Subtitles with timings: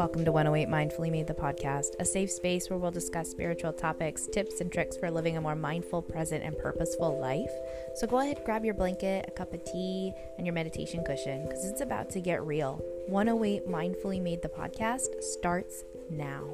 [0.00, 4.26] Welcome to 108 Mindfully Made the podcast, a safe space where we'll discuss spiritual topics,
[4.32, 7.52] tips, and tricks for living a more mindful, present, and purposeful life.
[7.96, 11.66] So go ahead, grab your blanket, a cup of tea, and your meditation cushion because
[11.66, 12.82] it's about to get real.
[13.08, 16.48] 108 Mindfully Made the podcast starts now.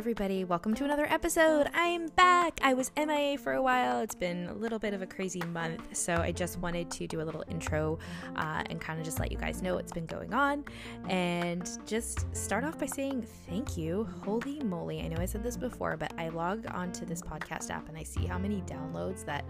[0.00, 0.44] Everybody.
[0.44, 1.68] Welcome to another episode.
[1.74, 2.58] I'm back.
[2.62, 4.00] I was MIA for a while.
[4.00, 5.94] It's been a little bit of a crazy month.
[5.94, 7.98] So, I just wanted to do a little intro
[8.36, 10.64] uh, and kind of just let you guys know what's been going on
[11.10, 14.08] and just start off by saying thank you.
[14.24, 15.02] Holy moly.
[15.02, 18.02] I know I said this before, but I log onto this podcast app and I
[18.02, 19.44] see how many downloads that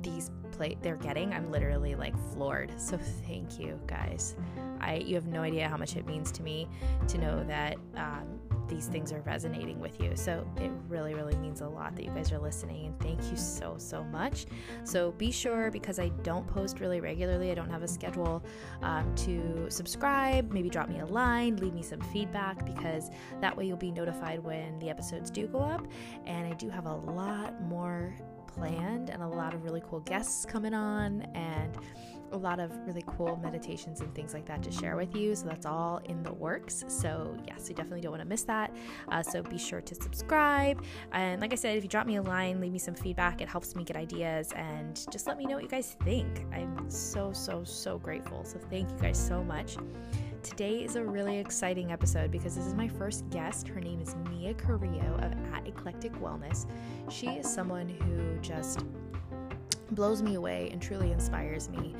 [0.00, 4.36] these play they're getting i'm literally like floored so thank you guys
[4.80, 6.68] i you have no idea how much it means to me
[7.08, 8.33] to know that um,
[8.68, 10.12] these things are resonating with you.
[10.14, 13.36] So it really really means a lot that you guys are listening and thank you
[13.36, 14.46] so so much.
[14.84, 18.42] So be sure because i don't post really regularly i don't have a schedule
[18.82, 23.66] um, to subscribe maybe drop me a line leave me some feedback because that way
[23.66, 25.86] you'll be notified when the episodes do go up.
[26.26, 28.14] And i do have a lot more
[28.46, 31.76] planned and a lot of really cool guests coming on and
[32.32, 35.34] a lot of really cool meditations and things like that to share with you.
[35.34, 36.84] So that's all in the works.
[36.88, 38.74] So, yes, you definitely don't want to miss that.
[39.08, 40.82] Uh, so be sure to subscribe.
[41.12, 43.48] And like I said, if you drop me a line, leave me some feedback, it
[43.48, 46.46] helps me get ideas and just let me know what you guys think.
[46.52, 48.44] I'm so, so, so grateful.
[48.44, 49.76] So, thank you guys so much.
[50.44, 53.66] Today is a really exciting episode because this is my first guest.
[53.66, 56.66] Her name is Mia Carrillo of At Eclectic Wellness.
[57.08, 58.84] She is someone who just
[59.94, 61.94] blows me away and truly inspires me.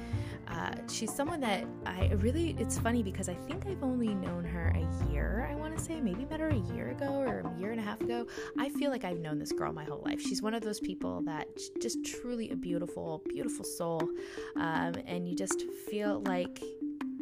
[0.49, 4.75] Uh, she's someone that I really, it's funny because I think I've only known her
[4.75, 7.71] a year, I want to say, maybe met her a year ago or a year
[7.73, 8.27] and a half ago.
[8.59, 10.21] I feel like I've known this girl my whole life.
[10.21, 11.49] She's one of those people that
[11.81, 14.03] just truly a beautiful, beautiful soul.
[14.57, 16.63] Um, and you just feel like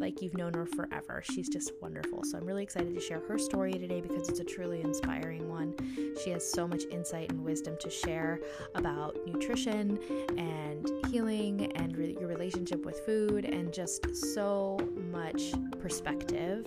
[0.03, 1.23] like you've known her forever.
[1.25, 2.25] She's just wonderful.
[2.25, 5.75] So I'm really excited to share her story today because it's a truly inspiring one.
[6.23, 8.41] She has so much insight and wisdom to share
[8.75, 9.99] about nutrition
[10.37, 14.77] and healing and re- your relationship with food and just so
[15.13, 16.67] much perspective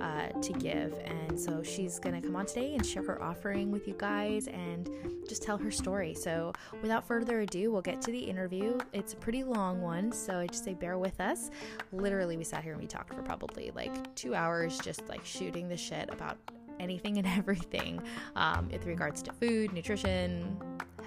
[0.00, 0.98] uh, to give.
[1.04, 4.46] And so she's going to come on today and share her offering with you guys
[4.48, 4.88] and
[5.28, 6.14] just tell her story.
[6.14, 8.78] So without further ado, we'll get to the interview.
[8.92, 11.50] It's a pretty long one, so I just say bear with us.
[11.92, 15.68] Literally, we sat here and we talked for probably like two hours, just like shooting
[15.68, 16.38] the shit about
[16.80, 18.00] anything and everything
[18.36, 20.56] um, with regards to food, nutrition,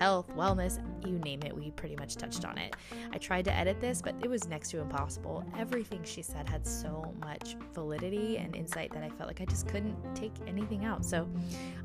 [0.01, 2.75] health, wellness, you name it, we pretty much touched on it.
[3.13, 5.45] I tried to edit this, but it was next to impossible.
[5.59, 9.67] Everything she said had so much validity and insight that I felt like I just
[9.67, 11.05] couldn't take anything out.
[11.05, 11.29] So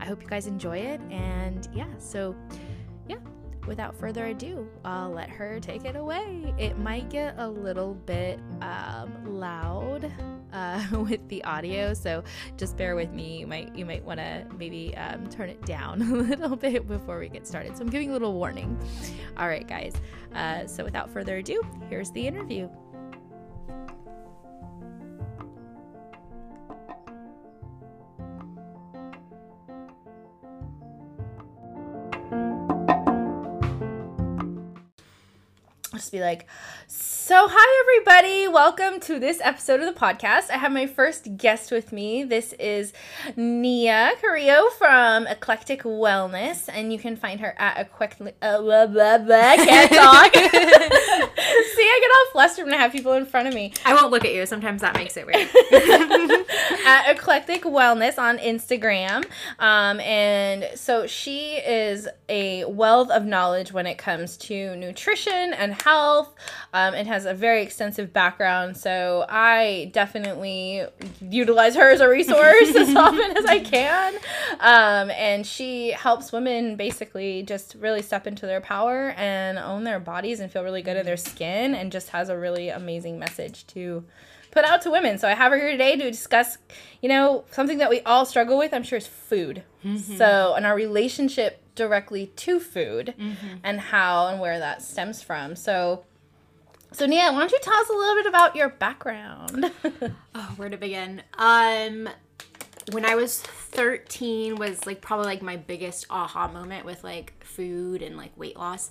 [0.01, 0.99] I hope you guys enjoy it.
[1.11, 2.35] And yeah, so
[3.07, 3.19] yeah,
[3.67, 6.55] without further ado, I'll let her take it away.
[6.57, 10.11] It might get a little bit um, loud
[10.57, 12.25] uh, with the audio, so
[12.57, 13.39] just bear with me.
[13.39, 17.19] You might you might want to maybe um, turn it down a little bit before
[17.19, 17.77] we get started.
[17.77, 18.79] So I'm giving a little warning.
[19.37, 19.95] All right, guys.
[20.35, 22.69] Uh, so without further ado, here's the interview.
[35.93, 36.47] Just be like,
[37.27, 40.49] so hi everybody, welcome to this episode of the podcast.
[40.49, 42.23] I have my first guest with me.
[42.23, 42.93] This is
[43.35, 48.37] Nia Carrillo from Eclectic Wellness, and you can find her at Eclectic.
[48.41, 50.35] Uh, blah, blah, blah, can't talk.
[50.37, 53.73] See, I get all flustered when I have people in front of me.
[53.85, 54.47] I won't look at you.
[54.47, 55.49] Sometimes that makes it weird.
[56.87, 59.25] at Eclectic Wellness on Instagram.
[59.59, 65.83] Um, and so she is a wealth of knowledge when it comes to nutrition and
[65.83, 66.33] health.
[66.73, 68.77] Um, and has a very extensive background.
[68.77, 70.85] So I definitely
[71.21, 74.15] utilize her as a resource as often as I can.
[74.61, 80.01] Um, and she helps women basically just really step into their power and own their
[80.01, 83.67] bodies and feel really good in their skin and just has a really amazing message
[83.69, 84.05] to
[84.57, 85.19] put out to women.
[85.19, 86.57] So I have her here today to discuss,
[87.03, 89.63] you know, something that we all struggle with, I'm sure, is food.
[89.85, 90.17] Mm-hmm.
[90.17, 93.57] So, and our relationship directly to food mm-hmm.
[93.63, 95.57] and how and where that stems from.
[95.57, 96.05] So,
[96.97, 99.71] so Nia, why don't you tell us a little bit about your background?
[100.35, 101.23] oh, where to begin?
[101.37, 102.09] Um
[102.93, 108.01] when I was 13 was like probably like my biggest aha moment with like food
[108.01, 108.91] and like weight loss.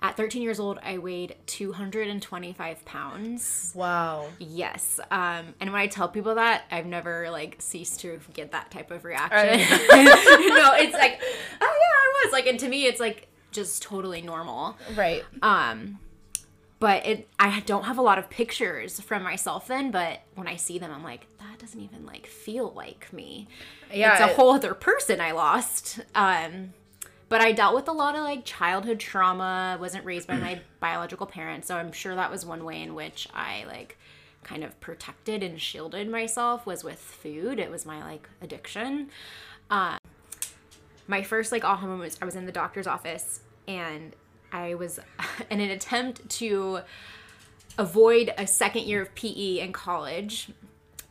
[0.00, 3.72] At 13 years old, I weighed 225 pounds.
[3.74, 4.28] Wow.
[4.38, 5.00] Yes.
[5.10, 8.90] Um, and when I tell people that, I've never like ceased to get that type
[8.90, 9.58] of reaction.
[9.58, 11.20] no, it's like,
[11.60, 14.76] oh yeah, I was like, and to me, it's like just totally normal.
[14.94, 15.24] Right.
[15.40, 15.98] Um,
[16.84, 20.56] but it I don't have a lot of pictures from myself then, but when I
[20.56, 23.48] see them, I'm like, that doesn't even like feel like me.
[23.90, 24.12] Yeah.
[24.12, 26.00] it's a it- whole other person I lost.
[26.14, 26.74] Um,
[27.30, 29.78] but I dealt with a lot of like childhood trauma.
[29.80, 33.26] wasn't raised by my biological parents, so I'm sure that was one way in which
[33.32, 33.96] I like
[34.42, 37.58] kind of protected and shielded myself was with food.
[37.58, 39.08] It was my like addiction.
[39.70, 39.96] Uh,
[41.08, 44.14] my first like aha moment was I was in the doctor's office and
[44.54, 45.00] I was
[45.50, 46.80] in an attempt to
[47.76, 50.50] avoid a second year of PE in college.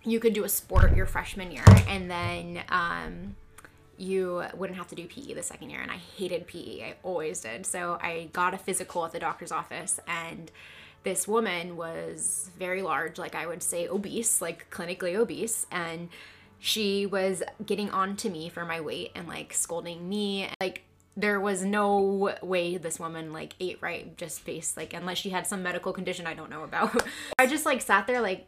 [0.04, 3.36] You could do a sport your freshman year, and then um,
[3.98, 5.82] you wouldn't have to do PE the second year.
[5.82, 6.82] And I hated PE.
[6.82, 7.66] I always did.
[7.66, 10.52] So I got a physical at the doctor's office, and
[11.04, 16.10] this woman was very large, like I would say obese, like clinically obese, and
[16.60, 20.48] she was getting on to me for my weight and like scolding me.
[20.62, 20.84] Like
[21.16, 25.46] there was no way this woman like ate right just based like unless she had
[25.46, 27.06] some medical condition I don't know about.
[27.40, 28.48] I just like sat there like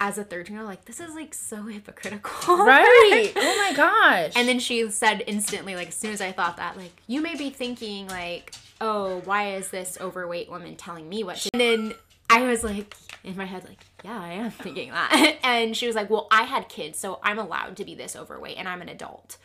[0.00, 2.56] as a 13 year old like this is like so hypocritical.
[2.66, 3.32] Right.
[3.36, 4.32] oh my gosh.
[4.36, 7.36] And then she said instantly, like as soon as I thought that, like you may
[7.36, 11.36] be thinking like, oh, why is this overweight woman telling me what?
[11.36, 11.50] To-?
[11.52, 11.94] And then
[12.28, 15.38] I was like in my head, like, yeah, I am thinking that.
[15.42, 18.56] and she was like, well, I had kids, so I'm allowed to be this overweight,
[18.56, 19.36] and I'm an adult.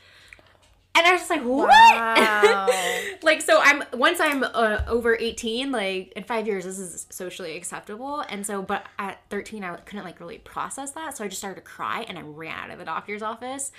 [0.93, 1.69] And I was just like, what?
[1.69, 2.67] Wow.
[3.23, 7.55] like so i'm once i'm uh, over 18 like in five years this is socially
[7.55, 8.23] acceptable.
[8.29, 11.17] And so but at 13 i couldn't like really process that.
[11.17, 13.71] So i just started to cry and i ran out of the doctor's office.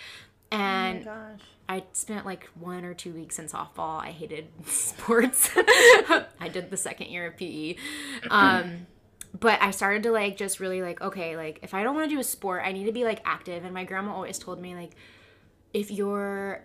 [0.51, 1.41] And gosh.
[1.69, 4.01] i spent like one or two weeks in softball.
[4.01, 5.51] I hated sports.
[5.57, 7.77] I did the second year of pe
[8.31, 8.87] um
[9.39, 12.15] but i started to like just really like okay like if i don't want to
[12.15, 13.65] do a sport i need to be like active.
[13.65, 14.93] And my grandma always told me like
[15.73, 16.63] if you're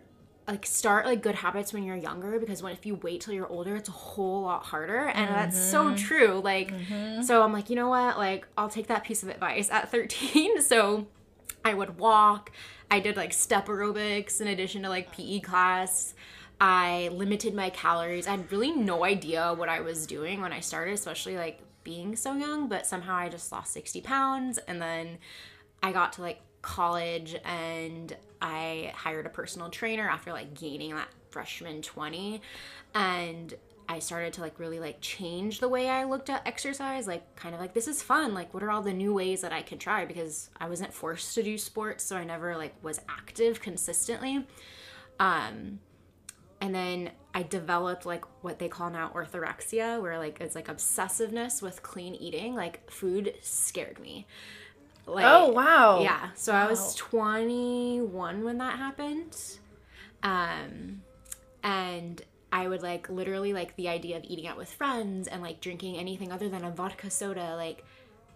[0.47, 3.47] like start like good habits when you're younger because when if you wait till you're
[3.47, 3.75] older?
[3.75, 5.95] It's a whole lot harder and that's so mm-hmm.
[5.95, 7.21] true like mm-hmm.
[7.21, 8.17] so i'm like you know what?
[8.17, 11.07] Like i'll take that piece of advice at 13 so
[11.65, 12.51] i would walk
[12.89, 16.13] i did like step aerobics in addition to like pe class.
[16.59, 18.25] I limited my calories.
[18.25, 22.15] I had really no idea what i was doing when i started especially like being
[22.15, 25.19] so young but somehow i just lost 60 pounds and then
[25.83, 31.07] I got to like college and I hired a personal trainer after like gaining that
[31.29, 32.41] freshman 20
[32.93, 33.53] and
[33.89, 37.55] I started to like really like change the way I looked at exercise like kind
[37.55, 39.77] of like this is fun like what are all the new ways that I can
[39.77, 44.45] try because I wasn't forced to do sports so I never like was active consistently
[45.21, 45.79] um
[46.59, 51.61] and then I developed like what they call now orthorexia, where like it's like obsessiveness
[51.61, 52.55] with clean eating.
[52.55, 54.25] Like food scared me.
[55.07, 56.01] Like, Oh wow.
[56.01, 56.29] Yeah.
[56.35, 59.35] So I was 21 when that happened.
[60.21, 61.01] Um,
[61.63, 62.21] and
[62.51, 65.97] I would like literally like the idea of eating out with friends and like drinking
[65.97, 67.83] anything other than a vodka soda like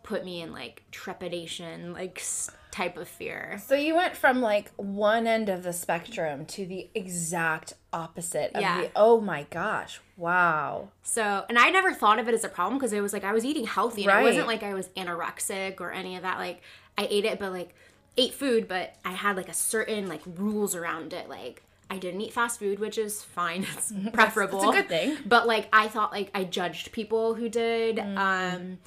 [0.03, 3.62] put me in like trepidation like s- type of fear.
[3.65, 8.62] So you went from like one end of the spectrum to the exact opposite of
[8.62, 8.81] Yeah.
[8.81, 10.00] the oh my gosh.
[10.18, 10.89] Wow.
[11.03, 13.33] So, and I never thought of it as a problem because it was like I
[13.33, 16.38] was eating healthy and it wasn't like I was anorexic or any of that.
[16.38, 16.62] Like
[16.97, 17.73] I ate it, but like
[18.18, 21.27] ate food, but I had like a certain like rules around it.
[21.29, 23.65] Like I didn't eat fast food, which is fine.
[23.77, 24.60] It's preferable.
[24.60, 25.17] It's a good thing.
[25.25, 27.98] But like I thought like I judged people who did.
[27.98, 28.17] Mm.
[28.17, 28.77] Um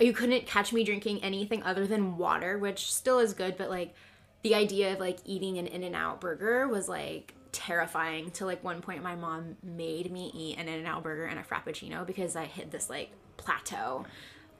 [0.00, 3.94] you couldn't catch me drinking anything other than water, which still is good, but like
[4.42, 8.62] the idea of like eating an in and out burger was like terrifying to like
[8.62, 12.06] one point my mom made me eat an in and out burger and a frappuccino
[12.06, 14.04] because I hit this like plateau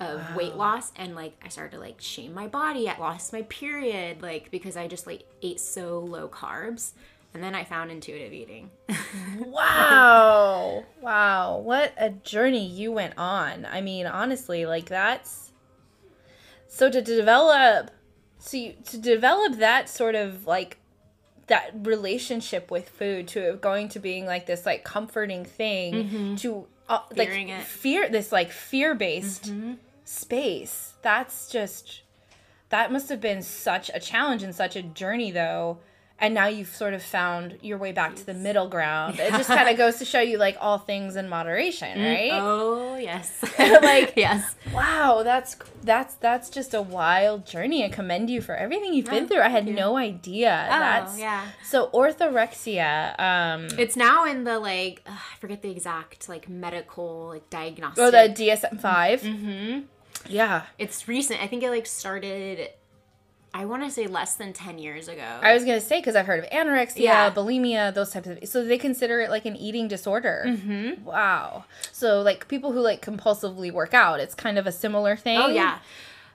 [0.01, 2.89] of weight loss and like I started to like shame my body.
[2.89, 6.93] I lost my period like because I just like ate so low carbs.
[7.37, 8.71] And then I found intuitive eating.
[9.39, 10.85] Wow.
[11.03, 11.59] wow.
[11.59, 13.67] What a journey you went on.
[13.71, 15.53] I mean, honestly, like that's
[16.67, 17.91] so to develop
[18.39, 20.79] so you, to develop that sort of like
[21.49, 27.01] that relationship with food to going to being like this like comforting thing to uh,
[27.15, 27.63] like it.
[27.65, 29.53] fear this like fear-based
[30.05, 30.95] space.
[31.03, 32.01] That's just
[32.71, 35.79] that must have been such a challenge and such a journey though
[36.19, 39.49] and now you've sort of found your way back to the middle ground it just
[39.59, 43.31] kind of goes to show you like all things in moderation right Oh yes.
[43.59, 44.55] Like- yes.
[44.73, 49.29] wow that's that's that's just a wild journey i commend you for everything you've been
[49.29, 51.47] through i had no idea Oh, that's yeah.
[51.65, 57.29] so orthorexia um It's now in the like ugh, I forget the exact like medical
[57.29, 58.03] like diagnostic.
[58.03, 59.81] oh the dsm-5 hmm
[60.29, 61.41] yeah It's recent.
[61.43, 62.71] I think it like started.
[63.59, 65.39] I want to say less than 10 years ago.
[65.43, 67.31] I was gonna say because I've heard of anorexia, Yeah.
[67.31, 68.39] bulimia, those types of.
[68.47, 70.45] So they consider it like an eating disorder.
[70.47, 71.01] Mhm.
[71.03, 71.65] Wow.
[71.91, 75.39] So like people who like compulsively work out, it's kind of a similar thing.
[75.39, 75.79] Oh yeah.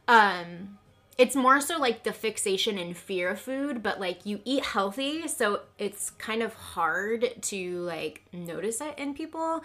[0.08, 0.78] Um
[1.18, 5.28] it's more so like the fixation and fear of food, but like you eat healthy,
[5.28, 9.64] so it's kind of hard to like notice it in people.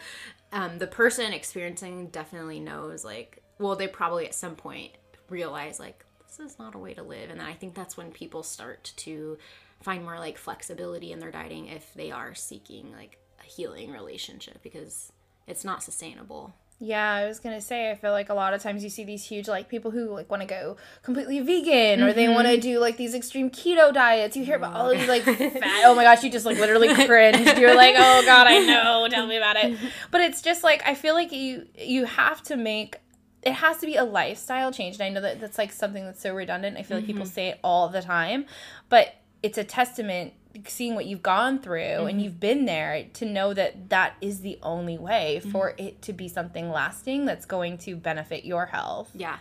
[0.53, 4.93] Um the person experiencing definitely knows like well they probably at some point
[5.31, 6.05] realize like
[6.37, 9.39] this is not a way to live and I think that's when people start to
[9.83, 14.63] find more like flexibility in their dieting if they are seeking like a healing relationship
[14.63, 15.13] because
[15.47, 16.55] it's not sustainable.
[16.79, 19.25] Yeah, I was gonna say I feel like a lot of times you see these
[19.25, 22.35] huge like people who like want to go completely vegan or they mm-hmm.
[22.35, 24.37] want to do like these extreme keto diets.
[24.37, 25.83] You hear about all these like fat.
[25.87, 27.57] Oh my gosh, you just like literally cringed.
[27.59, 29.09] You're like, oh god, I know.
[29.09, 29.79] Tell me about it.
[30.11, 32.99] But it's just like I feel like you you have to make
[33.43, 34.97] it has to be a lifestyle change.
[34.97, 36.77] And I know that that's like something that's so redundant.
[36.77, 37.33] I feel like people mm-hmm.
[37.33, 38.47] say it all the time,
[38.89, 40.33] but it's a testament
[40.67, 42.19] seeing what you've gone through and mm-hmm.
[42.21, 45.51] you've been there to know that that is the only way mm-hmm.
[45.51, 49.37] for it to be something lasting that's going to benefit your health Yeah.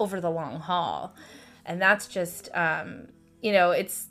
[0.00, 1.14] over the long haul.
[1.66, 3.08] And that's just um
[3.42, 4.08] you know, it's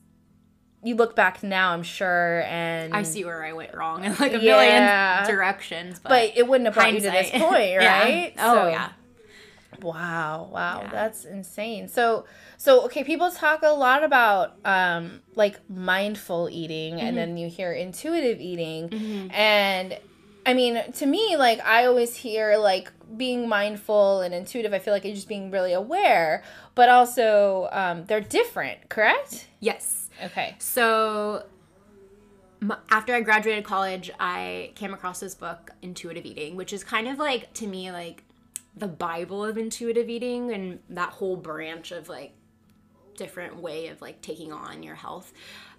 [0.84, 4.34] you look back now, I'm sure, and I see where I went wrong in like
[4.34, 5.24] a Yeah.
[5.24, 7.42] million directions, but, but it wouldn't have brought you to this hindsight.
[7.50, 8.04] point, Yeah.
[8.04, 8.34] right?
[8.38, 8.90] Oh So- yeah.
[9.82, 10.90] Wow, wow, Yeah.
[10.92, 11.88] that's insane.
[11.88, 12.26] So,
[12.58, 17.06] so okay, people talk a lot about um like mindful eating, Mm-hmm.
[17.08, 19.98] and then you hear intuitive eating, and
[20.46, 24.74] I mean, to me, like I always hear like being mindful and intuitive.
[24.74, 26.44] I feel like it's just being really aware,
[26.76, 28.90] but also um, they're different.
[28.90, 29.48] Correct?
[29.62, 30.10] Yes.
[30.26, 30.56] Okay.
[30.60, 31.46] So
[32.90, 37.18] after I graduated college, I came across this book, Intuitive Eating, which is kind of
[37.20, 38.24] like to me like
[38.76, 42.34] the Bible of intuitive eating and that whole branch of like
[43.16, 45.34] different way of like taking on your health.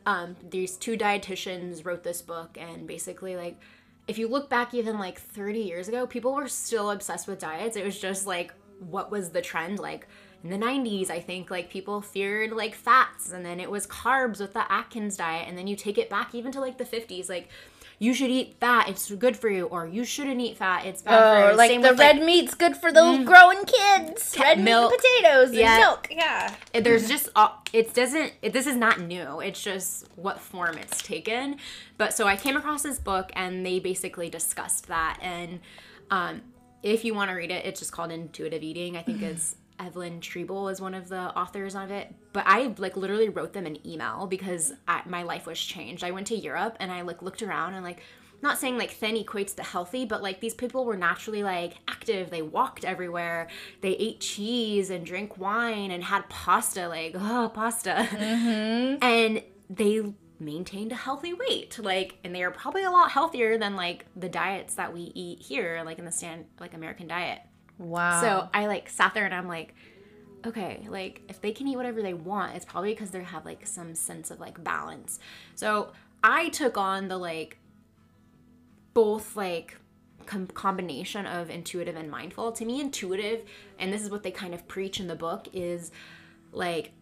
[0.07, 3.59] Um, these two dietitians wrote this book, and basically, like,
[4.07, 7.77] if you look back even like 30 years ago, people were still obsessed with diets.
[7.77, 9.79] It was just like, what was the trend?
[9.79, 10.07] Like,
[10.43, 14.41] in the 90s, I think like people feared like fats, and then it was carbs
[14.41, 17.31] with the Atkins diet, and then you take it back even to like the 50s,
[17.31, 17.49] like,
[17.99, 21.19] you should eat fat, it's good for you, or you shouldn't eat fat, it's bad
[21.19, 21.57] for Oh, you.
[21.57, 24.37] like Same the with, red meat's good for the growing kids.
[24.39, 24.91] Red milk.
[24.91, 25.79] meat and potatoes and Yeah.
[25.79, 26.09] milk.
[26.11, 26.55] Yeah.
[26.73, 30.77] it- there's just uh, it doesn't it, this is not new it's just what form
[30.79, 31.57] it's taken
[31.99, 35.61] but so i came across this book and they basically discussed that and
[36.11, 36.43] um,
[36.83, 40.21] if you want to read it it's just called intuitive eating i think it's Evelyn
[40.21, 43.85] Tribole is one of the authors of it but i like literally wrote them an
[43.87, 47.43] email because I, my life was changed i went to europe and i like looked
[47.43, 48.03] around and like
[48.45, 52.31] not saying like thin equates to healthy, but like these people were naturally like active.
[52.31, 53.49] They walked everywhere.
[53.81, 58.07] They ate cheese and drank wine and had pasta, like, oh, pasta.
[58.11, 59.03] Mm-hmm.
[59.03, 61.79] And they maintained a healthy weight.
[61.79, 65.41] Like, and they are probably a lot healthier than like the diets that we eat
[65.41, 67.41] here, like in the stand, like American diet.
[67.79, 68.21] Wow.
[68.21, 69.75] So I like sat there and I'm like,
[70.47, 73.67] okay, like if they can eat whatever they want, it's probably because they have like
[73.67, 75.19] some sense of like balance.
[75.55, 77.59] So I took on the like
[78.93, 79.77] both like
[80.27, 82.53] com- combination of intuitive and mindful.
[82.53, 83.45] To me, intuitive,
[83.79, 85.91] and this is what they kind of preach in the book, is
[86.53, 86.93] like,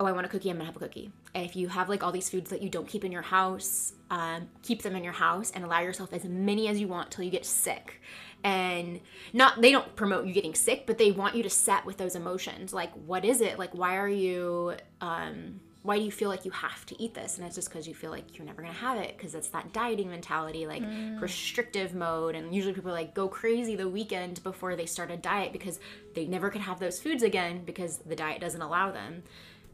[0.00, 1.12] oh, I want a cookie, I'm gonna have a cookie.
[1.34, 4.48] If you have like all these foods that you don't keep in your house, um,
[4.62, 7.30] keep them in your house and allow yourself as many as you want till you
[7.30, 8.00] get sick.
[8.44, 9.00] And
[9.32, 12.16] not they don't promote you getting sick, but they want you to set with those
[12.16, 12.72] emotions.
[12.72, 13.58] Like, what is it?
[13.58, 14.74] Like, why are you?
[15.00, 17.36] Um, why do you feel like you have to eat this?
[17.36, 19.72] And it's just because you feel like you're never gonna have it because it's that
[19.72, 20.82] dieting mentality, like
[21.20, 22.36] restrictive mode.
[22.36, 25.80] And usually people like go crazy the weekend before they start a diet because
[26.14, 29.24] they never could have those foods again because the diet doesn't allow them.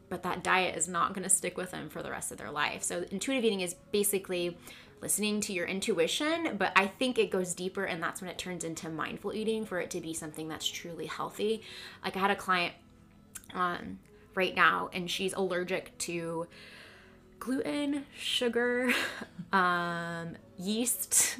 [0.09, 2.81] But that diet is not gonna stick with them for the rest of their life.
[2.81, 4.57] So intuitive eating is basically
[5.01, 8.63] listening to your intuition, but I think it goes deeper and that's when it turns
[8.63, 11.61] into mindful eating for it to be something that's truly healthy.
[12.03, 12.73] Like I had a client
[13.53, 13.99] um,
[14.35, 16.47] right now and she's allergic to
[17.39, 18.93] gluten, sugar,
[19.53, 21.39] um, yeast.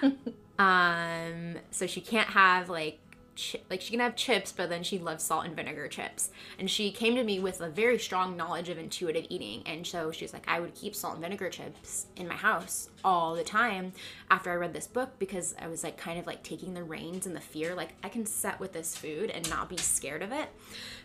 [0.58, 2.98] um, so she can't have like
[3.36, 6.30] chi- like she can have chips, but then she loves salt and vinegar chips.
[6.58, 10.10] And she came to me with a very strong knowledge of intuitive eating, and so
[10.10, 13.92] she's like, I would keep salt and vinegar chips in my house all the time
[14.30, 17.26] after I read this book because I was like kind of like taking the reins
[17.26, 20.32] and the fear, like I can set with this food and not be scared of
[20.32, 20.48] it.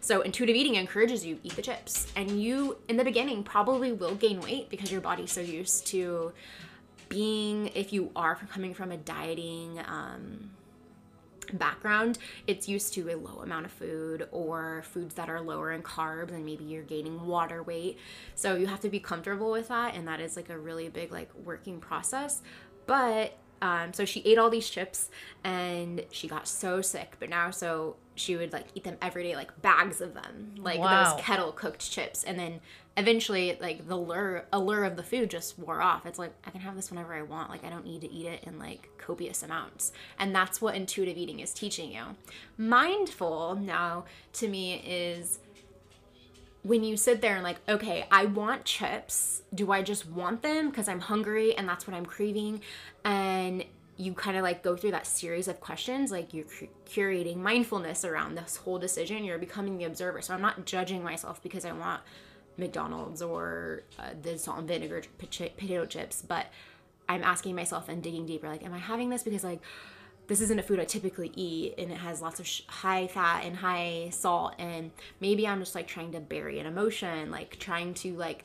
[0.02, 4.16] So intuitive eating encourages you eat the chips, and you in the beginning probably will
[4.16, 6.32] gain weight because your body's so used to
[7.10, 10.52] being if you are coming from a dieting um,
[11.54, 15.82] background, it's used to a low amount of food or foods that are lower in
[15.82, 17.98] carbs and maybe you're gaining water weight.
[18.36, 21.12] So you have to be comfortable with that and that is like a really big
[21.12, 22.42] like working process.
[22.86, 25.10] But um, so she ate all these chips
[25.44, 27.18] and she got so sick.
[27.20, 30.80] But now, so she would like eat them every day, like bags of them, like
[30.80, 31.14] Wow.
[31.16, 32.24] those kettle cooked chips.
[32.24, 32.62] And then
[33.00, 36.06] eventually, like the lure, allure of the food just wore off.
[36.06, 37.50] It's like I can have this whenever I want.
[37.50, 39.94] Like I don't need to eat it in like copious amounts.
[40.20, 42.04] And that's what intuitive eating is teaching you.
[42.58, 45.40] Mindful now to me is
[46.64, 50.70] when you sit there and like okay i want chips do i just want them
[50.70, 52.60] because i'm hungry and that's what i'm craving
[53.06, 53.64] and
[53.96, 56.46] you kind of like go through that series of questions like you're
[56.86, 61.42] curating mindfulness around this whole decision you're becoming the observer so i'm not judging myself
[61.42, 62.02] because i want
[62.60, 66.48] mcdonald's or uh, the salt and vinegar potato chips but
[67.08, 69.24] i'm asking myself and digging deeper like am i having this?
[69.24, 69.62] Because like
[70.30, 73.44] this isn't a food I typically eat and it has lots of sh- high fat
[73.46, 77.96] and high salt and maybe I'm just like trying to bury an emotion like trying
[77.96, 78.44] to like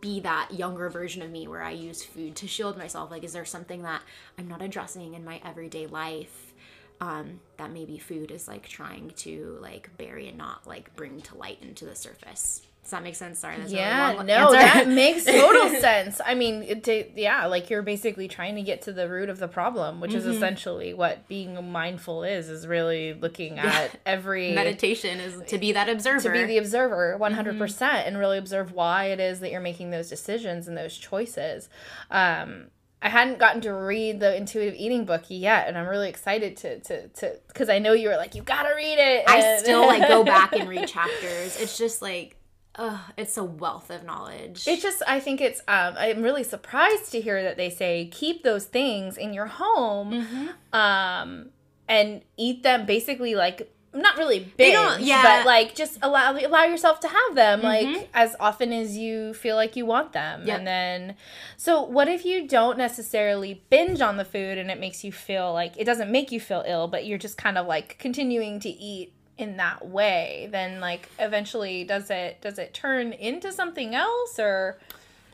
[0.00, 3.10] be that younger version of me where I use food to shield myself.
[3.10, 4.00] Like is there something that
[4.38, 6.54] I'm not addressing in my everyday life
[7.02, 11.36] um, that maybe food is like trying to like bury and not like bring to
[11.36, 14.56] light into the surface does that make sense sorry that's a really Yeah, no, answer.
[14.58, 16.20] that makes total sense.
[16.24, 19.40] I mean, it, ta- yeah, like you're basically trying to get to the root of
[19.40, 20.18] the problem, which Mm-hmm.
[20.20, 25.72] is essentially what being mindful is, is really looking at every meditation is to be
[25.72, 27.82] that observer to be the observer 100% Mm-hmm.
[28.06, 31.68] and really observe why it is that you're making those decisions and those choices.
[32.10, 32.68] Um,
[33.02, 36.80] I hadn't gotten to read the intuitive eating book yet, and I'm really excited to
[36.80, 39.24] to to because I know you were like, you gotta read it.
[39.28, 41.60] I still like go back and read chapters.
[41.60, 42.36] It's just like,
[42.76, 44.66] ugh, it's a wealth of knowledge.
[44.68, 48.42] It's just, I think it's, um, I'm really surprised to hear that they say keep
[48.42, 50.76] those things in your home, Mm-hmm.
[50.78, 51.48] um,
[51.88, 55.22] and eat them basically like not really big, yeah.
[55.22, 57.94] but like just allow allow yourself to have them Mm-hmm.
[57.94, 60.46] like as often as you feel like you want them.
[60.46, 60.58] Yep.
[60.58, 61.16] And then,
[61.56, 65.52] so what if you don't necessarily binge on the food and it makes you feel
[65.54, 68.68] like it doesn't make you feel ill, but you're just kind of like continuing to
[68.68, 74.38] eat in that way then like eventually does it does it turn into something else
[74.38, 74.78] or?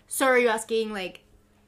[0.08, 1.20] So are you asking like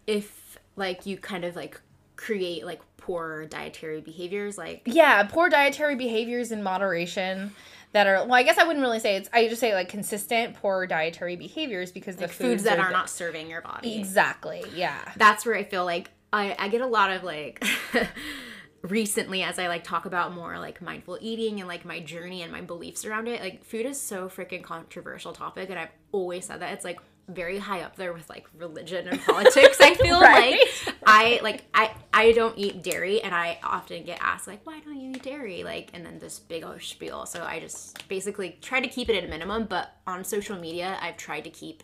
[0.06, 1.80] if like you kind of like
[2.16, 4.82] create like poor dietary behaviors like?
[4.86, 7.52] Yeah poor dietary behaviors in moderation
[7.92, 10.56] that are well i guess i wouldn't really say it's i just say like consistent
[10.56, 13.96] poor dietary behaviors because the foods that are the- not serving your body.
[13.98, 15.12] Exactly yeah.
[15.16, 17.64] That's where I feel like I, I get a lot of like
[18.84, 22.52] recently as I like talk about more like mindful eating and like my journey and
[22.52, 23.40] my beliefs around it.
[23.40, 27.58] Like food is so freaking controversial topic and I've always said that it's like very
[27.58, 29.78] high up there with like religion and politics.
[29.80, 30.58] I feel Right.
[30.86, 34.80] like I like I I don't eat dairy and I often get asked like why
[34.80, 37.24] don't you eat dairy like and then this big old spiel.
[37.24, 40.98] So I just basically try to keep it at a minimum, but on social media
[41.00, 41.82] I've tried to keep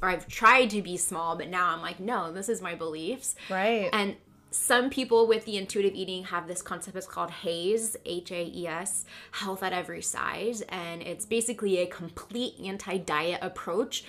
[0.00, 3.34] or I've tried to be small, but now I'm like, no, this is my beliefs.
[3.50, 4.16] right And
[4.52, 8.66] some people with the intuitive eating have this concept it's called HAES, H A E
[8.66, 10.62] S, health at every size.
[10.68, 14.04] And it's basically a complete anti diet approach.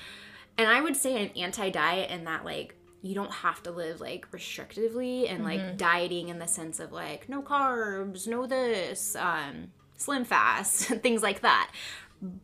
[0.58, 4.00] And I would say an anti diet in that, like, you don't have to live
[4.00, 9.72] like restrictively and like dieting in the sense of like no carbs, no this, um,
[9.98, 11.70] slim fast, things like that.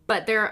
[0.06, 0.52] But there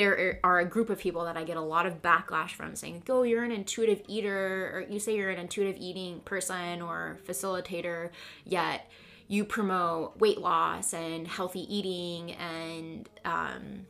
[0.00, 3.02] there are a group of people that I get a lot of backlash from saying,
[3.10, 8.08] "Oh, you're an intuitive eater," or you say you're an intuitive eating person or facilitator,
[8.46, 8.90] yet
[9.28, 13.86] you promote weight loss and healthy eating, and um,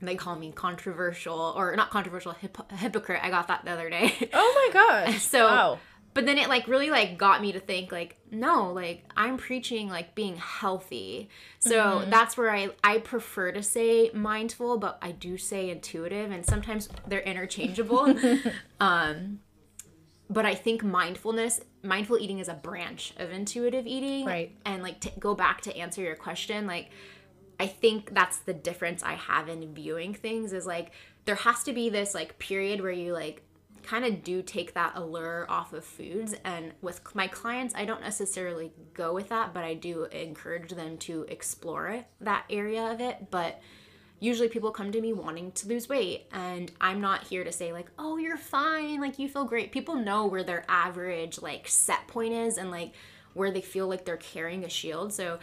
[0.00, 3.20] they call me controversial or not controversial, hip- hypocrite.
[3.22, 4.30] I got that the other day.
[4.32, 5.78] oh my gosh So- wow.
[6.14, 9.88] But then it like really like got me to think like no like i'm preaching
[9.88, 11.28] like being healthy.
[11.58, 16.44] So that's where i i prefer to say mindful but i do say intuitive and
[16.44, 18.14] sometimes they're interchangeable.
[18.80, 19.40] Um
[20.28, 24.26] but i think mindfulness mindful eating is a branch of intuitive eating.
[24.26, 24.56] Right.
[24.64, 26.90] and like to go back to answer your question like
[27.60, 30.92] I think that's the difference I have in viewing things is like
[31.26, 33.42] there has to be this like period where you like
[33.82, 38.00] kind of do take that allure off of foods and with my clients I don't
[38.00, 43.00] necessarily go with that but I do encourage them to explore it, that area of
[43.00, 43.60] it but
[44.18, 47.72] usually people come to me wanting to lose weight and I'm not here to say
[47.72, 49.72] like oh you're fine like you feel great.
[49.72, 52.92] People know where their average like set point is and like
[53.34, 55.38] where they feel like they're carrying a shield so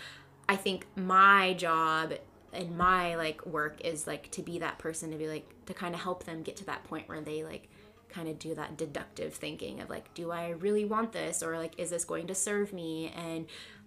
[0.47, 2.13] I think my job
[2.53, 5.93] and my like work is like to be that person to be like to kind
[5.93, 7.69] of help them get to that point where they like
[8.17, 11.43] kind of do that deductive thinking of like do I really want this?
[11.43, 13.13] Or like is this going to serve me?
[13.15, 13.45] And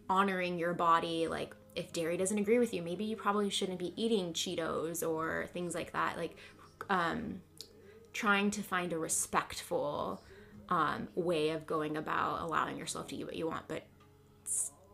[0.09, 3.93] honoring your body like if dairy doesn't agree with you maybe you probably shouldn't be
[3.97, 6.17] eating cheetos or things like that.
[6.17, 6.37] Like
[6.89, 7.41] um
[8.13, 10.23] trying to find a respectful
[10.69, 13.67] um, way of going about allowing yourself to eat what you want.
[13.69, 13.85] But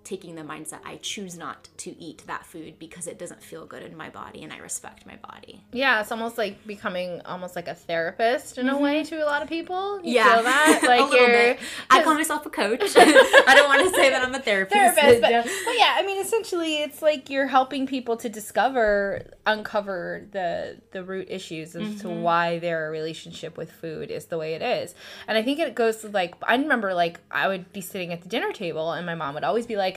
[0.07, 3.83] taking the mindset i choose not to eat that food because it doesn't feel good
[3.83, 7.69] in my body and i respect my body Yeah, it's almost like becoming almost like
[7.69, 8.83] a therapist in a mm-hmm.
[8.83, 10.01] way to a lot of people.
[10.03, 10.81] You yeah feel that?
[10.87, 11.57] Like you're
[11.90, 15.21] i call myself a coach i don't want to say that i'm a therapist, therapist,
[15.21, 15.42] but, Yeah.
[15.42, 21.03] but yeah, I mean, essentially, it's like you're helping people to discover, uncover the the
[21.03, 22.23] root issues as to mm-hmm.
[22.23, 24.95] why their relationship with food is the way it is.
[25.27, 28.23] And I think it goes to like I remember like I would be sitting at
[28.23, 29.96] the dinner table, and my mom would always be like,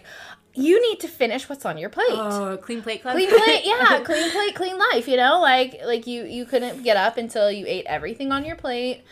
[0.54, 4.00] "You need to finish what's on your plate." oh clean plate club clean plate yeah
[4.04, 7.66] clean plate clean life you know like like you you couldn't get up until you
[7.68, 9.04] ate everything on your plate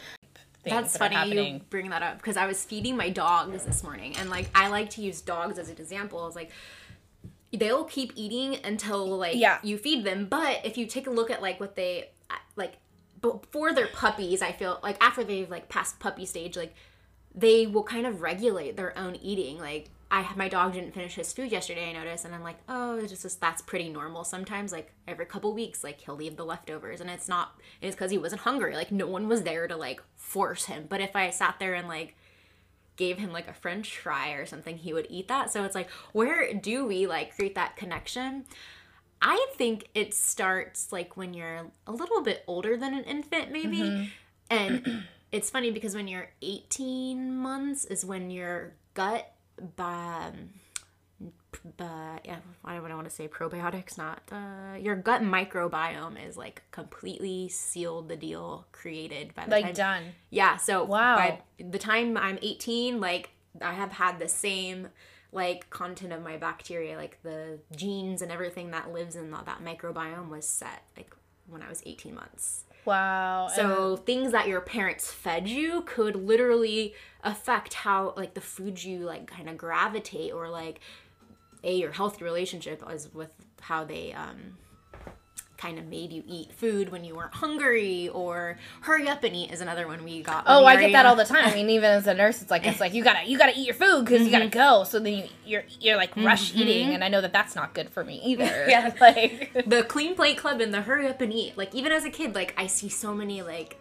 [0.63, 4.15] That's that funny you bring that up because I was feeding my dogs this morning
[4.17, 6.26] and like I like to use dogs as an example.
[6.28, 6.52] It's like
[7.54, 9.60] they'll keep eating until like Yeah.
[9.63, 12.73] you feed them, but if you take a look at like what they uh, like
[13.21, 16.76] before they're puppies, I feel like after they've like passed puppy stage, like
[17.34, 19.60] they will kind of regulate their own eating.
[19.60, 22.97] Like I my dog didn't finish his food yesterday, I noticed, and I'm like, oh,
[22.97, 24.23] it's just that's pretty normal.
[24.23, 28.11] Sometimes like every couple weeks, like he'll leave the leftovers, and it's not it's because
[28.11, 28.75] he wasn't hungry.
[28.75, 30.85] Like no one was there to like force him.
[30.87, 32.15] But if I sat there and like
[32.97, 35.89] gave him like a french fry or something he would eat that so it's like
[36.11, 38.43] where do we like create that connection
[39.21, 43.77] i think it starts like when you're a little bit older than an infant maybe
[43.77, 44.05] mm-hmm.
[44.49, 49.31] and it's funny because when you're 18 months is when your gut
[49.79, 50.49] um,
[51.77, 56.61] but yeah, I don't want to say probiotics, not uh, your gut microbiome is like
[56.71, 61.15] completely sealed the deal created by the like time done yeah, so Wow.
[61.17, 64.89] by the time I'm 18, like I have had the same
[65.31, 69.63] like content of my bacteria, like the genes and everything that lives in that, that
[69.63, 71.15] microbiome was set like
[71.47, 72.63] when I was 18 months.
[72.85, 76.93] wow So things that your parents fed you could literally
[77.31, 80.79] affect how like the food you like kind of gravitate or like
[81.63, 84.57] a your healthy relationship is with how they um
[85.57, 89.51] kind of made you eat food when you weren't hungry or hurry up and eat
[89.51, 90.43] is another one we got.
[90.45, 91.45] Oh, I get that all the time.
[91.45, 93.65] I mean, even as a nurse, it's like it's like you gotta you gotta eat
[93.65, 94.83] your food because you gotta go.
[94.83, 97.89] So then you, you're you're like rush eating, and I know that that's not good
[97.89, 98.67] for me either.
[98.69, 98.93] Yeah.
[99.01, 102.09] like the clean plate club and the hurry up and eat like even as a
[102.09, 103.77] kid like i see so many like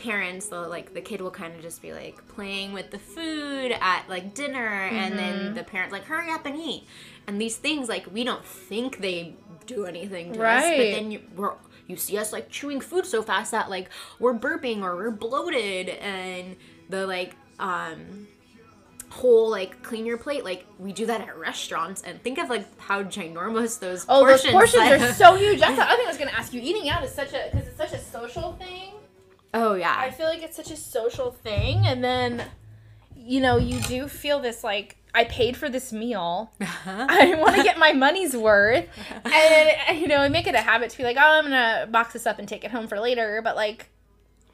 [0.00, 3.72] parents the like the kid will kind of just be like playing with the food
[3.80, 6.84] at like dinner and then the parents like hurry up and eat
[7.26, 9.34] and these things like we don't think they
[9.66, 11.52] do anything to us but then you we're
[11.86, 15.88] you see us like chewing food so fast that like we're burping or we're bloated
[15.88, 16.56] and
[16.88, 18.26] the like um
[19.10, 22.64] whole like clean your plate like we do that at restaurants and think of like
[22.80, 25.58] how ginormous those oh, portions those portions are so huge.
[25.58, 26.60] That's the other thing I was gonna ask you.
[26.60, 28.92] Eating out is such a because it's such a social thing.
[29.54, 32.44] Oh yeah I feel like it's such a social thing, and then
[33.16, 36.52] you know you do feel this like I paid for this meal.
[36.60, 37.06] Uh-huh.
[37.08, 38.86] I want to get my money's worth,
[39.24, 42.12] and you know, I make it a habit to be like, oh, I'm gonna box
[42.12, 43.40] this up and take it home for later.
[43.42, 43.90] But like,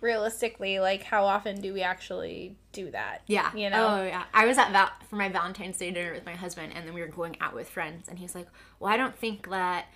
[0.00, 3.22] realistically, like, how often do we actually do that?
[3.26, 3.54] Yeah.
[3.54, 3.88] you oh, know.
[3.88, 4.24] Oh yeah.
[4.32, 7.00] I was at val- for my Valentine's Day dinner with my husband, and then we
[7.00, 8.48] were going out with friends, and he's like,
[8.80, 9.86] "Well, I don't think that."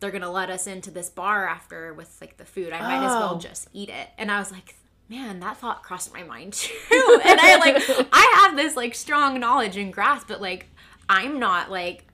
[0.00, 2.72] They're gonna let us into this bar after with like the food.
[2.72, 3.38] I might as well Oh.
[3.40, 4.08] just eat it.
[4.18, 4.76] And I was like,
[5.08, 6.74] man, that thought crossed my mind too.
[7.24, 10.66] and I like I have this like strong knowledge and grasp, but like
[11.08, 12.04] I'm not like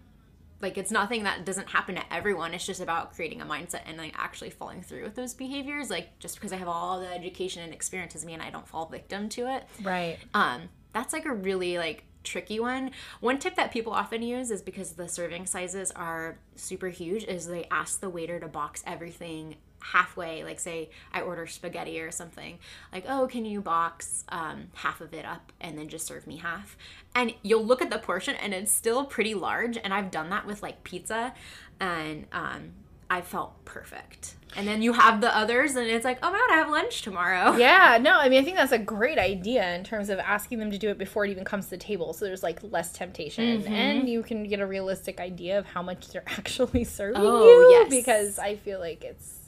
[0.60, 2.54] like it's nothing that doesn't happen to everyone.
[2.54, 5.90] It's just about creating a mindset and like actually following through with those behaviors.
[5.90, 8.66] Like just because I have all the education and experience as me and I don't
[8.66, 9.64] fall victim to it.
[9.82, 10.16] Right.
[10.32, 12.90] Um, that's like a really like tricky one.
[13.20, 17.46] One tip that people often use is because the serving sizes are super huge is
[17.46, 20.42] they ask the waiter to box everything halfway.
[20.42, 22.58] Like say i order spaghetti or something.
[22.92, 26.38] Like oh can you box um, half of it up and then just serve me
[26.38, 26.76] half?
[27.14, 30.46] And you'll look at the portion and it's still pretty large and i've done that
[30.46, 31.32] with like pizza
[31.80, 32.72] and um,
[33.10, 36.50] i felt perfect and then you have the others and it's like oh my god
[36.52, 39.82] i have lunch tomorrow Yeah, no, I mean, I think that's a great idea in
[39.84, 42.12] terms of asking them to do it before it even comes to the table.
[42.12, 43.72] So there's like less temptation Mm-hmm.
[43.72, 47.70] and you can get a realistic idea of how much they're actually serving Oh, you.
[47.70, 47.90] yes.
[47.90, 49.40] Because I feel like it's.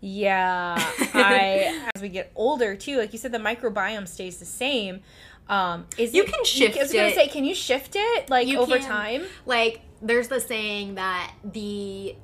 [0.00, 0.74] Yeah,
[1.14, 5.00] I as we get older too, like you said, the microbiome stays the same.
[5.48, 7.14] Um, is You it- can shift I was gonna it.
[7.14, 8.86] say, can you shift it like You over can.
[8.86, 9.22] time?
[9.46, 12.14] like there's the saying that the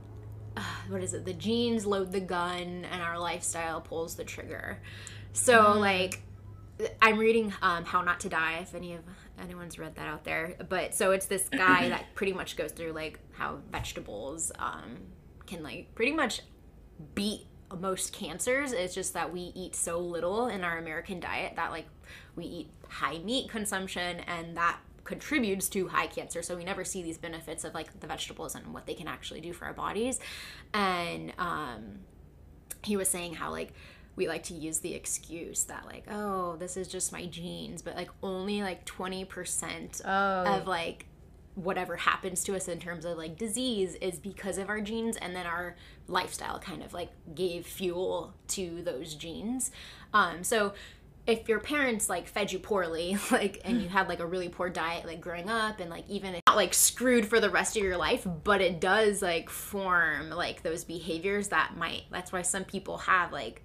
[0.89, 4.81] what is it the genes load the gun and our lifestyle pulls the trigger
[5.33, 5.81] so Mm.
[5.81, 6.21] like
[7.01, 8.59] I'm reading um, How Not to Die.
[8.61, 9.03] If any of
[9.41, 12.91] anyone's read that out there, but so it's this guy that pretty much goes through
[12.93, 14.97] like how vegetables um,
[15.47, 16.41] can like pretty much
[17.15, 17.47] beat
[17.81, 18.73] most cancers.
[18.73, 21.87] It's just that we eat so little in our American diet that like
[22.35, 26.43] we eat high meat consumption and that contributes to high cancer.
[26.43, 29.41] So we never see these benefits of like the vegetables and what they can actually
[29.41, 30.19] do for our bodies.
[30.73, 32.01] And um,
[32.83, 33.73] he was saying how like
[34.17, 37.97] we like to use the excuse that like oh this is just my genes but
[37.97, 40.45] like only like 20% Oh.
[40.59, 41.07] of like
[41.57, 45.35] whatever happens to us in terms of like disease is because of our genes and
[45.35, 45.75] then our
[46.09, 49.71] lifestyle kind of like gave fuel to those genes
[50.13, 50.75] um so
[51.27, 54.69] if your parents like fed you poorly like and you had like a really poor
[54.69, 57.83] diet like growing up and like even if not like screwed for the rest of
[57.83, 62.65] your life but it does like form like those behaviors that might that's why some
[62.65, 63.63] people have like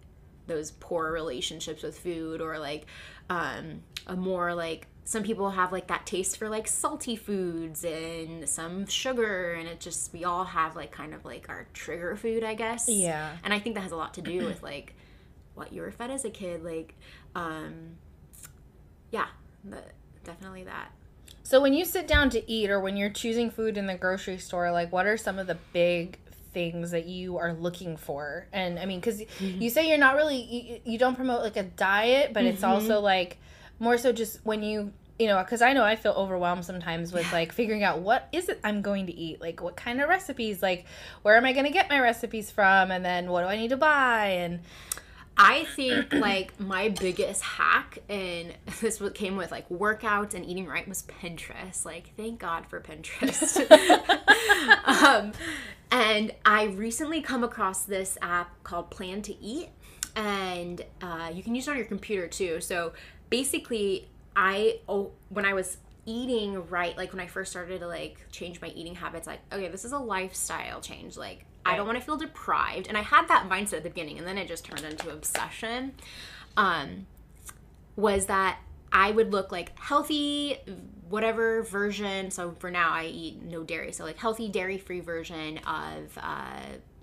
[0.47, 2.85] those poor relationships with food or like
[3.29, 8.47] um a more like some people have like that taste for like salty foods and
[8.47, 12.43] some sugar and it just we all have like kind of like our trigger food
[12.43, 13.35] i guess Yeah.
[13.43, 14.95] and i think that has a lot to do with like
[15.55, 16.95] what you were fed as a kid like
[17.35, 17.97] um
[19.11, 19.27] yeah
[19.63, 19.81] the,
[20.23, 20.91] definitely that.
[21.43, 24.37] So when you sit down to eat or when you're choosing food in the grocery
[24.37, 26.19] store, like what are some of the big
[26.53, 28.47] things that you are looking for?
[28.53, 31.63] And I mean, because you say you're not really, you, you don't promote like a
[31.63, 33.37] diet, but it's also like
[33.79, 37.31] more so just when you, you know, because I know I feel overwhelmed sometimes with
[37.33, 40.61] like figuring out what is it I'm going to eat, like what kind of recipes,
[40.61, 40.85] like
[41.23, 43.69] where am I going to get my recipes from, and then what do I need
[43.69, 44.59] to buy, and
[45.41, 50.85] I think like my biggest hack, and this came with like workouts and eating right,
[50.87, 51.85] was Pinterest.
[51.85, 53.57] Like, thank God for Pinterest.
[54.85, 55.31] um,
[55.91, 59.69] and I recently come across this app called Plan to Eat,
[60.13, 62.59] and uh, you can use it on your computer too.
[62.59, 62.91] So
[63.29, 68.17] basically, I oh, when I was eating right like when i first started to like
[68.31, 71.97] change my eating habits like okay this is a lifestyle change like i don't want
[71.97, 74.65] to feel deprived and i had that mindset at the beginning and then it just
[74.65, 75.93] turned into obsession
[76.57, 77.05] um
[77.95, 78.59] was that
[78.91, 80.57] i would look like healthy
[81.09, 85.57] whatever version so for now i eat no dairy so like healthy dairy free version
[85.59, 86.59] of uh,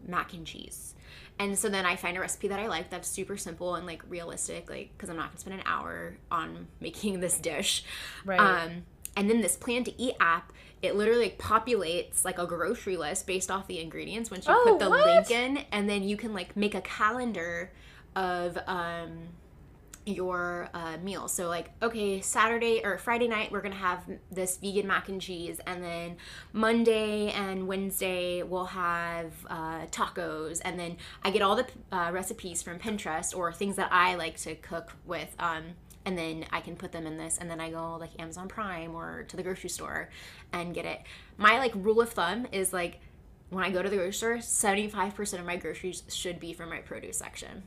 [0.07, 0.95] mac and cheese
[1.39, 4.03] and so then I find a recipe that I like that's super simple and like
[4.09, 7.85] realistic, like because I'm not gonna spend an hour on making this dish.
[8.25, 8.41] Right.
[8.41, 8.85] Um,
[9.17, 13.27] and then this Plan to Eat app, it literally like, populates like a grocery list
[13.27, 15.07] based off the ingredients once you Oh, put the what?
[15.07, 17.73] link in, and then you can like make a calendar
[18.15, 19.29] of um
[20.09, 21.27] your uh, meal.
[21.27, 25.61] So like, okay, Saturday or Friday night we're gonna have this vegan mac and cheese,
[25.67, 26.17] and then
[26.53, 32.63] Monday and Wednesday we'll have uh, tacos, and then I get all the uh, recipes
[32.63, 35.35] from Pinterest or things that I like to cook with.
[35.41, 35.75] Um,
[36.07, 38.95] and then I can put them in this, and then I go like Amazon Prime
[38.95, 40.09] or to the grocery store
[40.53, 41.03] and get it.
[41.37, 43.01] My like rule of thumb is like
[43.51, 46.55] when I go to the grocery store, seventy five percent of my groceries should be
[46.55, 47.65] from my produce section.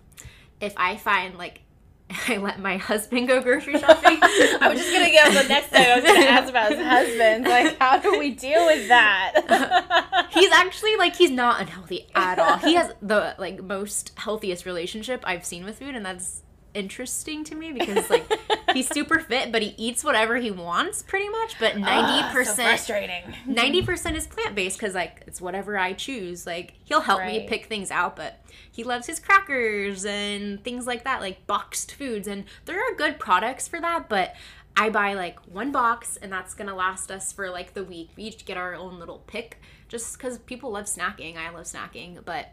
[0.60, 1.62] If I find like
[2.28, 4.18] I let my husband go grocery shopping.
[4.22, 7.46] I was just gonna get the next thing I was gonna ask about his husband.
[7.46, 10.28] Like, how do we deal with that?
[10.32, 12.58] he's actually like he's not unhealthy at all.
[12.58, 16.42] He has the like most healthiest relationship I've seen with food, and that's
[16.74, 18.26] interesting to me because like
[18.74, 21.60] he's super fit, but he eats whatever he wants pretty much.
[21.60, 23.36] But ninety so percent frustrating.
[23.46, 26.46] ninety percent is plant based because like it's whatever I choose.
[26.46, 28.40] Like he'll help me pick things out, but
[28.72, 33.20] he loves his crackers and things like that, like boxed foods, and there are good
[33.20, 34.10] products for that.
[34.10, 34.36] But
[34.76, 38.12] I buy like one box, and that's gonna last us for like the week.
[38.16, 41.38] We each get our own little pick, just because people love snacking.
[41.38, 42.48] I love snacking, but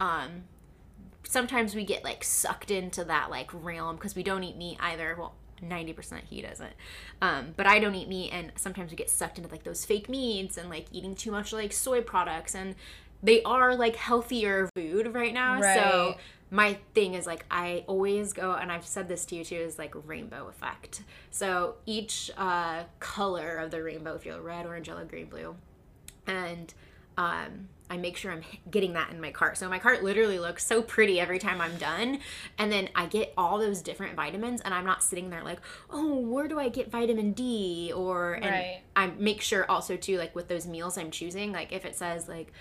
[0.00, 0.44] um,
[1.28, 5.16] sometimes we get like sucked into that like realm because we don't eat meat either.
[5.18, 6.74] Well, 90% he doesn't.
[7.22, 10.08] Um, but I don't eat meat and sometimes we get sucked into like those fake
[10.08, 12.74] meats and like eating too much like soy products and
[13.22, 15.58] they are like healthier food right now.
[15.74, 16.16] So
[16.50, 19.78] my thing is like I always go and I've said this to you too is
[19.78, 21.02] like rainbow effect.
[21.30, 25.56] So each uh, color of the rainbow, if you're red, orange, yellow, green, blue,
[26.26, 26.72] and
[27.16, 29.56] um, I make sure I'm getting that in my cart.
[29.56, 32.18] So my cart literally looks so pretty every time I'm done.
[32.58, 36.16] And then I get all those different vitamins, and I'm not sitting there like, oh,
[36.16, 37.92] where do I get vitamin D?
[37.94, 38.80] Or and Right.
[38.94, 42.28] I make sure also too, like with those meals I'm choosing, like if it says
[42.28, 42.52] like,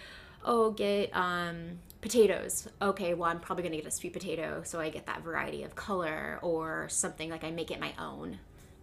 [0.43, 2.67] oh, get um, potatoes.
[2.81, 5.75] Okay, well I'm probably gonna get a sweet potato, so I get that variety of
[5.75, 8.39] color or something like I make it my own.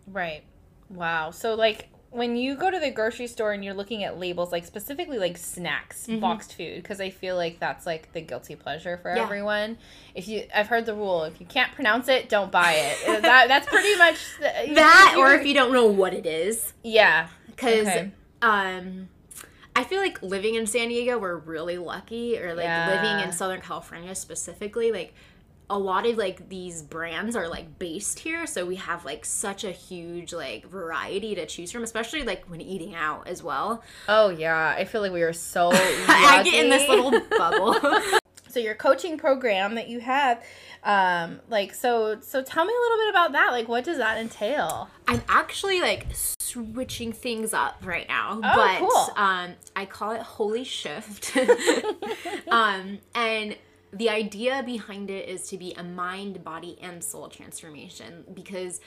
[0.07, 0.43] Right.
[0.89, 1.31] Wow.
[1.31, 4.65] So like when you go to the grocery store and you're looking at labels, like
[4.67, 9.15] specifically like snacks, boxed food, because I feel like that's like the guilty pleasure for
[9.15, 9.23] Yeah.
[9.23, 9.79] everyone.
[10.15, 13.09] If you, I've heard the rule: if you can't pronounce it, don't buy it.
[13.09, 16.73] Uh, that that's pretty much the, that or if you don't know what it is
[16.85, 18.11] yeah, because Okay.
[18.43, 19.09] um
[19.75, 22.87] i feel like living in san diego we're really lucky or like Yeah.
[22.89, 25.15] living in southern california specifically like
[25.73, 29.65] a lot of like these brands are like based here so we have like such
[29.65, 34.29] a huge like variety to choose from especially like when eating out as well Oh
[34.29, 35.71] yeah, I feel like we are so.
[35.73, 37.75] i get in this little bubble
[38.49, 40.45] So your coaching program that you have,
[40.85, 43.51] um, like so so tell me a little bit about that.
[43.51, 44.91] Like, what does that entail?
[45.09, 49.25] I'm actually like switching things up right now, Oh, but cool.
[49.25, 51.35] um, I call it Holy Shift.
[52.51, 53.57] um, and
[53.93, 58.81] the idea behind it is to be a mind, body, and soul transformation because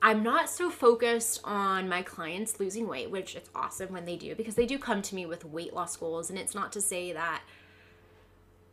[0.00, 4.36] I'm not so focused on my clients losing weight, which it's awesome when they do
[4.36, 7.12] because they do come to me with weight loss goals, and it's not to say
[7.12, 7.42] that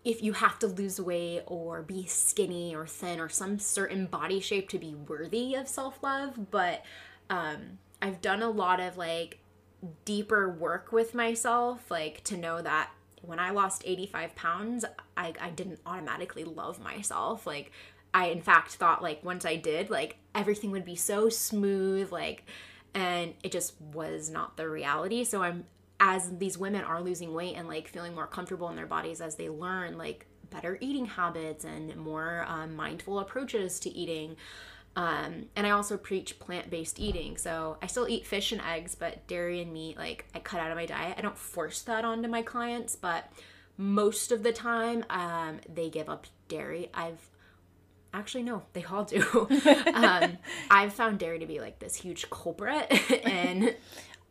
[0.03, 4.39] if you have to lose weight or be skinny or thin or some certain body
[4.39, 6.85] shape to be worthy of self love, but
[7.31, 9.39] um, I've done a lot of like
[10.05, 12.91] deeper work with myself, like to know that
[13.27, 14.85] when I lost 85 pounds,
[15.15, 17.45] I, I didn't automatically love myself.
[17.45, 17.71] Like,
[18.13, 22.45] I in fact thought like once I did, like everything would be so smooth, like,
[22.93, 25.25] and it just was not the reality.
[25.25, 25.65] So I'm
[25.99, 29.35] as these women are losing weight and like feeling more comfortable in their bodies as
[29.35, 34.35] they learn like better eating habits and more um, mindful approaches to eating.
[34.95, 37.37] Um, and I also preach plant based eating.
[37.37, 40.71] So I still eat fish and eggs, but dairy and meat, like I cut out
[40.71, 41.15] of my diet.
[41.17, 43.31] I don't force that onto my clients, but
[43.77, 46.89] most of the time um, they give up dairy.
[46.93, 47.29] I've
[48.13, 49.47] actually, no, they all do.
[49.93, 50.37] um,
[50.71, 52.87] I've found dairy to be like this huge culprit.
[53.25, 53.75] and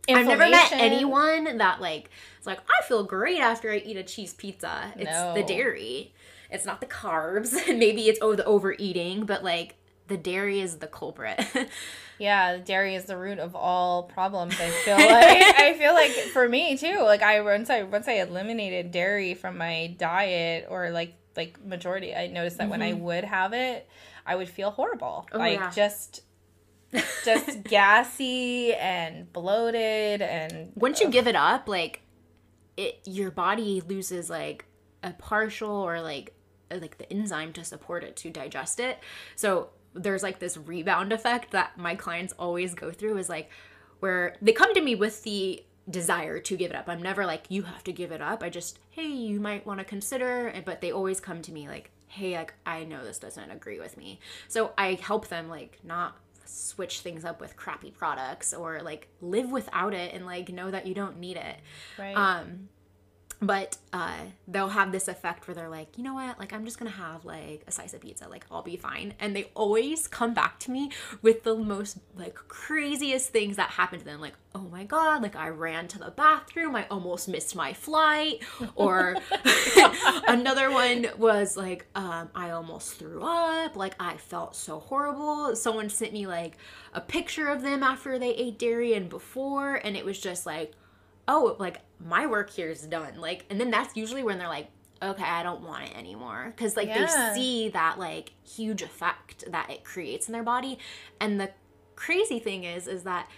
[0.08, 4.02] I've never met anyone that like it's like I feel great after I eat a
[4.02, 4.92] cheese pizza.
[4.96, 6.14] It's the dairy.
[6.50, 7.54] It's not the carbs.
[7.68, 11.40] Maybe it's oh the overeating, but like the dairy is the culprit.
[12.18, 14.54] Yeah, dairy is the root of all problems.
[14.60, 17.00] I feel like I feel like for me too.
[17.02, 22.14] Like I once I once I eliminated dairy from my diet or like like majority,
[22.14, 23.88] I noticed that when I would have it,
[24.24, 25.26] I would feel horrible.
[25.28, 25.36] Mm-hmm.
[25.36, 25.70] Oh, like yeah.
[25.70, 26.22] just
[27.24, 32.02] just gassy and bloated and Once you give it up, like
[32.76, 34.66] it your body loses like
[35.02, 36.34] a partial or like
[36.70, 39.00] uh, like the enzyme to support it to digest it.
[39.34, 43.50] So there's like this rebound effect that my clients always go through is like
[44.00, 46.88] where they come to me with the desire to give it up.
[46.88, 48.42] I'm never like you have to give it up.
[48.42, 51.90] I just hey, you might want to consider, but they always come to me like
[52.08, 54.20] hey, like I know this doesn't agree with me.
[54.48, 59.50] So I help them like not switch things up with crappy products or like live
[59.50, 61.56] without it and like know that you don't need it.
[61.98, 62.16] right.
[62.16, 62.68] Um,
[63.46, 64.16] but uh,
[64.48, 67.24] they'll have this effect where they're like, you know what, like I'm just gonna have
[67.24, 69.14] like a slice of pizza, like I'll be fine.
[69.20, 70.90] And they always come back to me
[71.22, 75.36] with the most like craziest things that happened to them, like, oh my god, like
[75.36, 78.42] I ran to the bathroom, I almost missed my flight,
[78.74, 79.16] or
[80.28, 85.56] another one was like, um, I almost threw up, like I felt so horrible.
[85.56, 86.56] Someone sent me like
[86.92, 90.74] a picture of them after they ate dairy and before, and it was just like
[91.28, 93.18] oh, like my work here is done.
[93.18, 94.68] Like, and then that's usually when they're like,
[95.02, 96.54] okay, I don't want it anymore.
[96.56, 97.06] Cause like Yeah.
[97.34, 100.78] they see that like huge effect that it creates in their body.
[101.20, 101.50] And the
[101.96, 103.28] crazy thing is, is that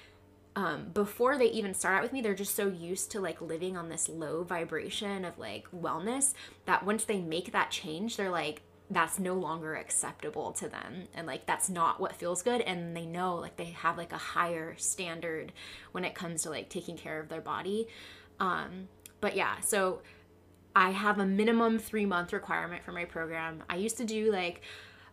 [0.55, 3.77] um, before they even start out with me, they're just so used to like living
[3.77, 6.33] on this low vibration of like wellness
[6.65, 11.27] that once they make that change, they're like, that's no longer acceptable to them and
[11.27, 14.77] like that's not what feels good and they know like they have like a higher
[14.79, 15.53] standard
[15.91, 17.89] when it comes to like taking care of their body
[18.41, 18.89] um
[19.21, 20.01] but yeah so
[20.75, 23.63] i have a minimum three month requirement for my program.
[23.69, 24.63] I used to do like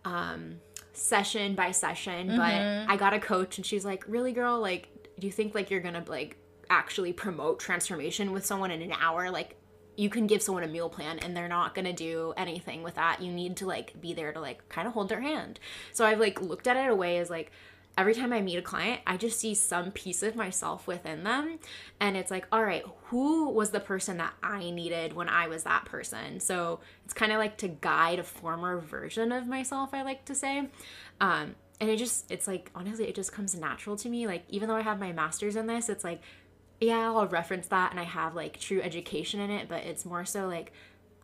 [0.05, 0.59] um
[0.91, 2.53] session by session but
[2.91, 4.59] i got a coach and she's like really girl?
[4.59, 6.37] Like do you think like you're gonna like
[6.69, 9.29] actually promote transformation with someone in an hour?
[9.29, 9.55] Like
[9.95, 12.95] you can give someone a meal plan and they're not going to do anything with
[12.95, 13.21] that.
[13.21, 15.59] You need to like be there to like kind of hold their hand.
[15.91, 17.51] So i've like looked at it a way as like
[17.97, 21.59] every time i meet a client i just see some piece of myself within them.
[21.99, 25.63] And it's like all right who was the person that i needed when i was
[25.63, 26.39] that person?
[26.39, 30.35] So it's kind of like to guide a former version of myself i like to
[30.35, 30.67] say.
[31.21, 34.25] Um and it just it's like honestly it just comes natural to me.
[34.27, 36.21] Like even though i have my master's in this it's like
[36.79, 40.25] yeah, I'll reference that and I have like true education in it, but it's more
[40.25, 40.71] so like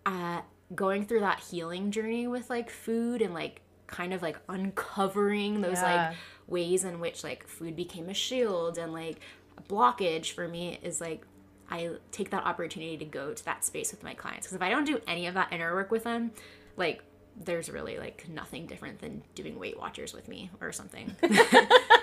[0.05, 0.41] uh
[0.75, 5.73] going through that healing journey with like food and like kind of like uncovering those
[5.81, 6.09] Yeah.
[6.09, 6.17] like
[6.49, 9.19] ways in which like food became a shield and like
[9.57, 11.23] a blockage for me is like
[11.71, 14.69] I take that opportunity to go to that space with my clients because if I
[14.69, 16.31] don't do any of that inner work with them,
[16.77, 17.03] like
[17.41, 21.15] there's really like nothing different than doing Weight Watchers with me or something.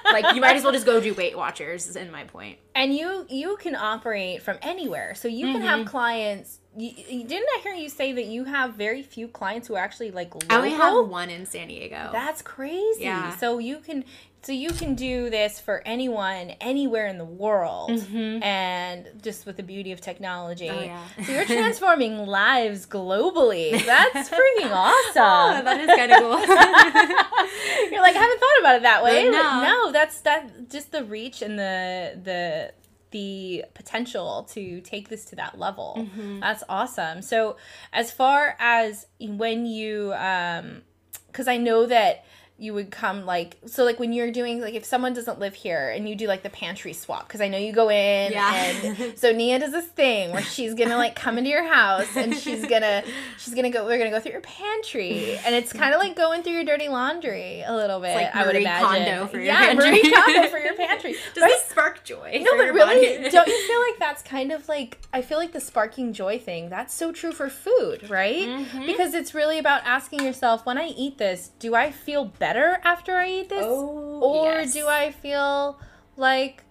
[0.04, 1.88] like you might as well just go do Weight Watchers.
[1.88, 2.58] Is in my point.
[2.74, 5.88] And you you can operate from anywhere, so you can have mm-hmm.
[5.88, 6.60] clients.
[6.76, 9.82] You, you- didn't I hear you say that you have very few clients who are
[9.82, 10.48] actually like local?
[10.50, 12.10] I only have one in San Diego.
[12.12, 13.02] That's crazy.
[13.02, 13.36] Yeah.
[13.36, 14.04] So you can
[14.46, 19.64] so you can do this for anyone anywhere in the world and just with the
[19.64, 20.68] beauty of technology.
[20.68, 20.78] Mm-hmm.
[20.78, 20.84] Oh,
[21.18, 21.24] yeah.
[21.26, 23.84] so you're transforming lives globally.
[23.84, 25.64] That's freaking Oh, awesome.
[25.64, 26.38] that is kind of cool.
[27.90, 29.24] you're like, I haven't thought about it that way.
[29.24, 29.32] No.
[29.32, 32.72] But no, that's that just the reach and the the
[33.10, 35.96] the potential to take this to that level.
[35.98, 36.38] Mm-hmm.
[36.38, 37.20] That's awesome.
[37.20, 37.56] So
[37.92, 40.82] as far as when you um
[41.26, 42.24] because I know that
[42.58, 45.90] you would come like so like when you're doing like if someone doesn't live here
[45.90, 48.54] and you do like the pantry swap because I know you go in Yeah.
[48.54, 52.34] and so Nia does this thing where she's gonna like come into your house and
[52.34, 53.02] she's gonna
[53.38, 56.42] she's gonna go we're gonna go through your pantry and it's kind of like going
[56.42, 59.90] through your dirty laundry a little bit like I would imagine for your yeah pantry.
[59.90, 61.48] Marie Kondo for your pantry Does Right?
[61.50, 62.40] this spark joy?
[62.42, 63.30] no, but really, body?
[63.30, 66.70] don't you feel like that's kind of like I feel like the sparking joy thing.
[66.70, 68.46] That's so true for food, right?
[68.48, 68.86] Mm-hmm.
[68.86, 73.14] Because it's really about asking yourself, when I eat this, do I feel better after
[73.14, 74.72] I eat this, Oh, or yes.
[74.72, 75.78] do I feel
[76.16, 76.62] like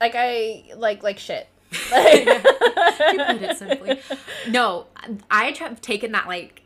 [0.00, 1.48] like I like like shit?
[1.90, 4.00] Like, to put it simply.
[4.48, 4.86] No,
[5.30, 6.62] I have taken that like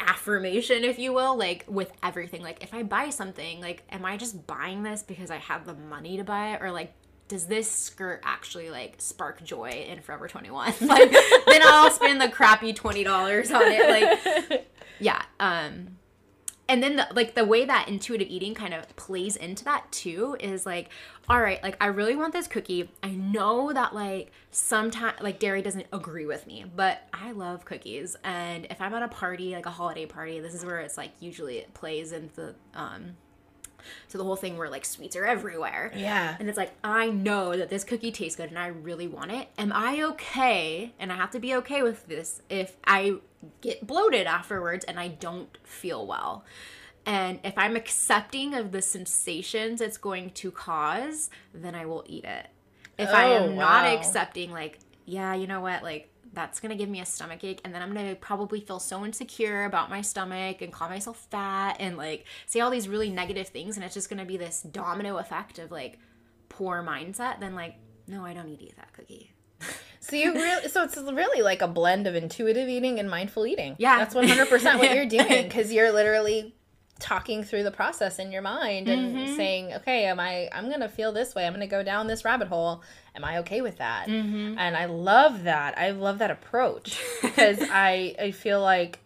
[0.00, 2.42] affirmation, if you will, like with everything.
[2.42, 5.74] Like, if I buy something, like, am I just buying this because I have the
[5.74, 6.92] money to buy it, or like,
[7.28, 10.72] does this skirt actually like spark joy in Forever Twenty One?
[10.80, 14.48] Like, then I'll spend the crappy twenty dollars on it.
[14.50, 14.66] Like,
[15.00, 15.22] yeah.
[15.40, 15.98] Um,
[16.68, 20.36] and then the, like the way that intuitive eating kind of plays into that too
[20.38, 20.90] is like
[21.28, 22.90] all right like i really want this cookie.
[23.02, 28.16] I know that like sometimes like dairy doesn't agree with me but i love cookies.
[28.24, 31.12] And if i'm at a party like a holiday party this is where it's like
[31.20, 33.16] usually it plays into um
[34.08, 36.36] so the whole thing where like sweets are everywhere yeah.
[36.38, 39.48] and it's like, I know that this cookie tastes good and I really want it.
[39.58, 40.92] Am I okay?
[40.98, 43.16] And I have to be okay with this if I
[43.60, 46.44] get bloated afterwards and I don't feel well.
[47.06, 52.24] And if I'm accepting of the sensations it's going to cause, then I will eat
[52.24, 52.48] it.
[52.98, 56.76] If I Oh, am not oh, accepting, like, yeah, you know what, like, that's gonna
[56.76, 60.00] give me a stomach ache, and then I'm gonna probably feel so insecure about my
[60.00, 63.94] stomach and call myself fat and like say all these really negative things, and it's
[63.94, 65.98] just gonna be this domino effect of like
[66.48, 67.40] poor mindset.
[67.40, 67.74] Then like,
[68.06, 69.32] no, I don't need to eat that cookie.
[70.00, 73.74] So you really, so it's really like a blend of intuitive eating and mindful eating.
[73.78, 73.98] Yeah.
[73.98, 76.54] that's one hundred percent what you're doing because you're literally
[77.00, 79.36] talking through the process in your mind and Mm-hmm.
[79.36, 80.48] saying, okay, am I?
[80.52, 81.46] I'm gonna feel this way.
[81.46, 82.82] I'm gonna go down this rabbit hole.
[83.18, 84.06] Am I okay with that?
[84.06, 84.56] Mm-hmm.
[84.56, 85.76] And I love that.
[85.76, 89.00] I love that approach because I I feel like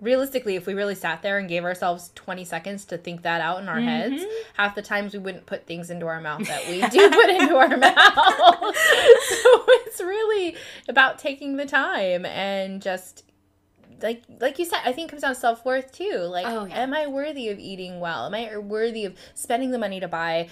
[0.00, 3.60] realistically if we really sat there and gave ourselves 20 seconds to think that out
[3.60, 4.52] in our heads Mm-hmm.
[4.54, 7.56] half the times we wouldn't put things into our mouth that we do put into
[7.56, 7.96] our mouth
[8.76, 10.56] so it's really
[10.88, 13.24] about taking the time and just
[14.02, 16.82] like like you said i think it comes down to self-worth too like Oh, yeah.
[16.82, 20.48] am i worthy of eating well am i worthy of spending the money to buy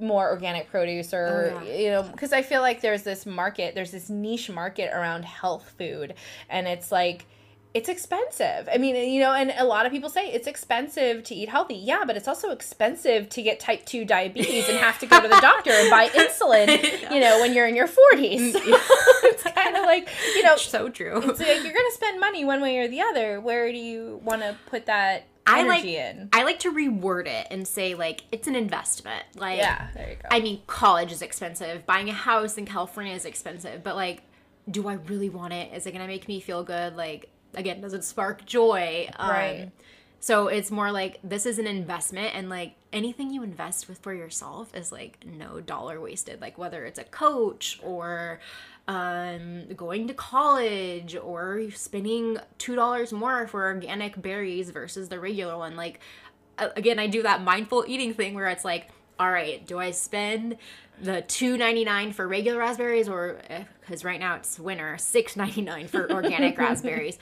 [0.00, 1.76] more organic produce or Oh, yeah.
[1.76, 5.74] you know because i feel like there's this market there's this niche market around health
[5.78, 6.14] food
[6.48, 7.26] and it's like
[7.72, 8.68] it's expensive.
[8.72, 11.76] I mean, you know, and a lot of people say it's expensive to eat healthy.
[11.76, 15.28] Yeah, but it's also expensive to get type 2 diabetes and have to go to
[15.28, 18.40] the doctor and buy insulin, you know, when you're in your 40s.
[18.40, 21.18] Mm, so it's kind of like, you know, So true.
[21.18, 23.40] it's like you're going to spend money one way or the other.
[23.40, 26.28] Where do you want to put that I like in?
[26.32, 29.24] I like to reword it and say like it's an investment.
[29.36, 30.28] Like Yeah, there you go.
[30.30, 31.86] I mean, college is expensive.
[31.86, 33.82] Buying a house in California is expensive.
[33.82, 34.22] But like,
[34.70, 35.72] do I really want it?
[35.72, 36.96] Is it gonna make me feel good?
[36.96, 39.08] Like, again, does it spark joy?
[39.18, 39.70] Um, Right.
[40.22, 44.12] So it's more like this is an investment, and like anything you invest with for
[44.12, 46.42] yourself is like no dollar wasted.
[46.42, 48.38] Like whether it's a coach or
[48.86, 55.56] um, going to college or spending two dollars more for organic berries versus the regular
[55.56, 55.74] one.
[55.74, 56.00] Like
[56.58, 58.88] again, I do that mindful eating thing where it's like,
[59.20, 60.56] all right, do I spend
[61.00, 65.36] the two ninety nine for regular raspberries or eh, because right now it's winter, six
[65.36, 67.18] ninety nine for organic raspberries.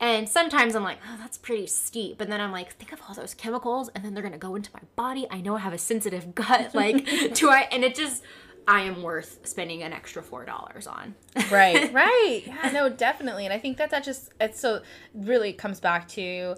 [0.00, 2.18] And sometimes I'm like, oh, that's pretty steep.
[2.18, 4.70] But then I'm like, think of all those chemicals, and then they're gonna go into
[4.72, 5.26] my body.
[5.30, 6.74] I know I have a sensitive gut.
[6.74, 7.66] Like, do I?
[7.72, 8.22] And it just,
[8.68, 11.14] I am worth spending an extra four dollars on.
[11.50, 14.82] right right yeah no definitely and i think that that just it's so
[15.14, 16.54] really comes back to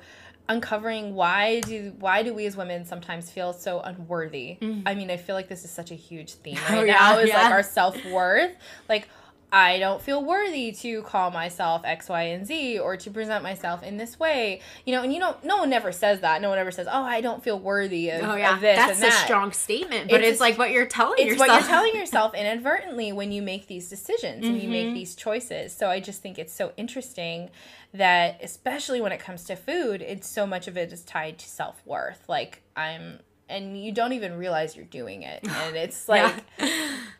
[0.51, 5.17] uncovering why do why do we as women sometimes feel so unworthy i mean i
[5.17, 7.63] feel like this is such a huge theme right Oh, now yeah, is like our
[7.63, 8.53] self-worth
[8.89, 9.09] like
[9.53, 13.83] I don't feel worthy to call myself X, Y, and Z or to present myself
[13.83, 14.61] in this way.
[14.87, 16.41] You know, and you know, no one ever says that.
[16.41, 18.99] No one ever says, "Oh, I don't feel worthy of, Oh yeah, of this that's
[18.99, 21.49] a that." strong statement, but It's it's, like what you're telling it's yourself.
[21.49, 24.73] what you're telling yourself inadvertently when you make these decisions and you Mm-hmm.
[24.73, 25.73] make these choices.
[25.73, 27.51] So I just think it's so interesting
[27.93, 31.49] that especially when it comes to food, it's so much of it is tied to
[31.49, 32.25] self-worth.
[32.29, 35.41] Like I'm and you don't even realize you're doing it.
[35.49, 36.45] And it's like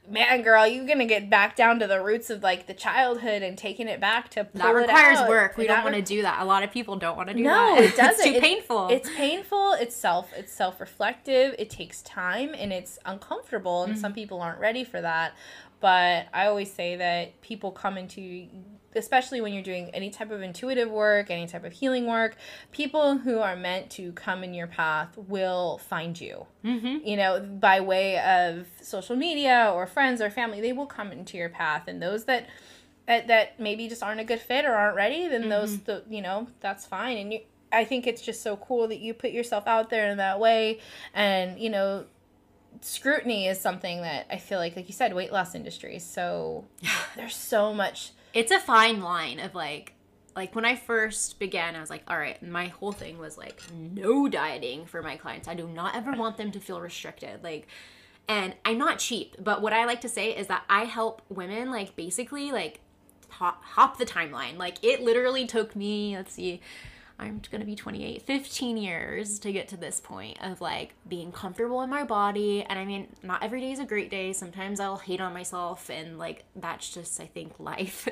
[0.09, 3.43] man girl, you're going to get back down to the roots of like the childhood
[3.43, 5.57] and taking it back to pull that it requires work.
[5.57, 6.41] We And don't want to re- do that.
[6.41, 7.83] A lot of people don't want to do no, that.
[7.85, 8.15] it doesn't.
[8.15, 8.89] It's too It- painful.
[8.89, 9.73] It's painful.
[9.75, 10.33] It's self.
[10.37, 11.55] It's self-reflective.
[11.59, 13.83] It takes time, and it's uncomfortable.
[13.85, 14.01] And Mm-hmm.
[14.01, 15.35] some people aren't ready for that.
[15.81, 18.47] But I always say that people come into,
[18.95, 22.37] especially when you're doing any type of intuitive work, any type of healing work,
[22.71, 26.47] people who are meant to come in your path will find you.
[26.65, 26.99] mm-hmm.
[27.07, 31.39] You know, by way of social media or friends or family, they will come into
[31.39, 32.47] your path, and those that
[33.07, 36.23] that, that maybe just aren't a good fit or aren't ready, then those the you
[36.23, 37.17] know that's fine.
[37.17, 37.41] And you,
[37.73, 40.81] I think it's just so cool that you put yourself out there in that way,
[41.15, 42.05] and you know,
[42.81, 45.99] scrutiny is something that I feel like, like you said, weight loss industry.
[45.99, 46.65] So
[47.17, 48.13] there's so much.
[48.33, 49.95] it's a fine line of like
[50.37, 53.63] like when I first began, I was like, all right, my whole thing was like
[53.75, 55.49] no dieting for my clients.
[55.49, 57.43] I do not ever want them to feel restricted.
[57.43, 57.67] Like
[58.29, 61.71] and I'm not cheap, but what I like to say is that I help women
[61.71, 62.79] like basically like
[63.29, 64.57] hop, hop the timeline.
[64.57, 66.61] Like it literally took me, let's see,
[67.21, 71.83] I'm gonna be 28, 15 years to get to this point of like being comfortable
[71.83, 72.65] in my body.
[72.65, 74.33] And I mean, not every day is a great day.
[74.33, 78.09] Sometimes I'll hate on myself, and like that's just, I think, life.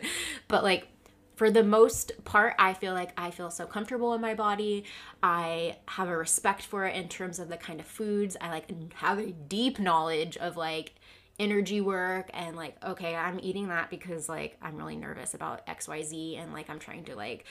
[0.46, 0.88] but like,
[1.36, 4.84] for the most part, I feel like I feel so comfortable in my body.
[5.22, 8.36] I have a respect for it in terms of the kind of foods.
[8.40, 10.94] I like have a deep knowledge of like
[11.38, 16.36] energy work and like okay i'm eating that because like i'm really nervous about xyz
[16.36, 17.44] and like i'm trying to like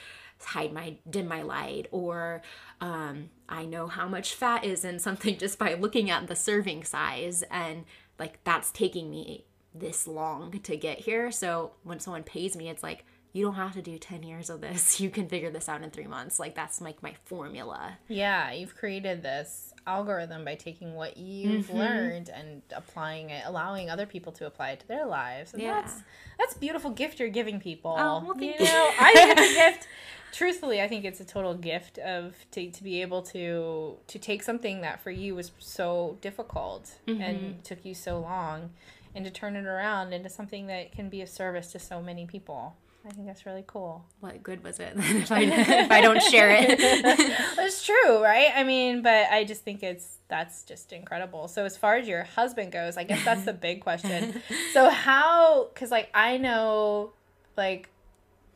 [0.43, 2.41] hide my dim my light or
[2.79, 6.83] um i know how much fat is in something just by looking at the serving
[6.83, 7.85] size and
[8.19, 9.45] like that's taking me
[9.79, 11.31] this long to get here.
[11.31, 13.05] So when someone pays me it's like
[13.37, 15.89] you don't have to do 10 years of this you can figure this out in
[15.91, 21.15] three months like that's like my formula Yeah, you've created this algorithm by taking what
[21.17, 21.77] you've Mm-hmm.
[21.77, 25.53] learned and applying it, allowing other people to apply it to their lives.
[25.53, 25.75] And Yeah.
[25.75, 26.01] that's
[26.37, 27.95] that's a beautiful gift you're giving people.
[27.97, 28.65] Oh, well, you thank you.
[28.65, 29.87] know, I think it's a gift.
[30.33, 34.43] Truthfully, I think it's a total gift of to, to be able to to take
[34.43, 37.21] something that for you was so difficult Mm-hmm.
[37.21, 38.71] and took you so long
[39.15, 42.25] and to turn it around into something that can be of service to so many
[42.25, 42.75] people.
[43.07, 44.05] I think that's really cool.
[44.19, 48.51] what good was it if I, if I don't share it It's true, right?
[48.53, 51.47] I mean, but I just think it's that's just incredible.
[51.47, 54.41] So as far as your husband goes, I guess that's the big question.
[54.73, 57.13] So how cuz like I know
[57.55, 57.89] like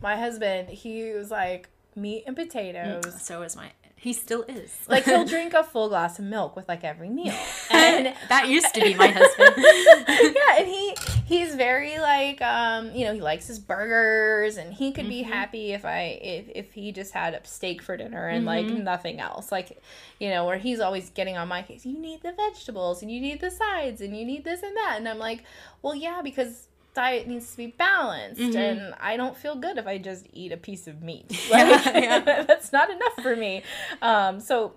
[0.01, 3.05] my husband, he was like meat and potatoes.
[3.05, 3.71] Mm, so is my.
[3.95, 4.75] He still is.
[4.87, 7.35] Like he'll drink a full glass of milk with like every meal.
[7.69, 9.53] And that used to be my husband.
[10.35, 10.95] yeah, and he
[11.31, 15.71] he's very like um, you know, he likes his burgers and he could be happy
[15.71, 19.51] if I if if he just had a steak for dinner and like nothing else.
[19.51, 19.81] Like,
[20.19, 23.21] you know, where he's always getting on my case, you need the vegetables and you
[23.21, 24.95] need the sides and you need this and that.
[24.97, 25.43] And I'm like,
[25.81, 29.97] well, yeah, because diet needs to be balanced and I don't feel good if I
[29.97, 31.31] just eat a piece of meat.
[31.49, 32.43] Like yeah.
[32.43, 33.63] that's not enough for me.
[34.01, 34.73] Um, so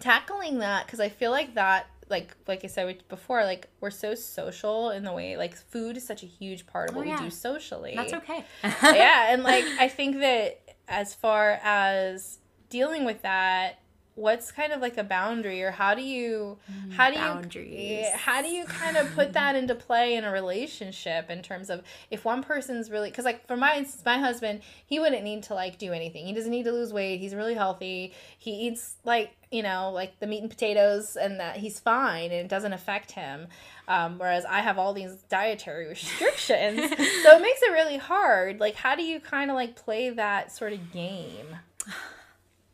[0.00, 4.14] tackling that because I feel like that like like I said before like we're so
[4.14, 7.10] social in the way like food is such a huge part of oh, what Oh,
[7.10, 7.18] yeah.
[7.18, 7.94] we do socially.
[7.96, 8.44] That's okay.
[8.64, 12.38] yeah, and like I think that as far as
[12.70, 13.80] dealing with that
[14.14, 17.70] what's kind of like a boundary or how do you mm, how do you boundaries.
[17.70, 21.70] yeah, how do you kind of put that into play in a relationship in terms
[21.70, 25.44] of if one person's really because like for my instance my husband he wouldn't need
[25.44, 28.96] to like do anything he doesn't need to lose weight he's really healthy he eats
[29.04, 32.72] like you know like the meat and potatoes and that he's fine and it doesn't
[32.72, 33.46] affect him
[33.88, 36.80] um, whereas i have all these dietary restrictions
[37.22, 40.52] so it makes it really hard like how do you kind of like play that
[40.52, 41.46] sort of game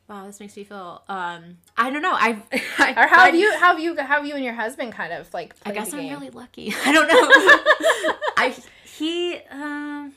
[0.06, 1.02] Wow, this makes me feel.
[1.08, 2.12] Um, I don't know.
[2.12, 2.42] I've.
[2.78, 5.14] I, or how have you how have you how have you and your husband kind
[5.14, 6.12] of like I guess I'm game?
[6.12, 6.74] really lucky.
[6.84, 8.14] I don't know.
[8.36, 8.54] I
[8.84, 10.12] he um.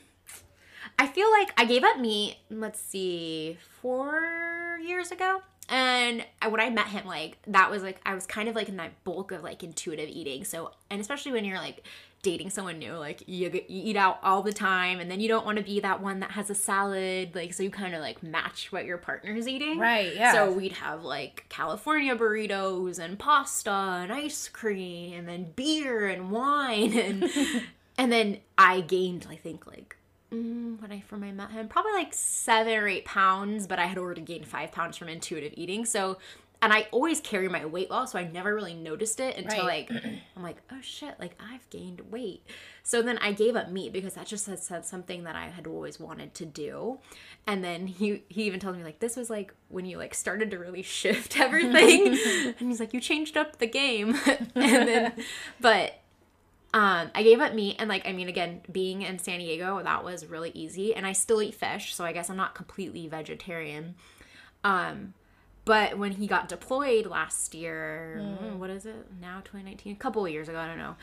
[0.98, 2.36] I feel like I gave up meat.
[2.50, 5.42] Let's see, four years ago.
[5.68, 8.76] And when I met him, like that was like I was kind of like in
[8.76, 10.44] that bulk of like intuitive eating.
[10.44, 11.86] So, and especially when you're like
[12.22, 15.44] dating someone new, like you, you eat out all the time, and then you don't
[15.44, 17.34] want to be that one that has a salad.
[17.34, 19.78] Like, so you kind of like match what your partner's eating.
[19.78, 20.32] Right, yeah.
[20.32, 26.30] So we'd have like California burritos and pasta and ice cream and then beer and
[26.30, 27.30] wine and
[27.98, 29.97] and then I gained I think like
[30.32, 33.86] mm, when I from I met him probably like seven or eight pounds, but I
[33.86, 35.84] had already gained five pounds from intuitive eating.
[35.84, 36.18] So
[36.60, 39.88] and I always carry my weight well, so I never really noticed it until Right.
[39.88, 40.02] like
[40.36, 42.44] I'm like, oh shit, like I've gained weight.
[42.82, 45.68] So then I gave up meat because that just had said something that I had
[45.68, 46.98] always wanted to do.
[47.46, 50.50] And then he he even told me like this was like when you like started
[50.50, 52.08] to really shift everything.
[52.58, 54.16] and he's like, you changed up the game.
[54.26, 55.12] and then
[55.60, 56.00] but
[56.74, 60.04] um, I gave up meat and like I mean again, being in San Diego, that
[60.04, 60.94] was really easy.
[60.94, 63.94] And I still eat fish, so I guess I'm not completely vegetarian.
[64.64, 65.14] Um,
[65.64, 68.58] but when he got deployed last year, Hmm.
[68.58, 69.40] what is it now?
[69.44, 70.96] 2019, a couple of years ago, I don't know.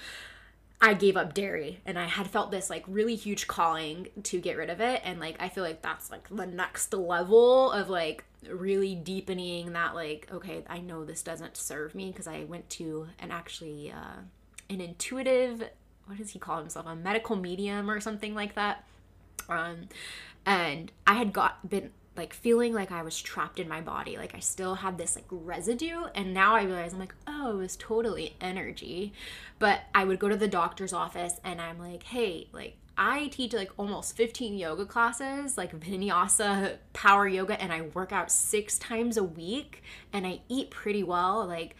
[0.82, 4.58] I gave up dairy and I had felt this like really huge calling to get
[4.58, 5.02] rid of it.
[5.04, 9.96] And like, I feel like that's like the next level of like really deepening that,
[9.96, 14.22] like, okay, I know this doesn't serve me because I went to and actually, uh,
[14.70, 15.64] an intuitive,
[16.06, 16.86] what does he call himself?
[16.88, 18.86] A medical medium or something like that.
[19.50, 19.90] Um,
[20.46, 24.18] and I had got been like feeling like I was trapped in my body.
[24.18, 26.06] Like I still had this like residue.
[26.16, 29.14] And now I realize I'm like, oh, it was totally energy.
[29.60, 33.54] But I would go to the doctor's office and I'm like, hey, like I teach
[33.54, 39.18] like almost 15 yoga classes, like vinyasa, power yoga, and I work out six times
[39.18, 41.46] a week and I eat pretty well.
[41.46, 41.76] Like,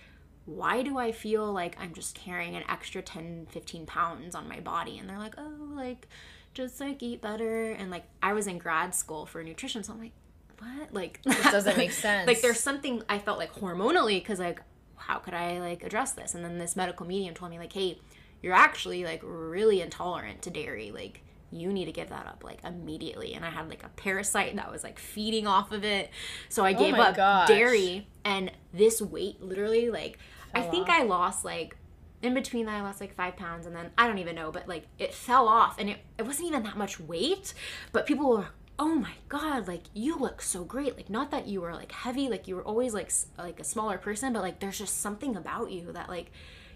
[0.46, 4.60] why do I feel like I'm just carrying an extra 10, 15 pounds on my
[4.60, 4.98] body?
[5.00, 6.08] And they're like, oh, like,
[6.54, 7.72] just like eat better.
[7.72, 10.12] And like, I was in grad school for nutrition, so I'm like,
[10.60, 10.94] what?
[10.94, 12.28] Like, This doesn't make sense.
[12.28, 14.62] like, there's something I felt like hormonally, because like,
[14.98, 16.36] how could I like address this?
[16.36, 18.00] And then this medical medium told me, like, hey,
[18.42, 20.92] you're actually like really intolerant to dairy.
[20.92, 21.22] Like,
[21.52, 23.34] you need to give that up like immediately.
[23.34, 26.10] And I had like a parasite that was like feeding off of it.
[26.50, 27.48] So I oh gave Oh up gosh.
[27.48, 30.20] dairy and this weight literally like
[30.56, 31.02] I think off.
[31.02, 31.78] I lost like
[32.22, 34.68] in between that I lost like five pounds and then I don't even know, but
[34.68, 37.54] like it fell off and it, it wasn't even that much weight.
[37.92, 38.48] But people were
[38.78, 40.98] Oh my god, like you look so great.
[40.98, 43.64] Like not that you were like heavy, like you were always like s- like a
[43.64, 46.30] smaller person, but like there's just something about you that like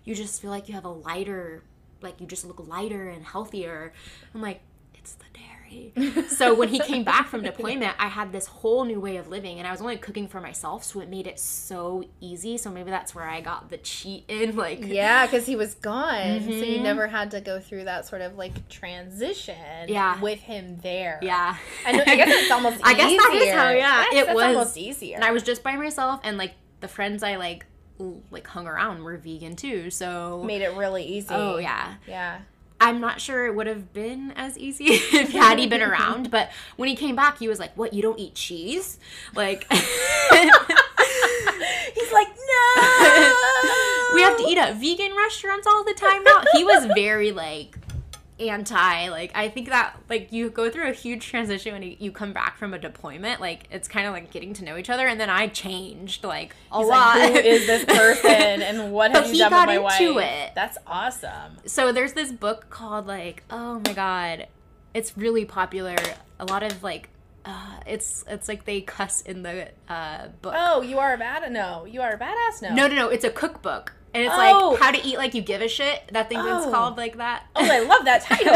[0.06, 1.64] you just feel like you have a lighter
[2.02, 3.92] like you just look lighter and healthier.
[4.34, 4.62] I'm like
[6.30, 9.60] so when he came back from deployment, I had this whole new way of living
[9.60, 12.58] and I was only cooking for myself, so it made it so easy.
[12.58, 16.42] So maybe that's where I got the cheat in like Yeah, because he was gone,
[16.42, 16.82] so you Mhm.
[16.84, 19.56] never had to go through that sort of like transition.
[19.88, 20.20] Yeah.
[20.22, 21.20] with him there.
[21.22, 21.56] yeah.
[21.86, 22.80] I, know, I guess it's almost.
[22.84, 25.16] I guess that is how- yeah, Yes, it was- almost easier.
[25.16, 27.66] And I was just by myself and like the friends I like
[28.32, 29.90] like hung around were vegan too.
[29.90, 31.28] So made it really easy.
[31.32, 31.96] Oh yeah.
[32.08, 32.40] yeah.
[32.82, 36.50] I'm not sure it would have been as easy if had he been around, but
[36.78, 37.94] when he came back, he was like, "What?
[37.94, 39.00] You don't eat cheese?"
[39.36, 39.66] Like,
[41.94, 43.34] He's like, no.
[44.14, 46.44] we have to eat at vegan restaurants all the time now.
[46.54, 47.79] He was very like
[48.40, 49.10] anti.
[49.10, 52.58] Like, I think that like you go through a huge transition when you, come back
[52.58, 53.40] from a deployment.
[53.42, 56.56] Like, it's kind of like getting to know each other, and then I changed like
[56.72, 57.20] a He's lot.
[57.20, 60.26] like, who is this person and what have you he done with my into wife?
[60.26, 60.52] it.
[60.56, 61.58] That's awesome.
[61.66, 64.48] so there's this book called like oh my god
[64.94, 65.96] it's really popular
[66.40, 67.10] a lot of like
[67.46, 71.50] uh, it's it's like they cuss in the uh, book Oh, you are a bad
[71.52, 71.86] no.
[71.86, 72.74] You are a badass no.
[72.76, 74.72] no no no it's a cookbook and it's Oh.
[74.72, 76.70] like how to eat like you give a shit that thing Oh.
[76.72, 78.54] called like that Oh, I love that title.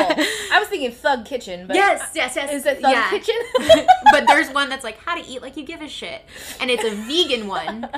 [0.51, 3.09] I was thinking Thug Kitchen, but yes yes yes is it Thug yeah.
[3.09, 3.35] Kitchen?
[4.11, 6.21] but there's one that's like how to eat like you give a shit
[6.59, 7.89] and it's a vegan one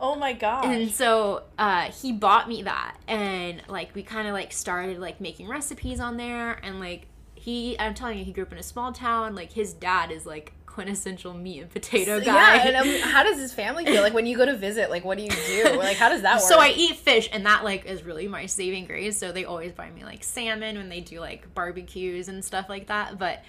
[0.00, 0.64] oh my god!
[0.66, 5.20] and so uh, he bought me that and like we kind of like started like
[5.20, 8.62] making recipes on there and like he i'm telling you he grew up in a
[8.62, 13.00] small town like his dad is like quintessential meat and potato guy Yeah, and um,
[13.10, 14.02] how does his family feel?
[14.02, 15.76] Like when you go to visit, like what do you do?
[15.76, 16.48] Like how does that work?
[16.48, 19.18] so I eat fish, and that like is really my saving grace.
[19.18, 22.86] So they always buy me like salmon when they do like barbecues and stuff like
[22.86, 23.18] that.
[23.18, 23.42] But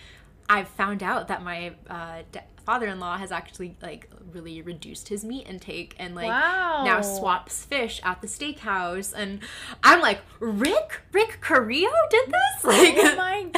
[0.50, 2.24] I've found out that my uh,
[2.66, 6.84] father-in-law has actually like really reduced his meat intake and like Wow.
[6.86, 9.14] now swaps fish at the steakhouse.
[9.16, 9.40] And
[9.84, 12.96] I'm like, Rick, Rick Carrillo did this, oh like.
[12.98, 13.44] Oh my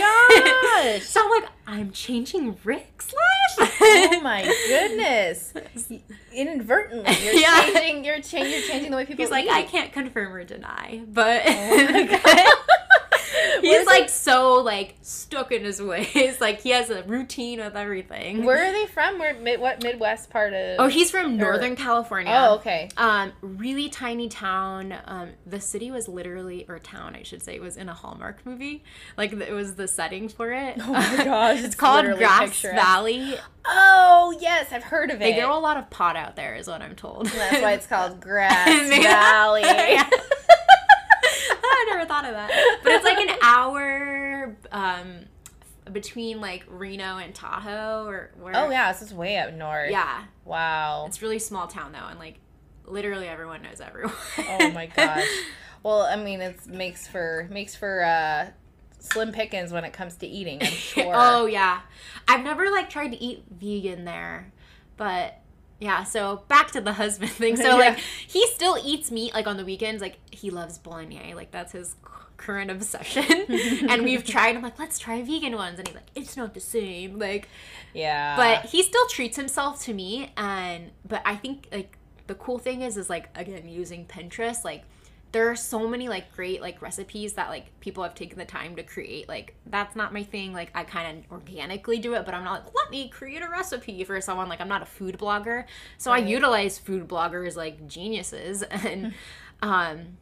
[0.96, 1.04] gosh.
[1.04, 3.78] so I'm like, I'm changing Rick's life.
[3.82, 5.54] Oh my goodness!
[6.34, 7.62] Inadvertently, you're Yeah.
[7.74, 8.04] changing.
[8.06, 8.52] You're changing.
[8.54, 9.24] You're changing the way people.
[9.24, 9.52] He's like, eat.
[9.52, 12.62] I can't confirm or deny, but Oh.
[13.62, 16.40] He's like so like stuck in his ways.
[16.42, 18.44] Like he has a routine with everything.
[18.44, 19.20] Where are they from?
[19.20, 20.80] Where mid, what Midwest part of?
[20.80, 22.34] Oh, he's from Northern California.
[22.36, 22.90] Oh, okay.
[22.98, 24.96] Um, really tiny town.
[25.06, 28.84] Um, the city was literally, or town, I should say, was in a Hallmark movie.
[29.18, 30.78] Like it was the setting for it.
[30.88, 32.76] Oh my gosh, it's, it's called Grass picturesque.
[32.76, 33.36] Valley.
[33.66, 35.20] Oh yes, I've heard of it.
[35.20, 37.26] They grow a lot of pot out there, is what I'm told.
[37.26, 39.64] That's why it's called Grass Valley.
[41.96, 42.80] Never thought of that.
[42.84, 45.26] But it's like an hour um,
[45.92, 48.54] between like Reno and Tahoe, or where.
[48.56, 49.92] Oh yeah, this is way up north.
[49.92, 51.06] Yeah, Wow.
[51.08, 52.40] it's really small town though, and like
[52.86, 54.14] literally everyone knows everyone.
[54.38, 55.26] Oh my gosh.
[55.84, 58.50] Well, I mean, it makes for makes for uh,
[59.00, 60.60] slim pickings when it comes to eating.
[60.62, 61.12] I'm sure.
[61.16, 61.82] oh yeah,
[62.28, 64.52] I've never like tried to eat vegan there,
[64.98, 65.40] but
[65.86, 66.04] yeah.
[66.04, 67.56] So back to the husband thing.
[67.56, 70.02] So like he still eats meat like on the weekends.
[70.02, 71.36] Like he loves bolognese.
[71.36, 71.96] Like that's his
[72.38, 73.24] current obsession.
[73.90, 74.56] and we've tried.
[74.56, 77.20] I'm like, let's try vegan ones, and he's like, it's not the same.
[77.20, 77.48] Like,
[77.94, 78.36] yeah.
[78.36, 80.32] but he still treats himself to me.
[80.38, 84.84] And but I think like the cool thing is is like again using Pinterest like
[85.36, 88.74] there are so many like great like recipes that like people have taken the time
[88.74, 92.34] to create like that's not my thing like i kind of organically do it but
[92.34, 95.18] i'm not like let me create a recipe for someone like i'm not a food
[95.18, 95.66] blogger.
[95.98, 99.14] So i utilize food bloggers like geniuses and
[99.62, 100.18] um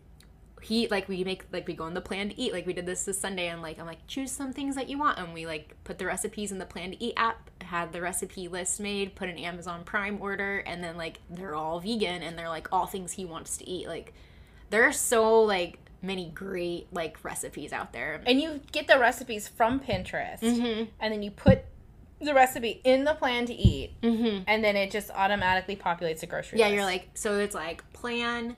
[0.64, 2.88] he like we make like we go on the plan to eat like we did
[2.88, 5.46] this this sunday and like i'm like choose some things that you want and we
[5.46, 9.14] like put the recipes in the plan to eat app had the recipe list made
[9.14, 12.88] put an amazon prime order and then like they're all vegan and they're like all
[12.88, 14.12] things he wants to eat like
[14.74, 19.48] there are so like many great like recipes out there and you get the recipes
[19.48, 20.86] from Pinterest, mm-hmm.
[21.00, 21.60] and then you put
[22.20, 24.44] the recipe in the plan to eat, Mm-hmm.
[24.48, 26.76] and then it just automatically populates the grocery yeah list.
[26.76, 28.56] you're like so it's like plan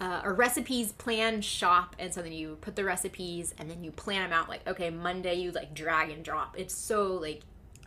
[0.00, 3.90] uh, or recipes plan shop and so then you put the recipes and then you
[3.90, 7.40] plan them out like okay monday you like drag and drop it's so like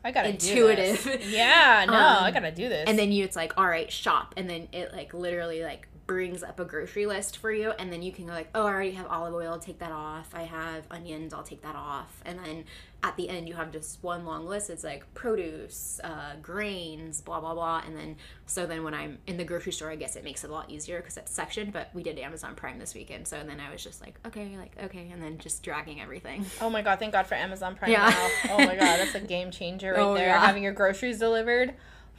[0.04, 1.04] I gotta intuitive.
[1.26, 2.86] Yeah, no, Um, I gotta do this.
[2.88, 6.44] and then you it's like all right shop and then it like literally like brings
[6.44, 8.92] up a grocery list for you and then you can go like oh i already
[8.92, 12.64] have olive oil take that off i have onions i'll take that off and then
[13.02, 17.40] at the end you have just one long list it's like produce uh, grains blah
[17.40, 20.24] blah blah and then so then when i'm in the grocery store i guess it
[20.24, 23.28] makes it a lot easier because it's sectioned but we did amazon prime this weekend
[23.28, 26.70] so then i was just like okay like okay and then just dragging everything Oh
[26.70, 28.10] my god, thank God for Amazon Prime Yeah.
[28.10, 28.30] now.
[28.52, 30.28] Oh my god, that's a game changer right Oh, there.
[30.28, 30.40] yeah.
[30.46, 31.74] Having your groceries delivered.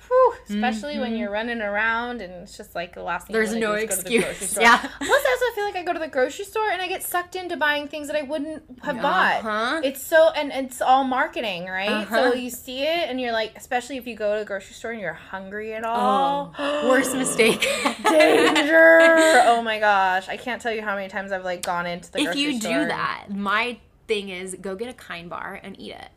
[0.08, 1.18] Whew, especially when Mhm.
[1.18, 3.88] you're running around and it's just like the last thing there's you no wanna do
[3.88, 4.62] is go to the excuse store.
[4.62, 4.90] yeah Plus,
[5.26, 7.56] I also feel like I go to the grocery store and I get sucked into
[7.56, 9.44] buying things that I wouldn't have bought.
[9.44, 9.80] uh-huh.
[9.82, 11.88] It's so, and it's all marketing, right?
[11.90, 12.30] Uh-huh.
[12.30, 14.92] So you see it and you're like, especially if you go to the grocery store
[14.92, 16.54] and you're hungry at all.
[16.58, 17.60] oh worst mistake
[18.10, 18.98] Danger!
[19.46, 22.20] Oh my gosh, I can't tell you how many times I've like gone into the
[22.20, 23.78] if you do that, my
[24.08, 26.08] thing is go get a kind bar and eat it.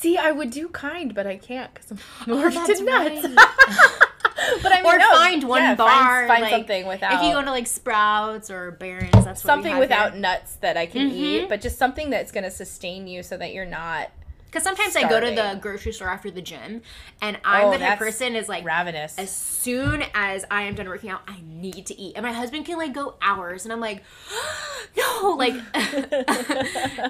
[0.00, 1.98] See, I would do kind, but I can't because I'm
[2.28, 3.22] Oh, allergic to nuts.
[3.22, 3.22] right.
[4.62, 7.22] but I mean, or no, find one yeah, bar, Find, find like, something without If
[7.22, 10.20] you go to like Sprouts or Barron's, that's something without here.
[10.22, 11.14] nuts that I can Mhm.
[11.14, 14.10] eat, but just something that's going to sustain you so that you're not
[14.46, 16.80] Because sometimes I go to the grocery store after the gym,
[17.20, 18.64] and I'm Oh, the type person is like.
[18.64, 19.18] ravenous.
[19.18, 22.64] As soon as I am done working out, I need to eat, and my husband
[22.64, 24.02] can like go hours, and I'm like,
[24.96, 26.26] no, like, and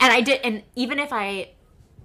[0.01, 1.51] I did, and even if I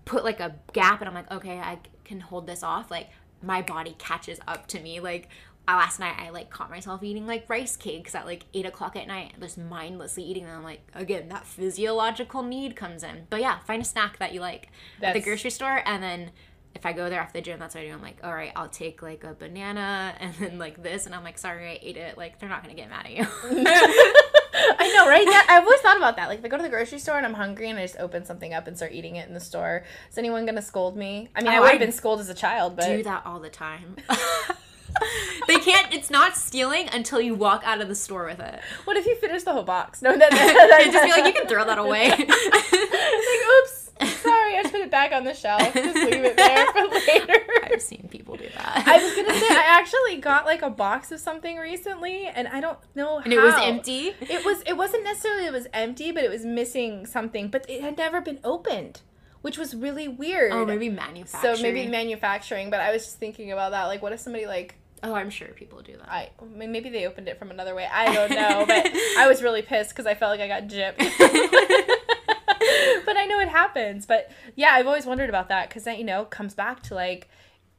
[0.06, 3.10] put like a gap, and I'm like, okay, I can hold this off, like
[3.42, 5.28] my body catches up to me, like.
[5.68, 8.96] uh, Last night I like caught myself eating like rice cakes at like eight o'clock
[8.96, 10.64] at night, just mindlessly eating them.
[10.64, 13.26] Like, again, that physiological need comes in.
[13.32, 14.70] But yeah, find a snack that you like
[15.02, 16.30] at the grocery store, and then
[16.76, 17.94] if I go there after the gym, that's what I do.
[17.94, 21.24] I'm like, all right, I'll take like a banana and then like this, and I'm
[21.24, 22.16] like, sorry, I ate it.
[22.16, 23.26] Like they're not gonna get mad at you.
[24.80, 25.26] I know, right?
[25.26, 26.30] Yeah, I've always thought about that.
[26.30, 28.26] Like, if I go to the grocery store and I'm hungry and I just open
[28.26, 31.30] something up and start eating it in the store, is anyone going to scold me?
[31.36, 33.24] I mean, oh, I Oh, would have been scolded as a child, but do that
[33.26, 33.96] all the time.
[35.48, 35.94] they can't.
[35.94, 38.60] It's not stealing until you walk out of the store with it.
[38.86, 40.02] what if you finish the whole box?
[40.02, 42.10] No, that, that, Just be like, you can throw that away.
[42.10, 43.92] like, oops,
[44.22, 45.74] sorry, I just put it back on the shelf.
[45.74, 47.42] Just leave it there for later.
[47.64, 48.84] I've seen people do that.
[48.88, 52.62] I was gonna say I actually got like a box of something recently, and I
[52.62, 53.24] don't know How.
[53.24, 54.14] and it was empty.
[54.22, 54.62] It was.
[54.66, 57.50] It wasn't necessarily it was empty, but it was missing something.
[57.50, 59.02] But it had never been opened,
[59.42, 60.52] which was really weird.
[60.52, 61.56] Oh, maybe manufacturing.
[61.56, 63.86] So maybe manufacturing, but I was just thinking about that.
[63.86, 64.76] Like, what if somebody like
[65.06, 66.10] Oh, I'm sure people do that.
[66.12, 67.88] I maybe they opened it from another way.
[67.92, 68.86] I don't know, but
[69.18, 70.98] I was really pissed because I felt like I got gypped.
[73.06, 74.06] but I know it happens.
[74.06, 77.30] But yeah, I've always wondered about that because that you know comes back to like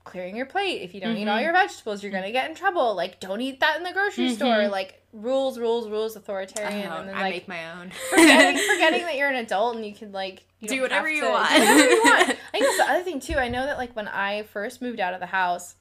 [0.04, 0.82] clearing your plate.
[0.82, 1.42] If you don't eat all Mhm.
[1.42, 2.94] your vegetables, you're gonna get in trouble.
[2.94, 4.54] Like, don't eat that in the grocery store.
[4.58, 4.70] Mhm.
[4.70, 7.90] Like, rules, rules, rules, authoritarian, don't and then I like make my own.
[8.10, 11.30] forgetting, forgetting that you're an adult and you can like you Do whatever you to-
[11.30, 11.50] want.
[11.50, 12.30] Do whatever you want.
[12.30, 13.34] I think that's the other thing too.
[13.36, 15.74] I know that like when I first moved out of the house,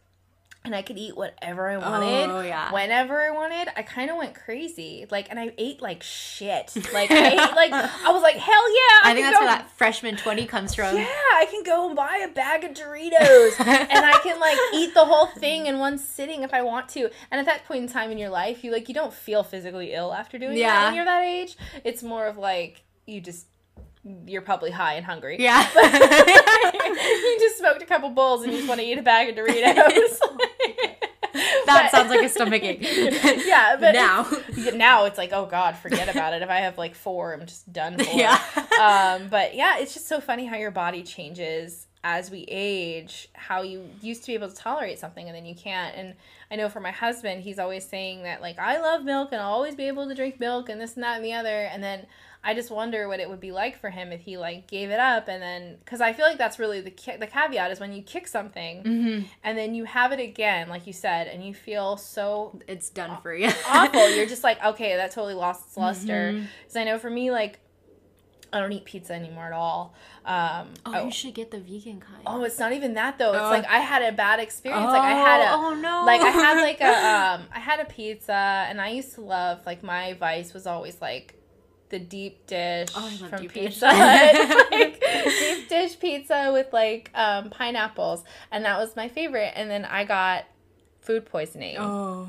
[0.65, 2.29] and I could eat whatever I wanted.
[2.29, 2.71] Oh yeah.
[2.71, 5.05] Whenever I wanted, I kind of went crazy.
[5.09, 6.73] Like, and I ate like shit.
[6.93, 8.99] Like, I ate like I was like, hell yeah!
[9.03, 10.95] I think that's go, where that freshman twenty comes from.
[10.95, 14.93] Yeah, I can go and buy a bag of Doritos, and I can like eat
[14.93, 17.09] the whole thing in one sitting if I want to.
[17.31, 19.93] And at that point in time in your life, you like you don't feel physically
[19.93, 20.85] ill after doing that Yeah.
[20.85, 21.57] when you're that age.
[21.83, 23.47] It's more of like you just
[24.27, 25.37] you're probably high and hungry.
[25.39, 25.61] yeah.
[25.75, 29.35] you just smoked a couple bowls and you just want to eat a bag of
[29.35, 30.19] Doritos.
[31.73, 32.79] that sounds like a stomach ache.
[33.45, 34.27] yeah, but now.
[34.75, 36.41] Now it's like, oh God, forget about it.
[36.41, 38.03] If I have like four, I'm just done for.
[38.03, 38.39] Yeah.
[38.81, 43.29] Um, but yeah, it's just so funny how your body changes as we age.
[43.33, 45.95] How you used to be able to tolerate something and then you can't.
[45.95, 46.13] And
[46.51, 49.51] I know for my husband, he's always saying that like I love milk and I'll
[49.53, 51.49] always be able to drink milk and this and that and the other.
[51.65, 52.05] And then
[52.47, 54.99] I just wonder what it would be like for him if he like gave it
[54.99, 57.91] up and then because I feel like that's really the ca- the caveat is when
[57.91, 61.53] you kick something hmm and then you have it again, like you said, and you
[61.55, 63.47] feel so It's done for you.
[63.67, 64.09] awful.
[64.15, 66.33] You're just like, okay, that totally lost its luster.
[66.61, 67.59] Because I know for me, like,
[68.53, 69.95] I don't eat pizza anymore at all.
[70.23, 72.21] Um, Oh, I- you should get the vegan kind.
[72.25, 73.33] oh, it's not even that though.
[73.33, 73.49] It's Oh.
[73.49, 74.85] like I had a bad experience.
[74.85, 75.51] like I had a.
[75.55, 76.03] Oh no.
[76.05, 76.85] Like I had like a
[77.41, 78.33] um I had a pizza
[78.69, 81.33] and I used to love like my vice was always like
[81.95, 83.53] the deep dish Oh, from deep.
[83.53, 84.67] Pizza Hut.
[84.71, 84.99] like
[85.39, 90.03] deep dish pizza with like um pineapples and that was my favorite and then I
[90.03, 90.43] got
[90.99, 91.77] food poisoning.
[91.79, 92.27] Oh.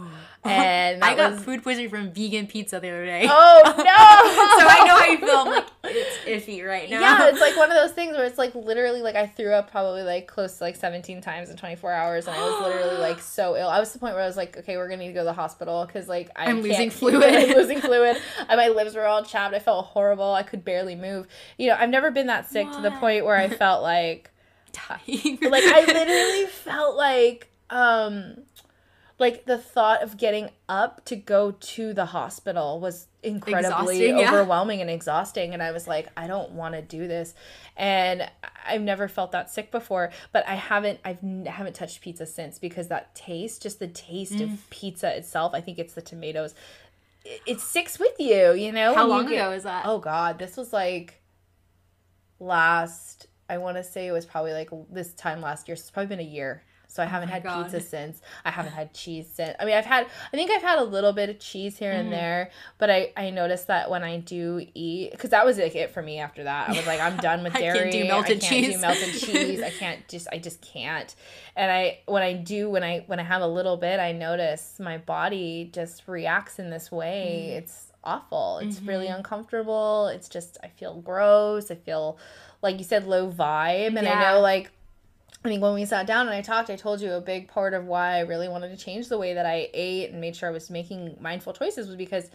[0.49, 3.27] And I got was- food poisoning from vegan pizza the other day.
[3.29, 3.75] Oh no!
[3.85, 5.37] so I know how you feel.
[5.39, 7.01] I'm like, it's iffy right now.
[7.01, 9.71] Yeah, it's like one of those things where it's like literally like I threw up
[9.71, 13.21] probably like close to like 17 times in 24 hours and I was literally like
[13.21, 13.69] so ill.
[13.69, 15.21] I was to the point where I was like, okay, we're gonna need to go
[15.21, 17.23] to the hospital because like I I'm can't losing fluid.
[17.25, 18.17] I'm losing fluid.
[18.49, 19.55] And my lips were all chapped.
[19.55, 20.33] I felt horrible.
[20.35, 21.27] I could barely move.
[21.59, 24.31] You know, I've never been that sick to the point where I felt like
[24.73, 25.39] dying.
[25.41, 28.37] like I literally felt like um
[29.19, 34.29] like the thought of getting up to go to the hospital was incredibly yeah.
[34.31, 37.35] overwhelming and exhausting and I was like I don't want to do this
[37.77, 38.31] and
[38.67, 42.59] I've never felt that sick before but I haven't I've n- haven't touched pizza since
[42.59, 44.53] because that taste just the taste Mm.
[44.53, 46.55] of pizza itself I think it's the tomatoes
[47.25, 49.87] it, it sticks with you you know How long get- ago is that?
[49.87, 51.23] Oh God, this was like
[52.39, 53.27] last.
[53.49, 55.77] I want to say it was probably like this time last year.
[55.77, 56.63] So it's probably been a year.
[56.89, 57.65] So I haven't Oh had God.
[57.65, 58.21] pizza since.
[58.45, 59.55] I haven't had cheese since.
[59.61, 60.07] I mean, I've had.
[60.33, 62.01] I think I've had a little bit of cheese here Mm.
[62.01, 65.75] and there, but I I noticed that when I do eat, because that was like
[65.77, 66.71] it for me after that.
[66.71, 67.91] I was like, I'm done with I can't dairy.
[67.91, 68.75] do melted I can't cheese.
[68.77, 69.63] do melted cheese.
[69.63, 70.29] I can't just.
[70.33, 71.15] I just can't.
[71.55, 74.77] And I when I do when I when I have a little bit, I notice
[74.81, 77.51] my body just reacts in this way.
[77.53, 77.59] Mm.
[77.59, 78.59] It's awful.
[78.63, 79.17] It's really Mm-hmm.
[79.17, 80.07] uncomfortable.
[80.09, 81.71] It's just I feel gross.
[81.71, 82.19] I feel
[82.63, 84.71] like you said low vibe, and I know like.
[85.47, 87.73] I think when we sat down and I talked, I told you a big part
[87.73, 90.49] of why I really wanted to change the way that I ate and made sure
[90.49, 92.31] I was making mindful choices was because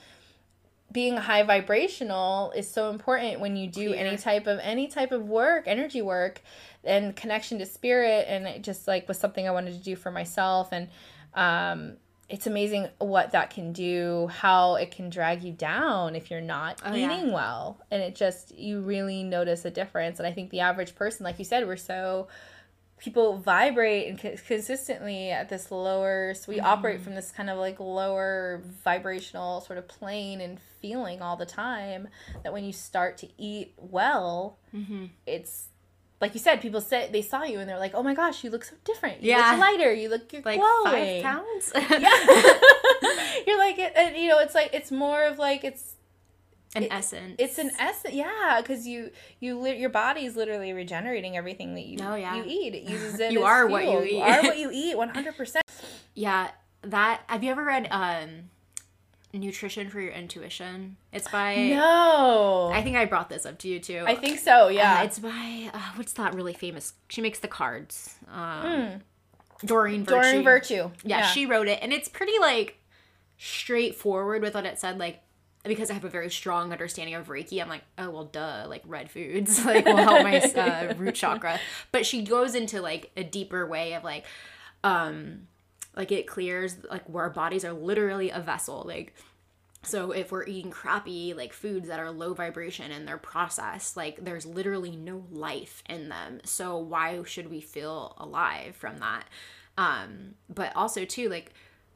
[0.91, 5.27] being high vibrational is so important when you do any type of any type of
[5.27, 6.41] work, energy work
[6.83, 10.11] and connection to spirit and it just like was something I wanted to do for
[10.11, 10.89] myself and
[11.33, 11.97] um
[12.29, 16.81] it's amazing what that can do, how it can drag you down if you're not
[16.85, 17.13] Oh, yeah.
[17.13, 17.77] eating well.
[17.91, 21.39] And it just you really notice a difference and I think the average person like
[21.39, 22.27] you said we're so
[23.01, 27.57] people vibrate and co- consistently at this lower so we operate from this kind of
[27.57, 32.07] like lower vibrational sort of plane and feeling all the time
[32.43, 35.05] that when you start to eat well Mm-hmm.
[35.25, 35.67] it's
[36.21, 38.49] like you said people said they saw you and they're like oh my gosh you
[38.51, 39.51] look so different you Yeah.
[39.51, 41.73] look lighter you look you're Like glowing five pounds.
[41.75, 41.99] yeah
[43.47, 45.95] you're like it and you know it's like it's more of like it's
[46.73, 47.35] An It- essence.
[47.37, 49.11] it's an essence, yeah, because you
[49.41, 52.35] you li- your body is literally regenerating everything that you Oh, yeah.
[52.35, 52.73] you eat.
[52.75, 53.33] It uses it.
[53.33, 54.13] You are what you eat.
[54.13, 54.97] You are what you eat.
[54.97, 55.65] One hundred percent.
[56.13, 56.51] Yeah,
[56.83, 57.21] that.
[57.27, 58.49] Have you ever read um,
[59.33, 60.95] Nutrition for Your Intuition?
[61.11, 61.55] It's by.
[61.55, 64.03] No, I think I brought this up to you too.
[64.07, 64.67] I think so.
[64.67, 65.03] Uh, Yeah.
[65.03, 66.93] it's by uh, what's that really famous?
[67.09, 68.15] She makes the cards.
[68.31, 69.01] Um, Mm.
[69.65, 70.21] Doreen Virtue.
[70.31, 70.89] Doreen Virtue.
[71.03, 72.77] Yeah, she wrote it, and it's pretty like
[73.37, 74.97] straightforward with what it said.
[74.97, 75.21] Like
[75.63, 78.81] because I have a very strong understanding of Reiki, I'm like, oh well, duh, like
[78.85, 81.59] red foods like will help my uh, root chakra.
[81.91, 84.25] But she goes into like a deeper way of like,
[84.83, 85.47] um,
[85.95, 88.83] like it clears like where our bodies are literally a vessel.
[88.85, 89.13] Like
[89.83, 94.23] So if we're eating crappy like foods that are low vibration and they're processed, like
[94.23, 96.41] there's literally no life in them.
[96.43, 99.25] So why should we feel alive from that?
[99.77, 101.53] Um, but also too, like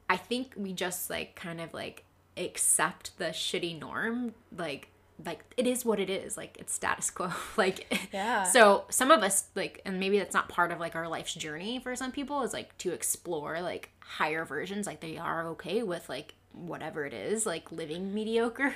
[0.08, 2.04] I think we just like kind of like
[2.36, 4.88] accept the shitty norm, like
[5.24, 6.36] like it is what it is.
[6.36, 7.30] Like it's status quo.
[7.56, 8.44] Like Yeah.
[8.44, 11.78] so some of us like and maybe that's not part of like our life's journey
[11.78, 16.08] for some people is like to explore like higher versions like they are okay with
[16.08, 18.74] like whatever it is like living mediocre.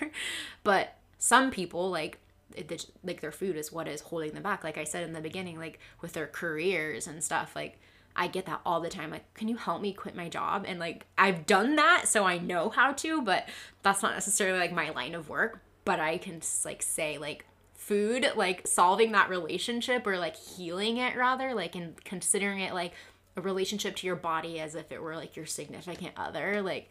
[0.64, 2.18] But some people like
[2.56, 4.64] it, like their food is what is holding them back.
[4.64, 7.78] Like i said in the beginning like with their careers and stuff like
[8.16, 10.64] i get that all the time like can you help me quit my job?
[10.66, 13.48] And like i've done that so i know how to but
[13.82, 15.62] that's not necessarily like my line of work.
[15.84, 17.44] But i can just like say like
[17.74, 22.92] food like solving that relationship or like healing it rather like and considering it like
[23.36, 26.88] a relationship to your body as if it were like your significant other like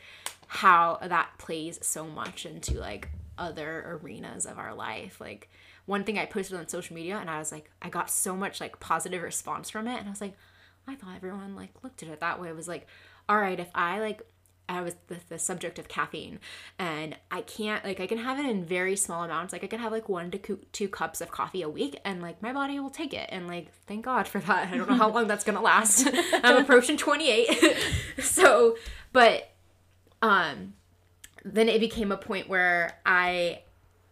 [0.47, 5.21] how that plays so much into like other arenas of our life.
[5.21, 5.49] Like
[5.89, 8.61] one thing i posted on social media and i was like i got so much
[8.61, 10.37] like positive response from it and i was like
[10.89, 12.49] i thought everyone like looked at it that way.
[12.49, 12.87] It was like
[13.27, 14.21] all right if i like
[14.69, 16.39] I was the, the subject of caffeine
[16.77, 19.51] and I can't like I can have it in very small amounts.
[19.51, 22.41] Like I can have like one to two cups of coffee a week and like
[22.41, 23.27] my body will take it.
[23.31, 24.71] And like thank God for that.
[24.71, 26.07] I don't know how long that's gonna last.
[26.43, 27.77] I'm approaching 28
[28.19, 28.77] so
[29.11, 29.49] but
[30.21, 30.75] um
[31.43, 33.63] then it became a point where I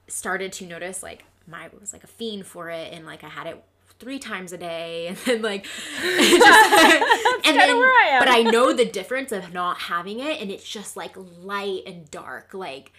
[0.08, 3.46] started to notice like my was like a fiend for it and like I had
[3.46, 3.64] it
[4.00, 5.64] three times a day and then like
[6.02, 8.20] just, and then where I am.
[8.20, 12.10] but I know the difference of not having it and it's just like light and
[12.10, 12.92] dark like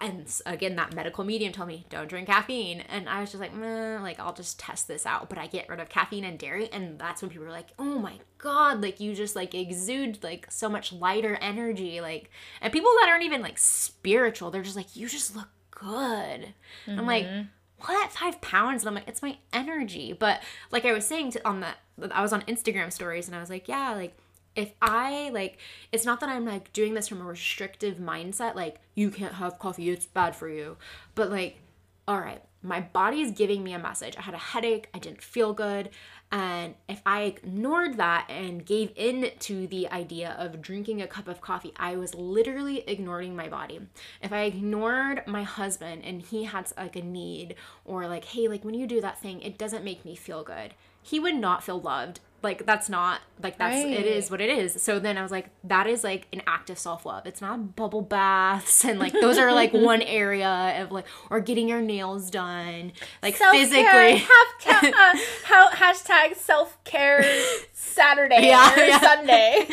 [0.00, 3.54] and again that medical medium told me don't drink caffeine and i was just like
[3.54, 6.68] Meh, like i'll just test this out but i get rid of caffeine and dairy
[6.72, 10.46] and that's when people were like oh my god like you just like exude like
[10.50, 12.30] so much lighter energy like
[12.60, 16.54] and people that aren't even like spiritual they're just like you just look good
[16.86, 17.46] i'm like mm-hmm.
[17.86, 18.12] What?
[18.12, 18.82] Five pounds?
[18.82, 20.12] And i'm like it's my energy.
[20.12, 21.76] But like i was saying to, on that
[22.10, 24.16] i was on instagram stories and i was like yeah like
[24.56, 25.58] if i like
[25.92, 29.58] it's not that i'm like doing this from a restrictive mindset like you can't have
[29.58, 30.76] coffee it's bad for you.
[31.14, 31.58] But like
[32.06, 34.16] all right my body is giving me a message.
[34.16, 35.90] I had a headache i didn't feel good
[36.34, 41.28] and if i ignored that and gave in to the idea of drinking a cup
[41.28, 43.80] of coffee i was literally ignoring my body.
[44.20, 47.54] If i ignored my husband and he had like a need
[47.84, 50.74] or like hey like when you do that thing it doesn't make me feel good
[51.04, 54.04] he would not feel loved like that's not like that's it Right.
[54.06, 56.78] is what it is so then i was like that is like an act of
[56.78, 61.40] self-love it's not bubble baths and like those are like one area of like or
[61.40, 62.92] getting your nails done
[63.22, 67.24] like Self-care, physically have ca- uh, how hashtag self care
[67.72, 69.00] Saturday Yeah, or yeah.
[69.00, 69.66] Sunday.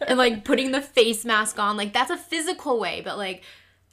[0.08, 3.42] and like putting the face mask on like that's a physical way but like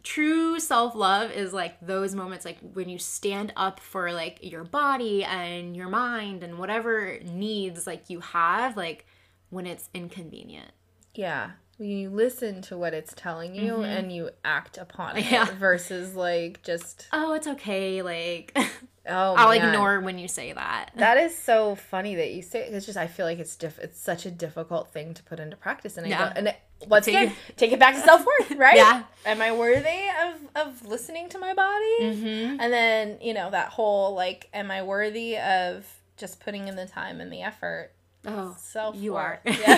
[0.03, 5.23] true self-love is like those moments like when you stand up for like your body
[5.23, 9.05] and your mind and whatever needs like you have like
[9.49, 10.71] when it's inconvenient.
[11.13, 13.83] Yeah, you listen to what it's telling you mm-hmm.
[13.83, 15.45] and you act upon it Yeah.
[15.45, 18.57] versus like just oh it's okay like
[19.07, 19.69] oh i'll man.
[19.69, 22.67] ignore when you say that That is so funny that you say.
[22.67, 25.57] It's just I feel like it's diff- It's such a difficult thing to put into
[25.57, 26.19] practice, and I Yeah.
[26.25, 26.55] don't, and it,
[26.87, 28.75] once Take again, it- take it back to self worth, right?
[28.77, 29.03] Yeah.
[29.25, 31.97] Am I worthy of of listening to my body?
[32.01, 32.59] mm-hmm.
[32.61, 35.87] And then you know that whole like, am I worthy of
[36.17, 37.91] just putting in the time and the effort?
[38.27, 38.95] oh Self.
[38.95, 39.77] you are Yeah.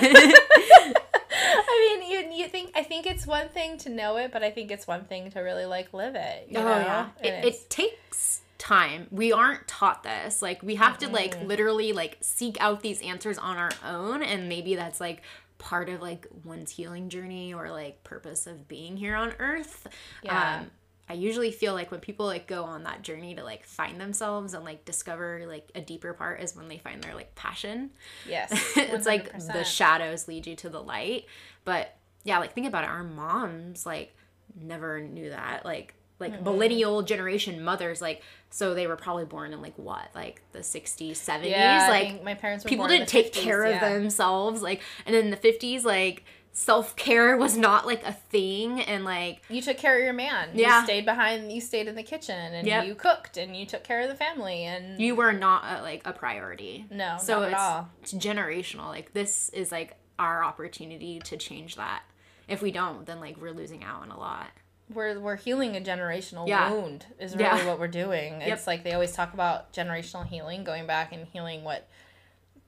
[1.65, 4.51] I mean, you, you think I think it's one thing to know it, but I
[4.51, 6.47] think it's one thing to really like live it.
[6.55, 6.69] Oh know?
[6.69, 9.07] yeah it, it takes time.
[9.11, 10.41] We aren't taught this.
[10.41, 14.47] Like we have to like literally like seek out these answers on our own and
[14.47, 15.22] maybe that's like
[15.57, 19.88] part of like one's healing journey or like purpose of being here on earth.
[20.24, 20.59] Yeah.
[20.59, 20.72] um
[21.09, 24.53] i usually feel like when people like go on that journey to like find themselves
[24.53, 27.91] and like discover like a deeper part is when they find their like passion.
[28.28, 31.26] Yes, it's like the shadows lead you to the light.
[31.66, 31.93] But
[32.24, 32.89] yeah like think about it.
[32.89, 34.16] Our moms like
[34.55, 35.66] never knew that.
[35.66, 36.43] Like like mm-hmm.
[36.43, 41.11] millennial generation mothers like so they were probably born in like what like the 60s
[41.11, 43.63] 70s Yeah, I like think my parents were people born didn't the take 50s, care
[43.65, 46.24] of themselves like and in the 50s like
[46.55, 50.49] self-care was not like a thing and like you took care of your man.
[50.53, 50.80] Yeah.
[50.82, 52.86] You stayed behind, you stayed in the kitchen and Yep.
[52.86, 56.03] you cooked and you took care of the family and you were not a, like
[56.05, 57.89] a priority No, so not at it's, all.
[58.01, 62.03] it's generational like this is like our opportunity to change that
[62.47, 64.47] if we don't then like we're losing out on a lot
[64.93, 66.71] we're we're healing a generational Yeah.
[66.71, 67.65] wound is really Yeah.
[67.67, 68.41] what we're doing.
[68.41, 68.49] Yep.
[68.49, 71.88] It's like they always talk about generational healing, going back and healing what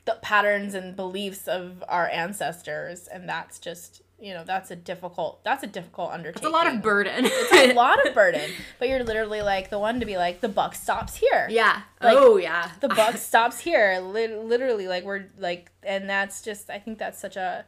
[0.05, 5.43] the patterns and beliefs of our ancestors and that's just you know that's a difficult
[5.43, 6.45] that's a difficult undertaking.
[6.47, 7.25] It's a lot of burden.
[7.25, 8.49] it's a lot of burden
[8.79, 11.81] but you're literally like the one to be like the buck stops here yeah.
[12.01, 12.69] Like, oh yeah.
[12.81, 17.35] the buck stops here literally like we're like and that's just i think that's such
[17.35, 17.65] a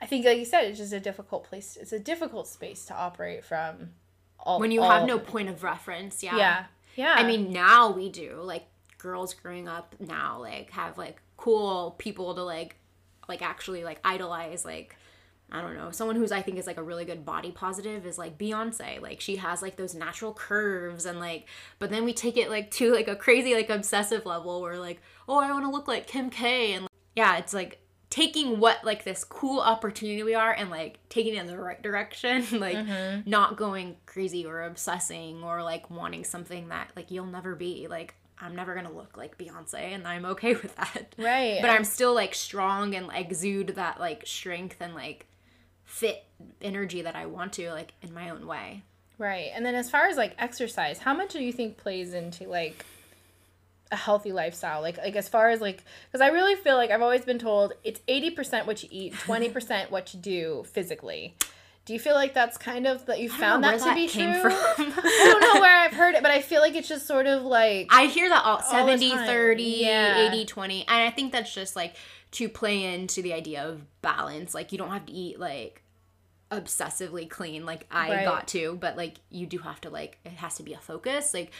[0.00, 2.94] i think like you said it's just a difficult place it's a difficult space to
[2.94, 3.90] operate from
[4.46, 6.22] all, when you all- have no point of reference.
[6.22, 6.36] Yeah.
[6.36, 8.40] yeah yeah I mean, now we do.
[8.42, 8.66] Like
[8.98, 12.76] girls growing up now, like have like cool people to like,
[13.28, 14.64] like actually like idolize.
[14.64, 14.96] Like
[15.50, 18.18] I don't know, someone who's I think is like a really good body positive is
[18.18, 19.00] like Beyonce.
[19.00, 21.46] Like she has like those natural curves and like,
[21.78, 25.00] but then we take it like to like a crazy like obsessive level where like,
[25.28, 27.80] oh, I want to look like Kim K and yeah, it's like
[28.10, 31.82] taking what like this cool opportunity we are and like taking it in the right
[31.82, 33.28] direction like mm-hmm.
[33.28, 37.86] not going crazy or obsessing or like wanting something that like you'll never be.
[37.88, 41.14] Like i'm never gonna look like beyonce and i'm okay with that.
[41.18, 41.58] Right.
[41.60, 45.26] But i'm still like strong and exude that like strength and like
[45.84, 46.24] fit
[46.60, 48.82] energy that i want to like in my own way.
[49.18, 49.50] Right.
[49.54, 52.84] And then as far as like exercise, how much do you think plays into like
[53.92, 54.80] a healthy lifestyle?
[54.82, 57.72] Like like as far as like cuz I really feel like I've always been told
[57.84, 61.34] it's 80% what you eat, 20% what you do physically.
[61.84, 64.50] Do you feel like that's kind of that you found that to be came true?
[64.50, 64.52] from.
[64.78, 67.44] I don't know where I've heard it, but I feel like it's just sort of
[67.44, 69.26] like I hear that all the 70 time.
[69.26, 70.28] 30 Yeah.
[70.28, 71.94] 80 20 and I think that's just like
[72.32, 75.82] to play into the idea of balance like you don't have to eat like
[76.50, 78.24] obsessively clean like I Right.
[78.24, 81.34] got to but like you do have to like it has to be a focus
[81.34, 81.50] like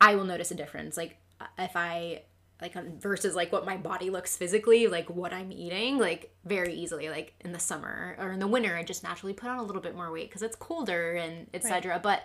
[0.00, 1.16] I will notice a difference like
[1.58, 2.22] if I
[2.62, 7.10] like versus like what my body looks physically like what I'm eating like very easily
[7.10, 9.82] like in the summer or in the winter I just naturally put on a little
[9.82, 12.22] bit more weight because it's colder and etc but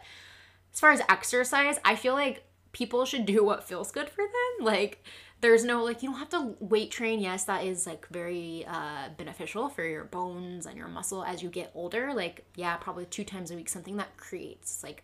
[0.73, 4.65] as far as exercise, I feel like people should do what feels good for them.
[4.65, 5.03] Like
[5.41, 7.19] there's no like you don't have to weight train.
[7.19, 11.49] Yes, that is like very uh beneficial for your bones and your muscle as you
[11.49, 12.13] get older.
[12.13, 15.03] Like yeah, probably two times a week something that creates like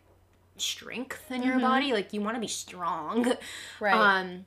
[0.60, 1.94] strength in your body.
[1.94, 3.34] Like you want to be strong.
[3.80, 3.94] right.
[3.94, 4.46] Um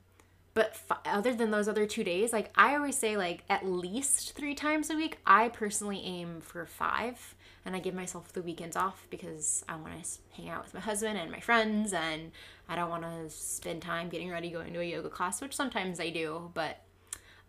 [0.53, 4.35] but f- other than those other two days, like I always say, like at least
[4.35, 5.19] three times a week.
[5.27, 7.35] I personally aim for five,
[7.65, 10.81] and I give myself the weekends off because I want to hang out with my
[10.81, 12.33] husband and my friends, and
[12.69, 16.01] I don't want to spend time getting ready going to a yoga class, which sometimes
[16.01, 16.51] I do.
[16.53, 16.81] But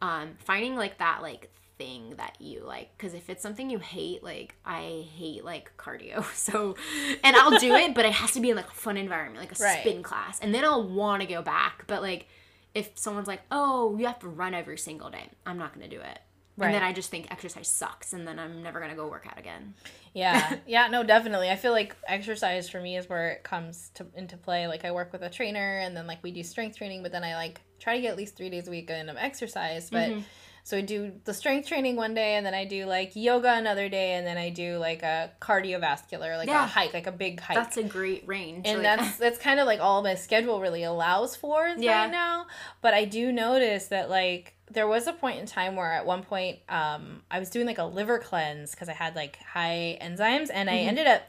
[0.02, 1.50] um, finding like that like
[1.82, 6.24] thing that you like, because if it's something you hate, like I hate like cardio,
[6.36, 6.76] so
[7.24, 9.60] and I'll do it, but it has to be in like a fun environment, like
[9.60, 9.80] a Right.
[9.80, 12.28] spin class, and then I'll want to go back, but like
[12.76, 16.00] if someone's like, "Oh, you have to run every single day," I'm not gonna do
[16.00, 16.20] it.
[16.60, 19.40] And then I just think exercise sucks, and then I'm never gonna go work out
[19.40, 19.74] again.
[20.14, 21.50] Yeah, yeah, no, definitely.
[21.50, 24.68] I feel like exercise for me is where it comes to into play.
[24.68, 27.24] Like I work with a trainer, and then like we do strength training, but then
[27.24, 29.90] I like try to get at least three days a week in of exercise.
[29.90, 30.22] But mm-hmm.
[30.64, 33.90] So I do the strength training one day, and then I do like yoga another
[33.90, 36.64] day, and then I do like a cardiovascular, like Yeah.
[36.64, 37.56] a hike, like a big hike.
[37.56, 38.68] That's a great range.
[38.68, 42.04] and like- that's that's kind of like all my schedule really allows for Yeah.
[42.04, 42.48] right now.
[42.82, 46.24] But I do notice that like there was a point in time where at one
[46.24, 50.50] point um I was doing like a liver cleanse because I had like high enzymes
[50.54, 51.24] and I ended up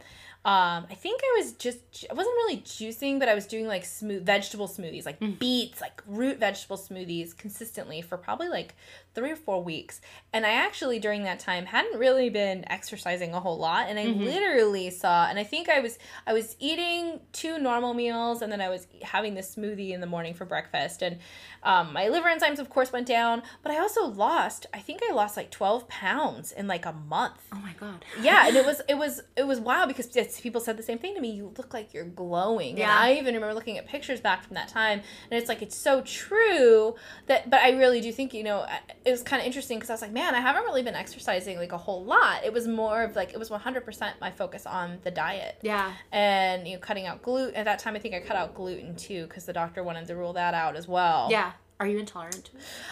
[0.44, 1.78] um I think I was just
[2.10, 6.02] I wasn't really juicing but I was doing like smooth vegetable smoothies like beets like
[6.06, 8.74] root vegetable smoothies consistently for probably like
[9.14, 10.00] 3 or 4 weeks.
[10.32, 13.88] And I actually during that time hadn't really been exercising a whole lot.
[13.88, 18.42] And I literally saw and I think I was I was eating two normal meals
[18.42, 21.02] and then I was having this smoothie in the morning for breakfast.
[21.02, 21.18] And
[21.62, 25.12] um, my liver enzymes of course went down but I also lost I think I
[25.12, 27.40] lost like 12 pounds in like a month.
[27.52, 28.04] Oh my god.
[28.20, 30.06] yeah and it was it was it was wild because
[30.40, 31.30] people said the same thing to me.
[31.32, 32.76] You look like you're glowing.
[32.78, 32.84] Yeah.
[32.90, 35.00] and i even remember looking at pictures back from that time
[35.30, 36.94] and it's like it's so true
[37.26, 38.66] that but i really do think you know
[39.04, 41.58] it was kind of interesting because i was like man i haven't really been exercising
[41.58, 44.98] like a whole lot it was more of like it was 100% my focus on
[45.02, 45.92] the diet Yeah.
[46.12, 48.94] and you know cutting out gluten at that time i think i cut out gluten
[48.96, 51.52] too because the doctor wanted to rule that out as well Yeah.
[51.80, 52.50] Are you intolerant?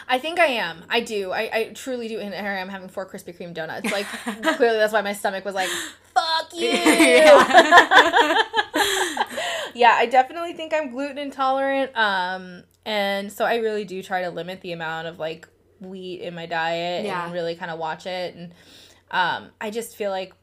[0.09, 0.83] I think I am.
[0.89, 1.31] I do.
[1.31, 2.19] I, I truly do.
[2.19, 3.89] And here I am having four Krispy Kreme donuts.
[3.93, 4.07] Like
[4.57, 5.69] clearly that's why my stomach was like,
[6.13, 6.71] "Fuck you."
[9.75, 11.97] yeah, I definitely think I'm gluten intolerant.
[11.97, 15.49] Um, and so I really do try to limit the amount of like
[15.81, 17.24] wheat in my diet Yeah.
[17.24, 18.35] and really kind of watch it.
[18.35, 18.53] And
[19.11, 20.35] um, I just feel like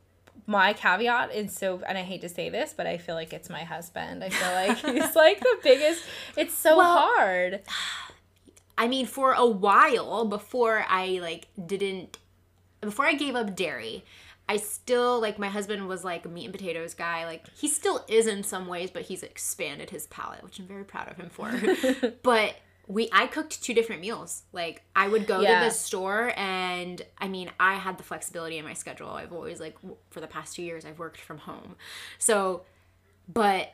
[0.46, 3.50] my caveat is so, and I hate to say this, but I feel like it's
[3.50, 4.24] my husband.
[4.24, 6.04] I feel like he's like the biggest.
[6.36, 7.62] It's so Well, hard.
[8.78, 12.18] I mean, for a while before I like didn't,
[12.82, 14.06] before I gave up dairy,
[14.48, 17.26] I still like my husband was like a meat and potatoes guy.
[17.26, 20.84] Like he still is in some ways, but he's expanded his palate, which I'm very
[20.86, 21.52] proud of him for.
[22.24, 22.56] but
[22.88, 24.44] we I cooked two different meals.
[24.54, 25.60] Like I would go Yeah.
[25.60, 29.10] to the store and I mean, I had the flexibility in my schedule.
[29.10, 29.76] I've always like
[30.10, 31.76] for the past 2 years I've worked from home.
[32.18, 32.64] So
[33.28, 33.74] but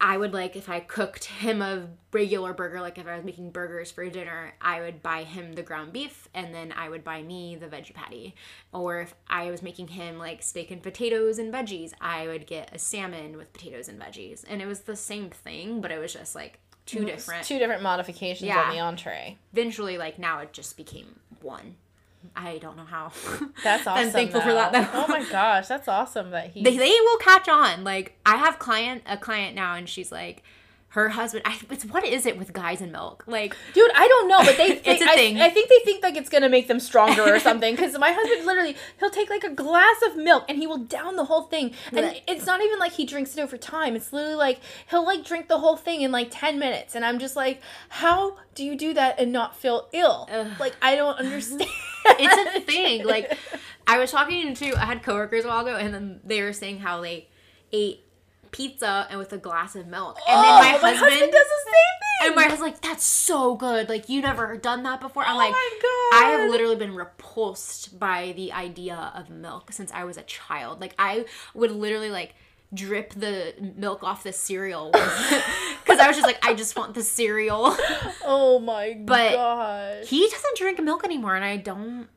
[0.00, 3.50] I would like if I cooked him a regular burger, like if I was making
[3.50, 7.22] burgers for dinner, I would buy him the ground beef and then I would buy
[7.22, 8.34] me the veggie patty.
[8.72, 12.74] Or if I was making him like steak and potatoes and veggies, I would get
[12.74, 14.44] a salmon with potatoes and veggies.
[14.46, 17.06] And it was the same thing, but it was just like two mm-hmm.
[17.06, 17.46] different.
[17.46, 18.62] Two different modifications Yeah.
[18.62, 19.38] on the entree.
[19.52, 21.76] Eventually, like now it just became one.
[22.34, 23.12] I don't know how.
[23.62, 24.06] That's awesome.
[24.06, 24.72] I'm thankful for that.
[24.72, 24.88] Though.
[24.94, 26.62] Oh my gosh, that's awesome that he.
[26.62, 27.84] they, they will catch on.
[27.84, 30.42] Like I have client a client now, and she's like,
[30.94, 31.42] her husband.
[31.44, 33.24] I, it's what is it with guys and milk?
[33.26, 35.40] Like Dude, I don't know, but they, they It's a I, thing.
[35.40, 37.74] I think they think like it's gonna make them stronger or something.
[37.74, 41.16] Because my husband literally, he'll take like a glass of milk and he will down
[41.16, 43.96] the whole thing, and it's not even like he drinks it over time.
[43.96, 47.18] It's literally like he'll like drink the whole thing in like ten minutes, and I'm
[47.18, 50.28] just like, how do you do that and not feel ill?
[50.30, 50.46] Ugh.
[50.60, 51.68] Like I don't understand.
[52.06, 53.04] it's a thing.
[53.04, 53.36] Like
[53.86, 56.78] I was talking to I had coworkers a while ago, and then they were saying
[56.78, 57.28] how they
[57.72, 58.03] ate
[58.54, 61.62] pizza and with a glass of milk, and oh, then my, oh, husband, does the
[61.64, 62.26] same thing.
[62.26, 63.88] and my husband's like, "That's so good!
[63.88, 65.54] Like you never done that before." I'm oh like.
[65.54, 70.80] I have literally been repulsed by the idea of milk since I was a child.
[70.80, 72.34] Like I would literally like
[72.72, 77.02] drip the milk off the cereal because I was just like, I just want the
[77.02, 77.76] cereal.
[78.26, 79.06] Oh my God.
[79.06, 80.06] But gosh.
[80.06, 82.08] he doesn't drink milk anymore, and I don't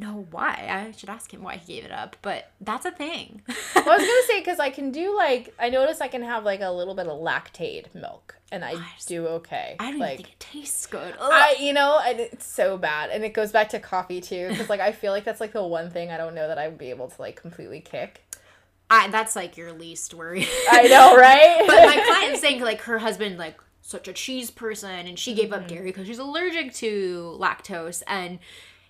[0.00, 0.66] know why.
[0.88, 3.42] I should ask him why he gave it up, but that's a thing.
[3.46, 3.56] well,
[3.90, 6.60] I was gonna say because I can do like I notice I can have like
[6.60, 9.76] a little bit of Lactaid milk, and I just- do okay.
[9.78, 11.14] I don't like, think it tastes good.
[11.20, 11.30] Ugh.
[11.32, 14.68] I, you know, and it's so bad, and it goes back to coffee too, because
[14.68, 16.78] like I feel like that's like the one thing I don't know that I would
[16.78, 18.22] be able to like completely kick.
[18.92, 20.48] I, that's like your least worry.
[20.68, 21.62] I know, right?
[21.66, 25.50] but my client's saying like her husband like such a cheese person and she gave
[25.50, 25.62] Mm-hmm.
[25.62, 28.38] up dairy because she's allergic to lactose and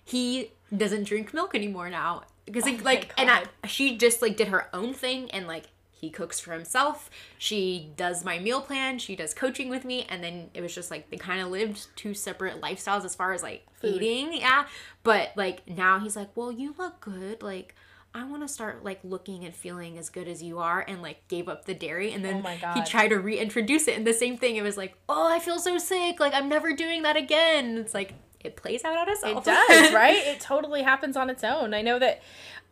[0.03, 2.23] he doesn't drink milk anymore now.
[2.45, 5.65] Because like, Oh like and I, she just like did her own thing and like
[6.01, 7.09] he cooks for himself.
[7.37, 8.97] She does my meal plan.
[8.97, 10.07] She does coaching with me.
[10.09, 13.33] And then it was just like they kind of lived two separate lifestyles as far
[13.33, 14.01] as like Food.
[14.01, 14.65] eating yeah.
[15.03, 17.43] But like now he's like well you look good.
[17.43, 17.75] Like
[18.13, 21.25] I want to start like looking and feeling as good as you are and like
[21.27, 22.11] gave up the dairy.
[22.11, 23.95] And then Oh he tried to reintroduce it.
[23.95, 26.19] And the same thing it was like oh I feel so sick.
[26.19, 27.77] Like I'm never doing that again.
[27.77, 30.15] It's like it plays out on It does, right?
[30.17, 31.73] It totally happens on its own.
[31.73, 32.21] I know that.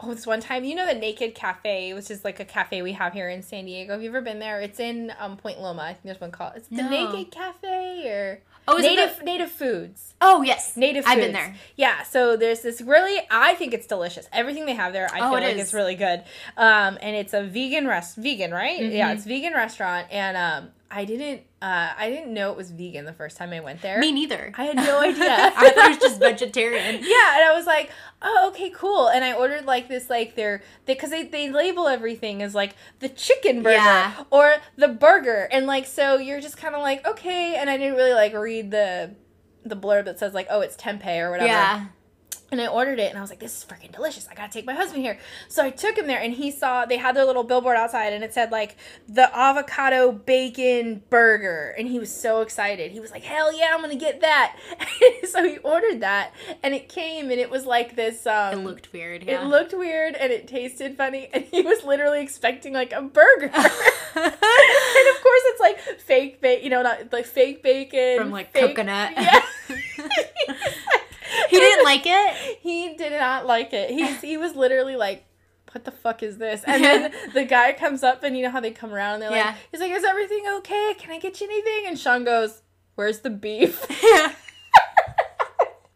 [0.02, 2.94] Oh, this one time, you know the Naked Cafe, which is like a cafe we
[2.94, 3.92] have here in San Diego.
[3.92, 4.62] Have you ever been there?
[4.62, 5.82] It's in um, Point Loma.
[5.82, 6.54] I think there's one called.
[6.56, 6.90] It's the No.
[6.90, 8.40] Naked Cafe or
[8.70, 10.14] oh Native the- Native Foods.
[10.22, 11.12] oh yes Native foods.
[11.12, 11.26] I've foods.
[11.26, 14.30] been there Yeah, so there's this really I think it's delicious.
[14.32, 15.62] Everything they have there, I Oh, feel it like is.
[15.64, 16.24] it's really good.
[16.56, 18.80] Um and it's a vegan rest vegan, right?
[18.80, 18.96] Mm-hmm.
[18.96, 23.06] Yeah, it's vegan restaurant and um I didn't uh I didn't know it was vegan
[23.06, 24.00] the first time I went there.
[24.00, 25.30] me neither I had no idea.
[25.30, 27.92] I thought it was just vegetarian yeah, and I was like,
[28.24, 32.42] "Oh, okay, cool." And I ordered like this like their because they, they label everything
[32.42, 34.24] as like the chicken burger Yeah.
[34.32, 35.48] or the burger.
[35.52, 38.72] And like so you're just kind of like, "Okay." And I didn't really like read
[38.72, 39.12] the
[39.64, 41.86] the blurb that says like, "Oh, it's tempeh or whatever." yeah
[42.52, 44.28] And I ordered it and I was like, this is freaking delicious.
[44.30, 45.20] I gotta take my husband here.
[45.48, 48.24] So I took him there and he saw they had their little billboard outside and
[48.24, 48.76] it said like
[49.08, 51.76] the avocado bacon burger.
[51.78, 52.92] And he was so excited.
[52.92, 54.56] He was like, hell yeah, I'm gonna get that.
[55.30, 58.92] so he ordered that and it came and it was like this um it looked
[58.94, 62.92] weird yeah it looked weird and it tasted funny and he was literally expecting like
[62.94, 63.46] a burger.
[63.54, 68.52] and of course it's like fake bacon, you know, not like fake bacon from like
[68.52, 69.42] fake- coconut Yeah.
[71.50, 73.90] He didn't like it He did not like it.
[73.90, 75.26] He he was literally like,
[75.72, 78.60] "What the fuck is this?" And then the guy comes up, and you know how
[78.60, 79.16] they come around.
[79.16, 79.46] And they're Yeah.
[79.48, 80.94] like, "He's like, is everything okay?
[80.98, 82.62] Can I get you anything?" And Sean goes,
[82.96, 84.34] "Where's the beef?" Yeah.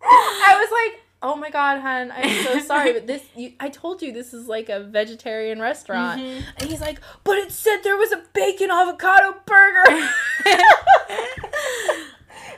[0.05, 4.01] I was like, "Oh my god, hon, I'm so sorry, but this you, I told
[4.01, 6.45] you this is like a vegetarian restaurant." Mm-hmm.
[6.57, 10.09] And he's like, "But it said there was a bacon avocado burger."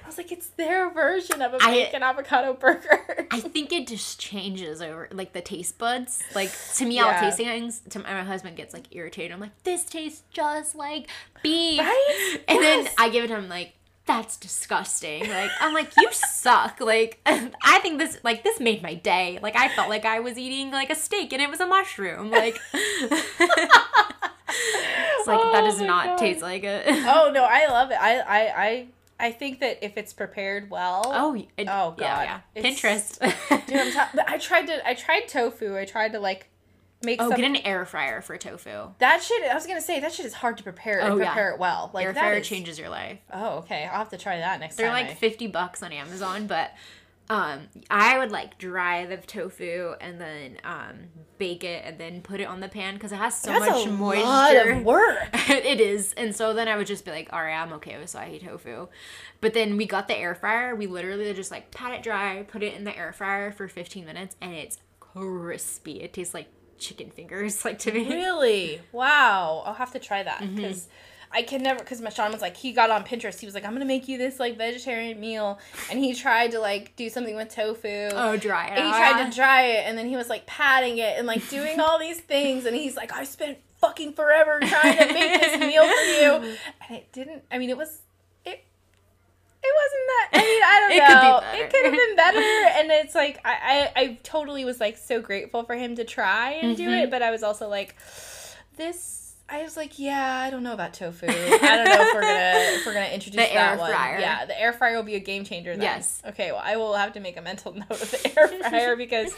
[0.05, 3.87] I was like, "It's their version of a I- bacon avocado burger." I think it
[3.87, 6.21] just changes over like the taste buds.
[6.35, 7.81] Like to me, I'll taste things.
[7.89, 9.31] To my, husband gets like irritated.
[9.31, 11.07] I'm like, this tastes just like
[11.41, 11.79] beef.
[11.79, 12.39] Right?
[12.47, 13.73] And then I give it to him like,
[14.05, 15.27] that's disgusting.
[15.27, 16.79] Like I'm like, you suck.
[16.79, 19.39] Like I think this like this made my day.
[19.41, 22.29] Like I felt like I was eating like a steak and it was a mushroom.
[22.29, 23.11] Like it's
[25.27, 26.17] like that Oh does not God.
[26.17, 26.83] taste like it.
[26.87, 27.97] oh no, I love it.
[27.99, 28.87] I I I
[29.19, 31.03] I think that if it's prepared well.
[31.13, 32.23] Oh, it, Oh, yeah, God.
[32.23, 32.39] yeah.
[32.55, 33.65] It's- Pinterest.
[33.67, 35.77] Dude, I'm t- I tried to I tried tofu.
[35.77, 36.49] I tried to like
[37.03, 37.39] make Oh, some.
[37.39, 38.89] get an air fryer for tofu.
[38.99, 39.43] that shit.
[39.49, 41.25] I was gonna say that shit is hard to prepare oh, and Oh, yeah.
[41.27, 41.91] prepare it well.
[41.93, 43.19] Like air that fryer is- changes your life.
[43.31, 43.83] Oh, okay.
[43.85, 44.85] I'll have to try that next time.
[44.85, 46.71] They're like I- 50 bucks on Amazon, but
[47.29, 50.95] um I would like dry the tofu and then um
[51.37, 53.87] bake it and then put it on the pan because it has so That's much
[53.87, 54.23] a moisture.
[54.23, 55.17] lot of work.
[55.49, 56.13] it is.
[56.13, 58.87] And so then I would just be like, all right, I'm okay with Swahi tofu.
[59.41, 60.75] But then we got the air fryer.
[60.75, 64.05] We literally just like pat it dry, put it in the air fryer for 15
[64.05, 66.01] minutes, and it's crispy.
[66.01, 66.47] It tastes like
[66.77, 68.07] chicken fingers, like to me.
[68.09, 68.81] Really?
[68.91, 69.63] Wow.
[69.65, 70.55] I'll have to try that Mm-hmm.
[71.31, 71.79] I can never.
[71.79, 73.39] Because Sean was like, he got on Pinterest.
[73.39, 76.59] He was like, I'm gonna make you this like vegetarian meal, and he tried to
[76.59, 78.09] like do something with tofu.
[78.13, 80.97] Oh, dry it And he tried to dry it, and then he was like patting
[80.97, 84.97] it and like doing all these things, and he's like, I spent fucking forever trying
[84.97, 86.55] to make this meal for you,
[86.87, 87.43] and it didn't.
[87.51, 88.01] I mean, it was
[88.45, 88.63] it.
[89.63, 90.29] It wasn't that.
[90.33, 91.65] I mean, I don't It could be know.
[91.65, 92.15] It could have been
[92.75, 96.03] better, and it's like I, I, I totally was like so grateful for him to
[96.03, 96.93] try and do Mm-hmm.
[97.05, 97.95] it, but I was also like,
[98.77, 99.24] this.
[99.47, 101.27] I was like, yeah, I don't know about tofu.
[101.27, 103.91] I don't know if we're gonna if we're gonna introduce The that air one.
[103.91, 104.19] fryer.
[104.19, 105.71] Yeah, the air fryer will be a game changer.
[105.73, 105.81] Then.
[105.83, 106.21] Yes.
[106.25, 106.51] Okay.
[106.51, 109.31] Well, I will have to make a mental note of the air fryer because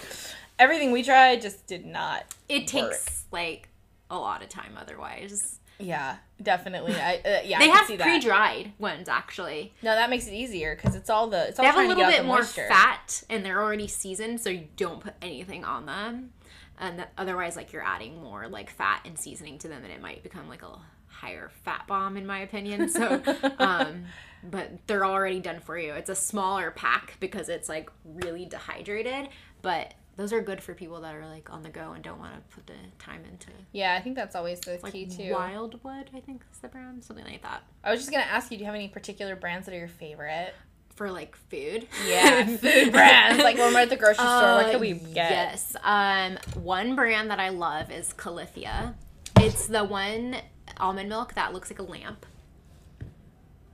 [0.59, 2.23] everything we tried just did not.
[2.47, 3.67] It takes like
[4.09, 5.59] a lot of time otherwise.
[5.79, 6.95] Yeah, definitely.
[6.95, 7.59] I uh, yeah.
[7.59, 8.03] They I have see that.
[8.05, 9.73] pre-dried ones actually.
[9.83, 12.05] No, that makes it easier because it's all the it's all They have a little
[12.09, 12.65] bit more moisture.
[12.67, 16.31] fat and they're already seasoned, so you don't put anything on them.
[16.79, 20.01] And th- otherwise, like you're adding more like fat and seasoning to them, and it
[20.01, 22.89] might become like a higher fat bomb, in my opinion.
[22.89, 23.21] So,
[23.59, 24.05] um,
[24.43, 25.93] but they're already done for you.
[25.93, 29.29] It's a smaller pack because it's like really dehydrated,
[29.61, 32.33] but those are good for people that are like on the go and don't want
[32.33, 35.31] to put the time into Yeah, I think that's always the like key too.
[35.31, 36.09] Wildwood.
[36.15, 38.61] I think is the brand, something like that I was just gonna ask you, do
[38.61, 40.53] you have any particular brands that are your favorite?
[40.97, 41.87] For like food.
[42.05, 43.41] Yeah, food brands.
[43.43, 45.31] Like when we're at the grocery store, what Uh, can we get?
[45.31, 45.75] Yes.
[45.83, 48.95] Um, one brand that I love is Califia.
[49.39, 50.37] It's the one
[50.77, 52.25] almond milk that looks like a lamp.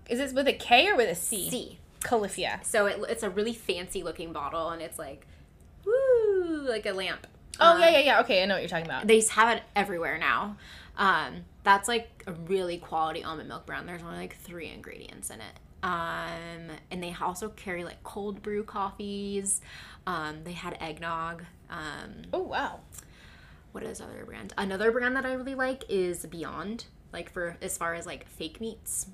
[0.09, 1.49] Is this with a K or with a C?
[1.49, 1.79] C.
[2.01, 2.63] Califia.
[2.65, 5.25] So it, it's a really fancy looking bottle, and it's like,
[5.85, 7.25] woo, like a lamp.
[7.59, 8.19] Oh Um, yeah, yeah, yeah.
[8.21, 9.07] Okay, I know what you're talking about.
[9.07, 10.57] They have it everywhere now.
[10.97, 13.87] Um, that's like a really quality almond milk brand.
[13.87, 15.53] There's only like three ingredients in it.
[15.83, 19.61] Um, and they also carry like cold brew coffees.
[20.07, 21.43] Um, they had eggnog.
[21.69, 22.79] Um, Oh wow.
[23.73, 24.53] what is other brand?
[24.57, 26.85] Another brand that I really like is Beyond.
[27.11, 29.07] Like for as far as like fake meats,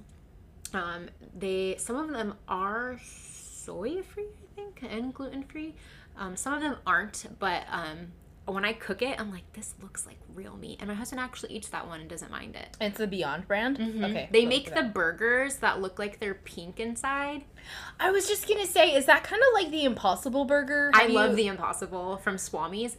[0.74, 5.76] um, they some of them are soy free, I think, and gluten free.
[6.18, 8.12] Um, some of them aren't, but um,
[8.54, 11.54] when I cook it, I'm like, this looks like real meat, and my husband actually
[11.54, 12.78] eats that one and doesn't mind it.
[12.80, 13.80] It's the Beyond brand.
[13.80, 14.30] Okay.
[14.32, 17.44] They make the burgers that look like they're pink inside.
[18.00, 20.92] I was just gonna say, is that kind of like the Impossible Burger?
[20.94, 22.98] I Have love the Impossible from Swami's.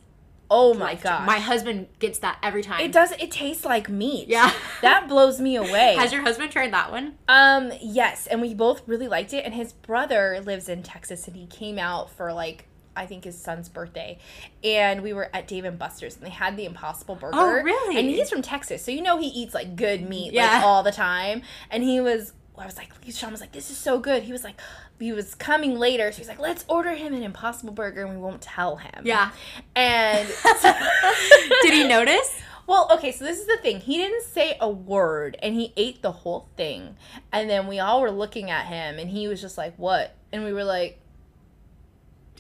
[0.53, 1.27] Oh my god.
[1.27, 2.81] My husband gets that every time.
[2.81, 3.13] It does.
[3.13, 4.29] It tastes like meat.
[4.29, 4.53] Yeah.
[4.83, 5.95] That blows me away.
[5.99, 7.19] Has your husband tried that one?
[7.29, 9.45] Um, yes, and we both really liked it.
[9.45, 13.39] And his brother lives in Texas, and he came out for like I think his
[13.41, 14.19] son's birthday,
[14.65, 17.37] and we were at Dave and Buster's, and they had the Impossible oh, Burger.
[17.39, 17.99] Oh, really?
[17.99, 20.55] And he's from Texas, so you know he eats like good meat Yeah.
[20.55, 21.43] like all the time.
[21.71, 24.25] And he was, I was like, Sean was like, this is so good.
[24.25, 24.61] He was like,
[24.99, 28.17] he was coming later, so he's like, let's order him an Impossible Burger, and we
[28.17, 29.03] won't tell him.
[29.05, 29.31] Yeah.
[29.75, 30.29] And
[31.63, 32.41] Did he notice?
[32.67, 33.81] well, okay, so this is the thing.
[33.81, 36.97] He didn't say a word and he ate the whole thing.
[37.33, 40.45] And then we all were looking at him and he was just like, "What?" And
[40.45, 41.01] we were like,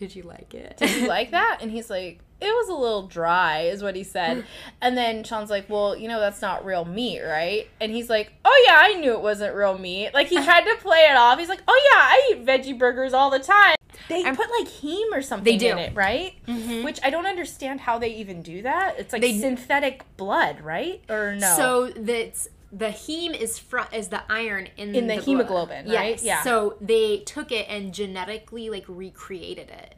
[0.01, 0.79] Did you like it?
[0.79, 4.03] "Did you like that?" And he's like, "It was a little dry," is what he
[4.03, 4.45] said.
[4.83, 8.33] And then Sean's like, "Well, you know that's not real meat, right?" And he's like,
[8.45, 11.39] "Oh yeah, I knew it wasn't real meat." Like he tried to play it off.
[11.39, 13.77] He's like, "Oh yeah, I eat veggie burgers all the time."
[14.09, 15.69] They I'm- put like heme or something They do.
[15.73, 16.33] in it, right?
[16.49, 16.83] Mhm.
[16.83, 18.99] Which I don't understand how they even do that.
[18.99, 21.03] It's like They- synthetic blood, right?
[21.11, 21.55] Or no?
[21.57, 25.25] So that's the heme is front is the iron in In the blood.
[25.25, 26.11] hemoglobin, right?
[26.11, 26.23] Yes.
[26.23, 26.43] Yeah.
[26.43, 29.95] So they took it and genetically like recreated it.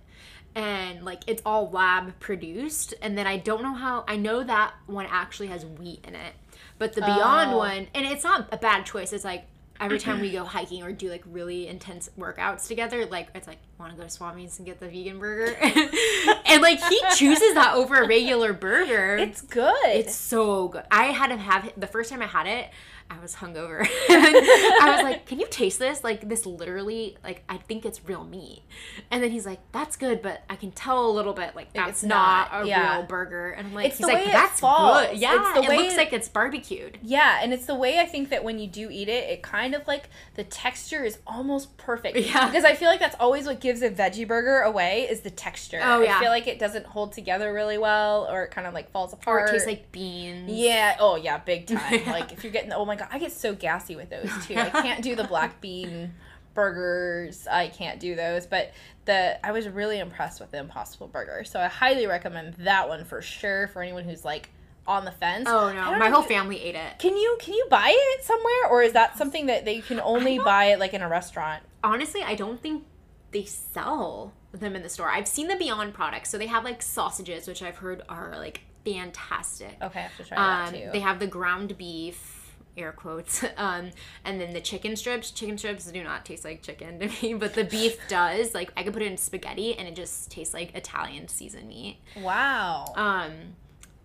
[0.55, 4.75] And like it's all lab produced and then I don't know how I know that
[4.87, 6.35] one actually has wheat in it.
[6.79, 7.59] But the Beyond Oh.
[7.59, 9.13] one and it's not a bad choice.
[9.13, 9.45] It's like
[9.81, 13.59] every time we go hiking or do like really intense workouts together, like it's like
[13.79, 15.57] want to go to Swami's and get the vegan burger,
[16.47, 19.17] and like he chooses that over a regular burger.
[19.17, 19.75] It's good.
[19.87, 20.85] It's so good.
[20.91, 22.71] I had to have it the first time I had it.
[23.15, 23.87] I was hungover.
[24.09, 26.03] I was like, "Can you taste this?
[26.03, 28.63] Like this literally like I think it's real meat."
[29.11, 31.91] And then he's like, "That's good, but I can tell a little bit like that's
[31.91, 32.97] it's not, not, a yeah.
[32.99, 35.07] real burger." And I'm like, It's he's like, "That's falls.
[35.09, 35.19] good.
[35.19, 37.99] Yeah, It's the it way looks it- like it's barbecued." Yeah, and it's the way
[37.99, 41.19] I think that when you do eat it, it kind of like the texture is
[41.27, 42.17] almost perfect.
[42.17, 42.47] Yeah.
[42.47, 45.81] Because I feel like that's always what gives a veggie burger away is the texture.
[45.83, 46.17] Oh, yeah.
[46.17, 49.13] I feel like it doesn't hold together really well or it kind of like falls
[49.13, 49.43] apart.
[49.43, 50.51] Or it tastes like beans.
[50.51, 50.97] Yeah.
[51.01, 51.83] Oh yeah, big time.
[51.93, 52.11] Yeah.
[52.13, 54.57] Like if you're getting oh my god, I get so gassy with those too.
[54.57, 56.15] I can't do the black bean
[56.55, 57.47] burgers.
[57.51, 58.73] I can't do those, but
[59.05, 61.45] the I was really impressed with the Impossible Burger.
[61.45, 64.51] So I highly recommend that one for sure for anyone who's like
[64.87, 65.49] on the fence.
[65.49, 66.99] Oh no, my whole you- family ate it.
[66.99, 70.39] Can you can you buy it somewhere or is that something that they can only
[70.39, 71.63] buy it like in a restaurant?
[71.85, 72.85] honestly, I don't think
[73.33, 75.09] they sell them in the store.
[75.11, 78.61] I've seen the Beyond products, so they have like sausages, which I've heard are like
[78.85, 79.77] fantastic.
[79.83, 80.91] Okay, I have to try Um, that too.
[80.93, 82.42] they have the ground beef,
[82.77, 83.91] air quotes, um,
[84.25, 85.31] and then the chicken strips.
[85.31, 88.55] Chicken strips do not taste like chicken to me, but the beef does.
[88.55, 91.99] Like I could put it in spaghetti, and it just tastes like Italian seasoned meat.
[92.17, 92.93] wow.
[92.97, 93.33] Um,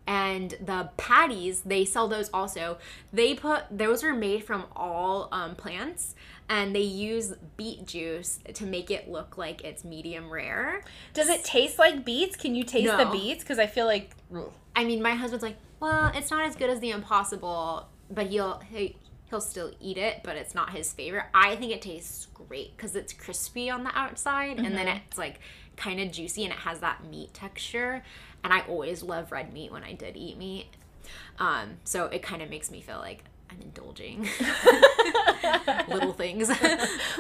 [0.09, 2.77] and the patties, they sell those also.
[3.11, 6.15] They put those are made from all um, plants,
[6.47, 10.83] and they use beet juice to make it look like it's medium rare.
[11.13, 12.37] Does it taste like beets?
[12.37, 13.43] Can you taste the beets?
[13.43, 14.15] Because I feel like
[14.75, 18.59] I mean, my husband's like, well, it's not as good as the Impossible, but he'll
[18.69, 18.95] he,
[19.29, 21.25] he'll still eat it, but it's not his favorite.
[21.33, 25.39] I think it tastes great because it's crispy on the outside, and then it's like
[25.75, 28.03] kind of juicy, and it has that meat texture.
[28.43, 30.67] And I always love red meat when I did eat meat,
[31.39, 34.21] um, so it kind of makes me feel like I'm indulging
[35.87, 36.49] little things.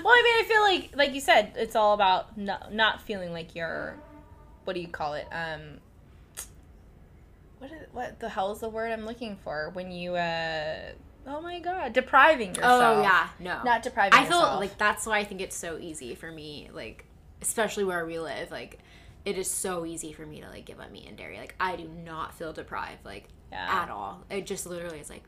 [0.03, 3.33] Well, I mean, I feel like, like you said, it's all about not, not feeling
[3.33, 3.95] like you're,
[4.63, 5.27] what do you call it?
[5.31, 5.79] Um,
[7.59, 10.91] what is, what the hell is the word I'm looking for when you, uh,
[11.27, 12.97] oh my god, depriving yourself.
[12.97, 16.15] oh yeah, no, Not depriving I feel like that's why I think it's so easy
[16.15, 17.05] for me, like
[17.41, 18.79] especially where we live, like
[19.25, 21.37] it is so easy for me to like give up meat and dairy.
[21.37, 23.83] Like I do not feel deprived, like Yeah.
[23.83, 24.23] at all.
[24.29, 25.23] It just literally is like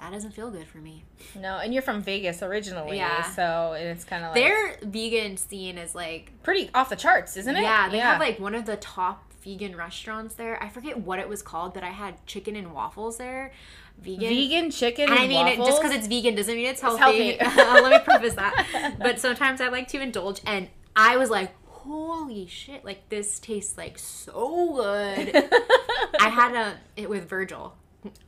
[0.00, 1.04] that doesn't feel good for me.
[1.38, 3.22] No, and you're from Vegas originally, Yeah.
[3.32, 7.54] so it's kind of like Their vegan scene is like pretty off the charts, isn't
[7.56, 7.62] it?
[7.62, 10.62] yeah, they have like one of the top vegan restaurants there.
[10.62, 13.52] I forget what it was called, but I had chicken and waffles there.
[13.98, 14.28] Vegan.
[14.28, 15.08] vegan chicken.
[15.10, 17.32] And I mean, it, just because it's vegan doesn't mean it's healthy.
[17.36, 17.56] healthy.
[17.56, 18.96] Let me preface that.
[19.00, 22.84] But sometimes I like to indulge, and I was like, "Holy shit!
[22.84, 25.34] Like this tastes like so good."
[26.20, 27.74] I had a it with Virgil.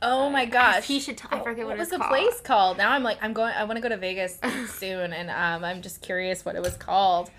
[0.01, 1.17] oh my gosh, He should.
[1.17, 2.09] T- I forget what, was it's the called.
[2.09, 2.77] place called?
[2.77, 3.53] Now I'm like, I'm going.
[3.53, 4.39] I want to go to Vegas
[4.69, 7.31] soon, and um, I'm just curious what it was called.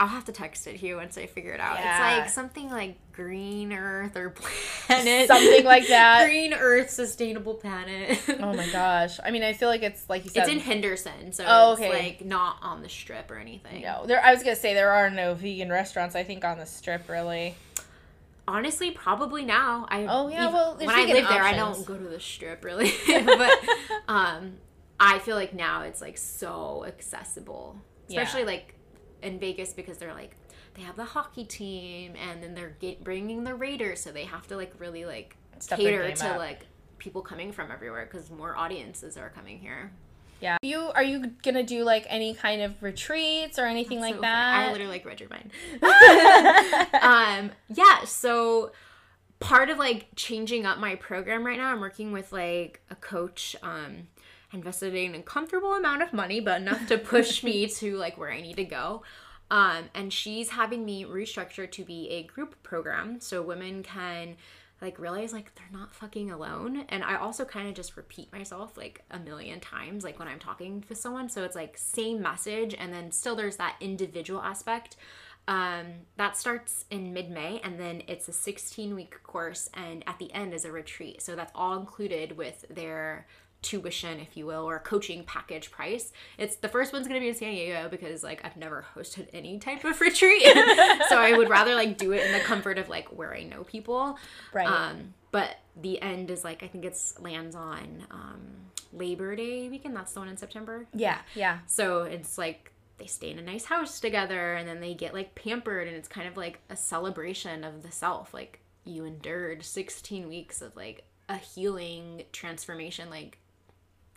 [0.00, 1.78] I'll have to text it to you once I figure it out.
[1.78, 1.90] Yeah.
[2.16, 4.30] It's like something like Green Earth or
[4.86, 6.24] Planet, Something like that.
[6.26, 8.18] Green Earth Sustainable Planet.
[8.40, 9.20] Oh my gosh.
[9.22, 10.44] I mean, I feel like it's like you said.
[10.44, 11.90] It's in Henderson, so Oh, it's okay.
[11.90, 13.82] like not on the strip or anything.
[13.82, 14.24] no, there.
[14.24, 16.16] I was gonna say there are no vegan restaurants.
[16.16, 17.54] I think on the strip, really.
[18.48, 19.86] Honestly, probably now.
[19.90, 22.90] I Oh, yeah, well, when I live there, I don't go to the strip really,
[23.06, 23.52] but
[24.08, 24.54] um,
[24.98, 27.76] I feel like now it's like so accessible,
[28.08, 28.22] Yeah.
[28.22, 28.74] especially like
[29.22, 30.36] in Vegas because they're like
[30.74, 34.46] they have the hockey team and then they're get, bringing the Raiders, so they have
[34.48, 36.38] to like really like Step cater to up.
[36.38, 36.66] like
[36.98, 39.92] people coming from everywhere because more audiences are coming here.
[40.40, 40.56] Yeah.
[40.62, 44.66] You are you gonna do like any kind of retreats or anything like So funny.
[44.66, 45.50] I literally like read your mind.
[47.02, 48.72] um, yeah, so
[49.40, 53.56] part of like changing up my program right now, I'm working with like a coach,
[53.62, 54.08] um,
[54.52, 58.30] invested in a comfortable amount of money, but enough to push me to like where
[58.30, 59.02] I need to go.
[59.50, 64.36] Um, and she's having me restructure to be a group program so women can
[64.80, 66.84] like realize like they're not fucking alone.
[66.88, 70.38] And i also kind of just repeat myself like a million times like when i'm
[70.38, 71.28] talking to someone.
[71.28, 74.96] So it's like same message and then still there's that individual aspect.
[75.48, 75.86] Um,
[76.16, 80.54] that starts in mid-may and then it's a 16 week course and at the end
[80.54, 81.22] is a retreat.
[81.22, 83.26] So that's all included with their
[83.62, 87.24] tuition if you will or a coaching package price it's the first one's going to
[87.24, 90.42] be in san diego because like i've never hosted any type of retreat
[91.08, 93.62] so i would rather like do it in the comfort of like where i know
[93.64, 94.16] people
[94.52, 94.66] Right.
[94.66, 98.40] um but the end is like i think it's lands on um
[98.92, 101.58] labor day weekend that's the one in september yeah, yeah.
[101.66, 105.34] so it's like they stay in a nice house together and then they get like
[105.34, 108.34] pampered and it's kind of like a celebration of the self.
[108.34, 113.38] Like you endured 16 weeks of like a healing transformation like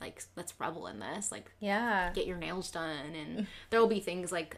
[0.03, 1.31] like let's revel in this.
[1.31, 2.11] Like Yeah.
[2.13, 4.57] get your nails done and there will be things like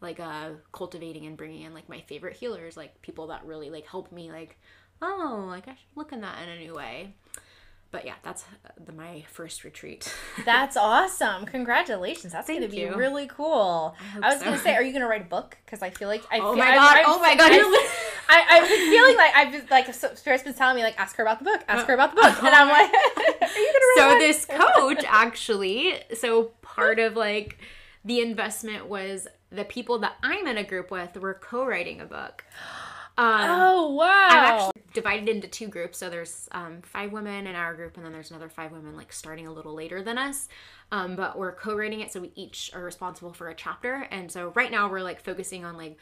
[0.00, 3.86] like uh cultivating and bringing in like my favorite healers like people that really like
[3.86, 4.58] help me like
[5.00, 7.14] oh like i should look in that in a new way
[7.92, 8.44] but yeah, that's
[8.84, 10.12] the, my first retreat.
[10.44, 11.44] That's awesome.
[11.46, 12.32] Congratulations.
[12.32, 12.96] That's going to be you.
[12.96, 13.94] really cool.
[14.00, 14.44] I, hope was so.
[14.46, 15.58] going to say, are you going to write a book?
[15.64, 17.88] Because I feel like I Oh feel, my God, I- oh my God, I,
[18.28, 21.22] I, I've been feeling like I've been like Spirit's been telling me like ask her
[21.22, 22.90] about the book, ask her about the book, and I'm like,
[23.42, 27.58] are you gonna write So this coach actually so part of like
[28.04, 32.44] the investment was the people that i'm in a group with were co-writing a book
[33.18, 34.26] um, Oh wow!
[34.30, 35.98] i'm actually divided into two groups.
[35.98, 39.12] So there's um, five women in our group and then there's another five women like
[39.12, 40.48] starting a little later than us.
[40.90, 44.06] Um, but we're co-writing it so we each are responsible for a chapter.
[44.10, 45.96] And so right now we're like focusing on like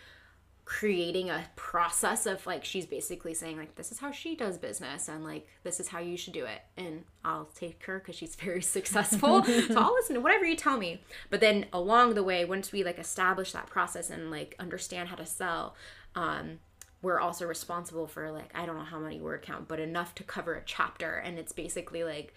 [0.65, 5.09] creating a process of like she's basically saying like this is how she does business
[5.09, 6.61] and like this is how you should do it.
[6.77, 9.43] And i'll take her because she's very successful.
[9.45, 11.03] So i'll listen to whatever you tell me.
[11.29, 15.17] But then along the way once we like establish that process and like understand how
[15.17, 15.75] to sell
[16.15, 16.61] um
[17.03, 20.25] we're also responsible for like i don't know how many word count but enough to
[20.25, 21.17] cover a chapter.
[21.17, 22.35] And it's basically like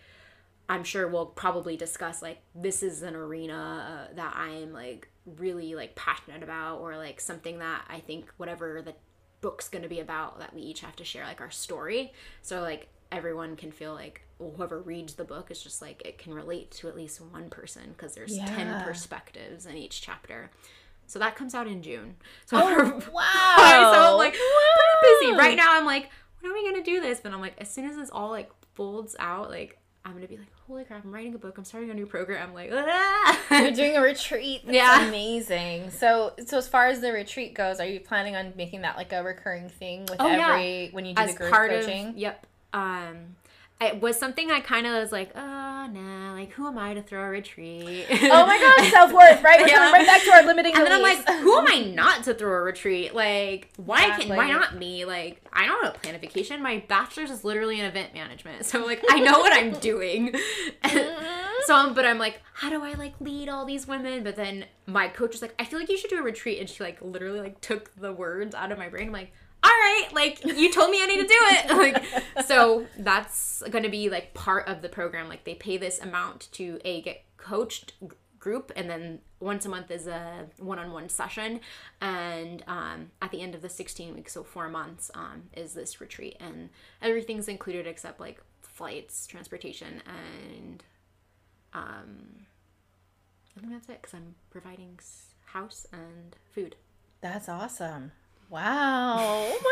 [0.69, 5.09] I'm sure we'll probably discuss like this is an arena uh, that I am like
[5.25, 8.95] really like passionate about or like something that I think whatever the
[9.41, 12.13] book's going to be about that we each have to share like our story.
[12.41, 16.33] So like everyone can feel like whoever reads the book is just like it can
[16.33, 20.49] relate to at least one person because there's 10 perspectives in each chapter
[21.13, 22.15] so that comes out in June
[22.45, 23.91] so Oh, wow!
[23.93, 25.77] so I'm like pretty busy right now.
[25.77, 26.09] I'm like,
[26.41, 27.19] when are we gonna do this?
[27.19, 30.37] But I'm like, as soon as this all like folds out, like I'm gonna be
[30.37, 31.05] like, holy crap!
[31.05, 31.57] I'm writing a book.
[31.57, 32.49] I'm starting a new program.
[32.49, 33.39] I'm Like, ah!
[33.51, 34.61] You're doing a retreat.
[34.65, 35.07] That's Yeah.
[35.07, 35.91] amazing.
[35.91, 39.13] So, so as far as the retreat goes, are you planning on making that like
[39.13, 40.49] a recurring thing with Oh, yeah.
[40.53, 42.07] every when you do as the group part coaching?
[42.09, 42.45] of yep.
[42.73, 43.35] Um,
[43.81, 47.01] it was something I kind of was like, oh nah, like who am I to
[47.01, 48.05] throw a retreat?
[48.09, 49.59] oh my god, self worth, right?
[49.59, 49.75] We're Yeah.
[49.75, 52.33] coming right back to our limiting And then I'm like, who am I not to
[52.33, 53.13] throw a retreat?
[53.13, 55.03] Like, why can why not me?
[55.05, 56.61] Like, I don't know to plan a vacation.
[56.63, 60.33] My bachelor's is literally in event management, so like I know what I'm doing.
[61.65, 64.23] so, um, but I'm like, how do I like lead all these women?
[64.23, 66.69] But then my coach was like, I feel like you should do a retreat, and
[66.69, 69.07] she like literally like took the words out of my brain.
[69.07, 69.31] I'm like.
[69.63, 71.71] All right, like you told me I need to do it.
[71.83, 75.27] Like so that's going to be like part of the program.
[75.27, 77.93] Like they pay this amount to a get coached
[78.39, 81.61] group and then once a month is a one-on-one session
[82.01, 86.01] and um, at the end of the 16 weeks so four months um, is this
[86.01, 86.69] retreat and
[87.01, 90.83] everything's included except like flights transportation and
[91.73, 92.45] um,
[93.55, 94.99] i think that's it because i'm providing
[95.45, 96.75] house and food
[97.21, 98.11] That's awesome.
[98.53, 99.15] Wow.
[99.19, 99.59] Oh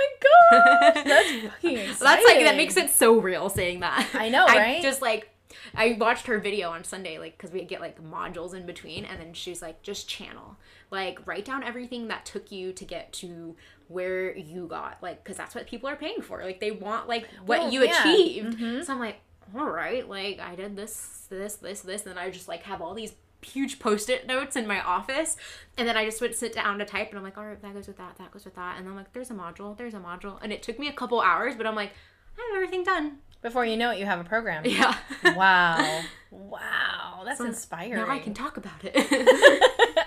[0.52, 1.04] my gosh.
[1.06, 1.98] That's fucking exciting.
[2.00, 4.82] that's like that makes it so real saying that I know, right?
[4.82, 5.30] just like
[5.76, 9.20] I watched her video on Sunday, like, because we get like modules in between, and
[9.20, 10.58] then she's like, just channel,
[10.92, 13.56] like, write down everything that took you to get to
[13.88, 16.42] where you got, like, because that's what people are paying for.
[16.44, 18.00] Like, they want like what Well, you yeah.
[18.02, 18.58] achieved.
[18.60, 18.84] Mhm.
[18.86, 19.18] So I'm like,
[19.58, 22.94] all right, like, I did this, this, this, this, and I just like have all
[22.94, 25.36] these huge post-it notes in my office
[25.78, 27.74] and then i just would sit down to type and i'm like all right that
[27.74, 30.00] goes with that that goes with that and i'm like there's a module there's a
[30.00, 31.92] module and it took me a couple hours but i'm like
[32.38, 34.64] i have everything done Before you know it, you have a program.
[34.66, 34.96] yeah
[35.36, 36.02] Wow.
[36.30, 37.24] Wow.
[37.26, 37.96] That's So inspiring.
[37.96, 38.96] Now I can talk about it.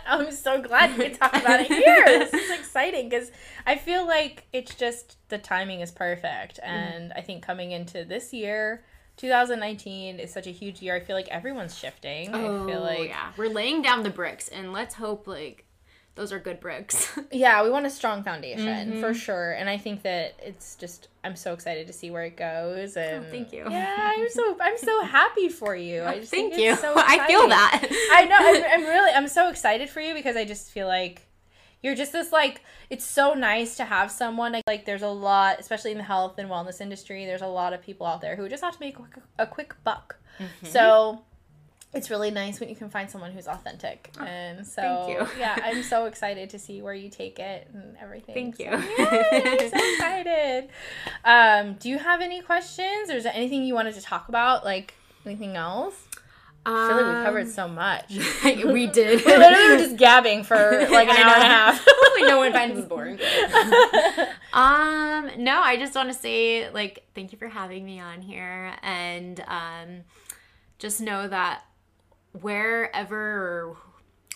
[0.06, 2.04] I'm so glad we talk about it here.
[2.06, 3.30] This is exciting because
[3.66, 6.58] I feel like it's just the timing is perfect.
[6.60, 6.70] Mm-hmm.
[6.70, 8.84] And I think coming into this year,
[9.16, 10.94] 2019 is such a huge year.
[10.96, 12.34] I feel like everyone's shifting.
[12.34, 15.64] I feel like, Oh, yeah, we're laying down the bricks, and let's hope like
[16.16, 17.18] those are good bricks.
[17.32, 19.00] yeah, we want a strong foundation Mm-hmm.
[19.00, 19.50] for sure.
[19.52, 22.96] And I think that it's just, I'm so excited to see where it goes.
[22.96, 23.64] And Oh, thank you.
[23.68, 26.04] Yeah, I'm so, I'm so happy for you.
[26.04, 26.76] I just Thank think you.
[26.76, 27.88] so I feel that.
[28.12, 28.36] I know.
[28.38, 29.10] I'm, I'm really.
[29.12, 31.26] I'm so excited for you because I just feel like
[31.84, 32.62] you're just this like.
[32.90, 34.84] It's so nice to have someone like, like.
[34.86, 37.26] There's a lot, especially in the health and wellness industry.
[37.26, 39.46] There's a lot of people out there who just have to make a quick, a
[39.46, 40.16] quick buck.
[40.40, 40.66] Mm-hmm.
[40.66, 41.22] So.
[41.96, 45.38] It's really nice when you can find someone who's authentic, and so Oh, thank you.
[45.38, 48.34] yeah, I'm so excited to see where you take it and everything.
[48.34, 48.70] Thank So, you.
[48.98, 50.68] yay, I'm so excited.
[51.24, 54.64] Um, do you have any questions, or is there anything you wanted to talk about?
[54.64, 54.94] Like
[55.24, 56.08] anything else?
[56.66, 58.18] I feel like we covered so much.
[58.44, 59.24] Um, we did.
[59.24, 60.56] We literally were just gabbing for
[60.90, 61.84] like an hour and a half.
[61.86, 63.18] Hopefully, no one finds this boring.
[64.52, 68.74] um, no, I just want to say like thank you for having me on here,
[68.82, 70.04] and um,
[70.78, 71.64] just know that
[72.40, 73.76] wherever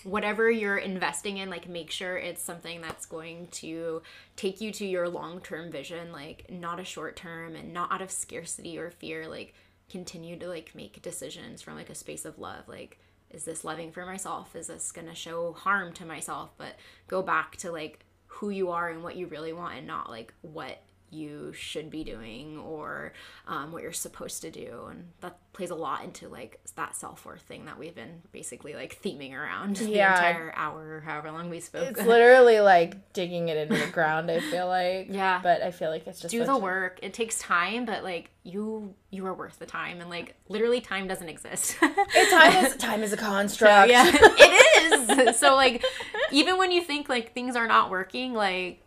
[0.03, 4.01] whatever you're investing in like make sure it's something that's going to
[4.37, 8.09] take you to your long-term vision like not a short term and not out of
[8.09, 9.53] scarcity or fear like
[9.89, 12.99] continue to like make decisions from like a space of love like
[13.31, 14.55] is this loving for myself?
[14.55, 16.51] Is this going to show harm to myself?
[16.57, 16.75] But
[17.07, 20.33] go back to like who you are and what you really want and not like
[20.41, 23.13] what you should be doing or
[23.47, 27.41] um, what you're supposed to do and that plays a lot into like that self-worth
[27.41, 29.85] thing that we've been basically like theming around Yeah.
[30.13, 33.91] the entire hour or however long we spoke It's literally like digging it into the
[33.91, 35.07] ground, I feel like.
[35.09, 35.39] Yeah.
[35.41, 38.93] But I feel like it's just do the work it takes time but like you
[39.09, 43.03] you are worth the time and like literally time doesn't exist It's time is time
[43.03, 43.89] is a construct.
[43.91, 45.83] yeah it is so like
[46.31, 48.81] even when you think like things are not working like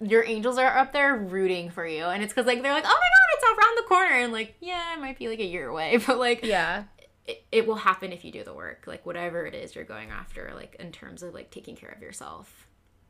[0.00, 2.04] your angels are up there rooting for you.
[2.04, 4.14] And it's because like they're like oh my god it's around the corner.
[4.24, 5.98] And like yeah it might be like a year away.
[6.06, 6.84] But like Yeah.
[7.26, 8.84] it, it will happen if you do the work.
[8.86, 12.00] Like whatever it is you're going after like in terms of like taking care of
[12.02, 12.66] yourself.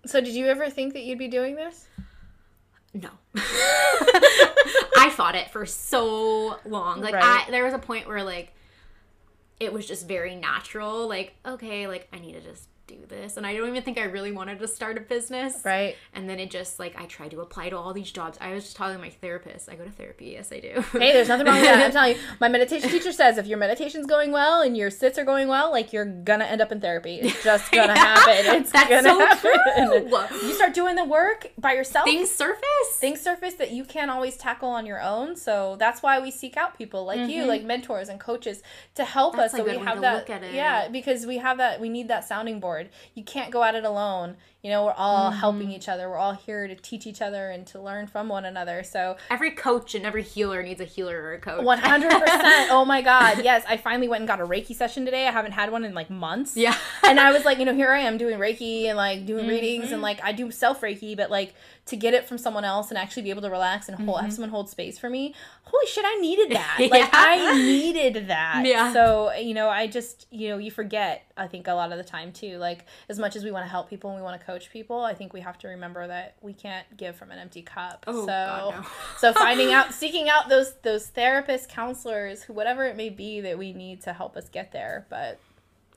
[0.07, 1.87] So did you ever think that you'd be doing this?
[2.95, 3.11] no.
[4.97, 7.01] I fought it for so long.
[7.01, 7.47] Like Right.
[7.47, 8.55] i there was a point where like
[9.61, 11.07] it was just very natural.
[11.09, 14.03] Like okay like i need to just do this and i don't even think i
[14.05, 15.95] really wanted to start a business Right.
[16.15, 18.65] and then it just like i tried to apply to all these jobs i was
[18.65, 21.57] just telling my therapist i go to therapy yes i do Hey, there's nothing wrong
[21.57, 21.85] with that.
[21.87, 25.19] I'm telling you, my meditation teacher says if your meditation's going well and your sits
[25.19, 27.17] are going well, like you're gonna end up in therapy.
[27.17, 28.55] It's just gonna Yeah, happen.
[28.63, 30.09] It's that's gonna so happen.
[30.11, 30.49] true.
[30.49, 32.05] You start doing the work by yourself.
[32.07, 32.65] things surface
[32.97, 35.37] things surface that you can't always tackle on your own.
[35.37, 38.63] So that's why we seek out people like you, like mentors and coaches,
[38.97, 39.41] to help Mm-hmm.
[39.41, 39.59] That's us.
[39.61, 40.15] So we have that.
[40.15, 40.55] look at it.
[40.55, 41.81] Yeah, because we have that.
[41.81, 42.78] We need that sounding board.
[43.15, 44.37] You can't go at it alone.
[44.63, 45.39] You know, we're all Mm-hmm.
[45.39, 46.09] helping each other.
[46.11, 48.83] We're all here to teach each other and to learn from one another.
[48.83, 52.69] So every coach and every healer needs a healer or a coach one hundred percent.
[52.71, 53.65] Oh my god, yes!
[53.69, 55.27] I finally went and got a Reiki session today.
[55.29, 56.57] I haven't had one in like months.
[56.57, 59.43] yeah and I was like, you know, here I am doing Reiki and like doing
[59.45, 59.49] Mm-hmm.
[59.49, 61.55] readings and like I do self Reiki, but like
[61.87, 64.33] to get it from someone else and actually be able to relax and hold, have
[64.33, 65.35] someone hold space for me.
[65.71, 66.79] Holy shit, I needed that.
[66.89, 67.01] Like.
[67.03, 67.11] Yeah.
[67.13, 68.65] I needed that.
[68.65, 68.93] Yeah.
[68.93, 71.31] So you know, I just you know you forget.
[71.37, 72.57] I think a lot of the time too.
[72.57, 75.01] Like as much as we want to help people and we want to coach people,
[75.03, 78.05] I think we have to remember that we can't give from an empty cup.
[78.07, 78.87] Oh, so God, no.
[79.19, 83.59] so finding out, seeking out those those therapists, counselors, who whatever it may be that
[83.59, 85.07] we need to help us get there.
[85.11, 85.39] But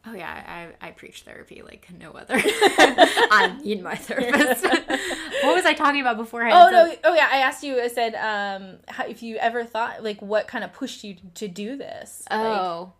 [0.03, 2.33] Oh yeah, I, I preach therapy like no other.
[2.35, 4.63] I need my therapist.
[5.43, 6.55] what was I talking about beforehand?
[6.55, 6.95] Oh no!
[7.03, 7.79] Oh yeah, I asked you.
[7.79, 11.47] I said, um, how, if you ever thought like what kind of pushed you to
[11.47, 12.23] do this?
[12.31, 12.93] Oh,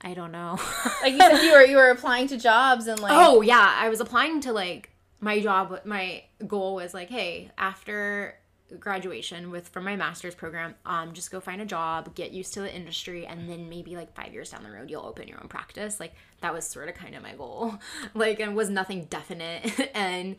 [0.00, 0.58] I don't know.
[0.84, 3.74] like, like you said, you were you were applying to jobs and like oh yeah,
[3.76, 4.90] I was applying to like
[5.20, 5.80] my job.
[5.84, 8.34] My goal was like, hey, after
[8.78, 12.60] graduation with from my master's program, um, just go find a job, get used to
[12.60, 15.48] the industry, and then maybe like five years down the road, you'll open your own
[15.48, 16.00] practice.
[16.00, 17.74] Like that was sort of kind of my goal.
[18.14, 20.36] Like it was nothing definite, and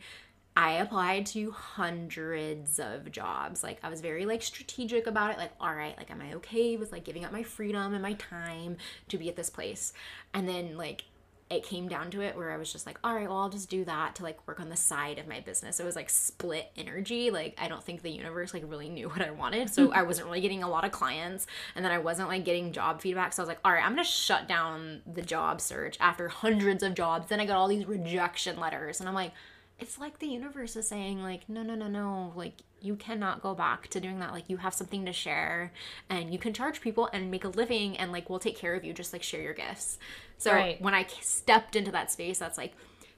[0.56, 3.62] I applied to hundreds of jobs.
[3.62, 5.38] Like I was very like strategic about it.
[5.38, 8.14] Like, all right, like am I okay with like giving up my freedom and my
[8.14, 8.76] time
[9.08, 9.92] to be at this place?
[10.34, 11.04] And then like
[11.50, 13.68] it came down to it where I was just like, all right, well, I'll just
[13.68, 15.80] do that to like work on the side of my business.
[15.80, 17.32] It was like split energy.
[17.32, 19.68] Like I don't think the universe like really knew what I wanted.
[19.68, 22.72] So I wasn't really getting a lot of clients and then I wasn't like getting
[22.72, 23.32] job feedback.
[23.32, 26.28] So I was like, all right, I'm going to shut down the job search after
[26.28, 27.26] hundreds of jobs.
[27.28, 29.32] Then I got all these rejection letters and I'm like,
[29.80, 33.54] it's like the universe is saying like no no no no like you cannot go
[33.54, 35.72] back to doing that like you have something to share
[36.08, 38.84] and you can charge people and make a living and like we'll take care of
[38.84, 39.98] you just like share your gifts
[40.38, 40.80] so Right.
[40.80, 42.72] when i stepped into that space that's like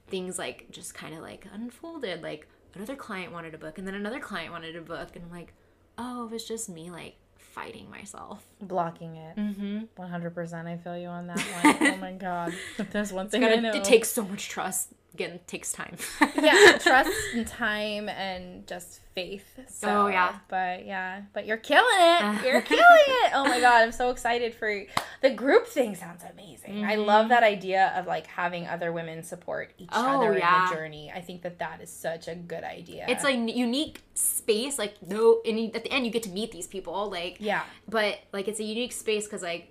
[0.08, 3.94] things like just kind of like unfolded like another client wanted a book and then
[3.94, 5.52] another client wanted a book and i'm like
[5.98, 9.36] oh it was just me like fighting myself blocking it.
[9.36, 9.80] mm-hmm.
[9.96, 10.66] One hundred percent.
[10.66, 11.92] I feel you on that one.
[11.92, 12.54] oh my god,
[12.92, 13.72] there's one thing I know.
[13.72, 15.96] it takes so much trust again takes time
[16.40, 19.44] yeah, trust and time and just faith.
[19.68, 20.36] So, Oh, yeah.
[20.48, 22.44] But yeah, but you're killing it.
[22.46, 23.32] You're killing it.
[23.34, 24.84] Oh my god, I'm so excited for
[25.20, 25.94] the group thing.
[25.94, 26.84] Sounds amazing.
[26.86, 30.06] I love that idea of like having other women support each Mm-hmm.
[30.06, 30.64] Oh, other yeah.
[30.64, 31.12] in the journey.
[31.14, 33.04] I think that that is such a good idea.
[33.08, 36.66] it's like unique space like no and at the end you get to meet these
[36.66, 39.70] people like yeah, but like it's a unique space because like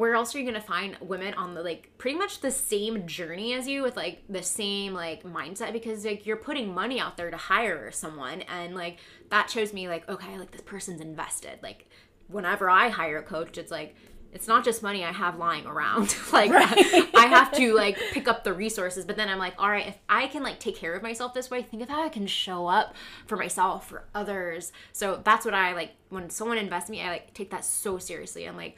[0.00, 3.52] where else are you gonna find women on the like pretty much the same journey
[3.52, 7.30] as you with like the same like mindset because like you're putting money out there
[7.30, 8.96] to hire someone and like
[9.28, 11.86] that shows me like okay like this person's invested like
[12.28, 13.94] whenever i hire a coach it's like
[14.32, 16.14] it's not just money I have lying around.
[16.32, 19.88] like I have to like pick up the resources, but then I'm like, all right,
[19.88, 22.28] if I can like take care of myself this way, think of how I can
[22.28, 22.94] show up
[23.26, 24.70] for myself, for others.
[24.92, 27.98] So that's what I like when someone invests in me, I like take that so
[27.98, 28.46] seriously.
[28.46, 28.76] I'm like,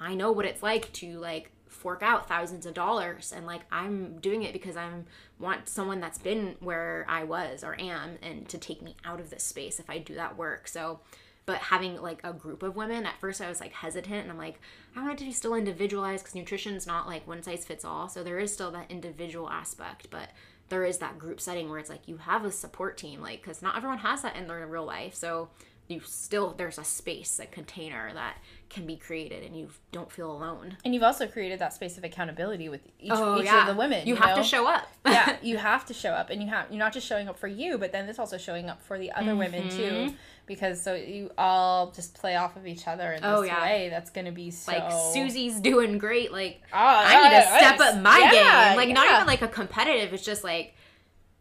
[0.00, 4.18] I know what it's like to like fork out thousands of dollars and like I'm
[4.18, 5.06] doing it because I'm
[5.38, 9.30] want someone that's been where I was or am and to take me out of
[9.30, 10.66] this space if I do that work.
[10.68, 11.00] So
[11.46, 14.38] but having like a group of women at first i was like hesitant and i'm
[14.38, 14.60] like
[14.94, 18.08] i want it to be still individualized because nutrition's not like one size fits all
[18.08, 20.28] so there is still that individual aspect but
[20.70, 23.60] there is that group setting where it's like you have a support team, like because
[23.60, 25.14] not everyone has that in their real life.
[25.14, 25.50] So
[25.90, 28.36] you still there's a space, a container that
[28.68, 30.76] can be created, and you don't feel alone.
[30.84, 33.62] And you've also created that space of accountability with each, Oh, each yeah.
[33.62, 34.06] of the women.
[34.06, 34.42] You, have know?
[34.42, 34.86] to show up.
[35.06, 37.48] yeah, you have to show up, and you have you're not just showing up for
[37.48, 39.76] you, but then it's also showing up for the other women Mm-hmm.
[40.08, 40.14] too,
[40.46, 43.60] because so you all just play off of each other in this Oh, yeah.
[43.60, 43.88] way.
[43.90, 46.30] That's gonna be so like Susie's doing great.
[46.32, 48.76] Like Oh, I need to step up my game.
[48.76, 50.12] Like not even like a competitive.
[50.14, 50.74] It's just like,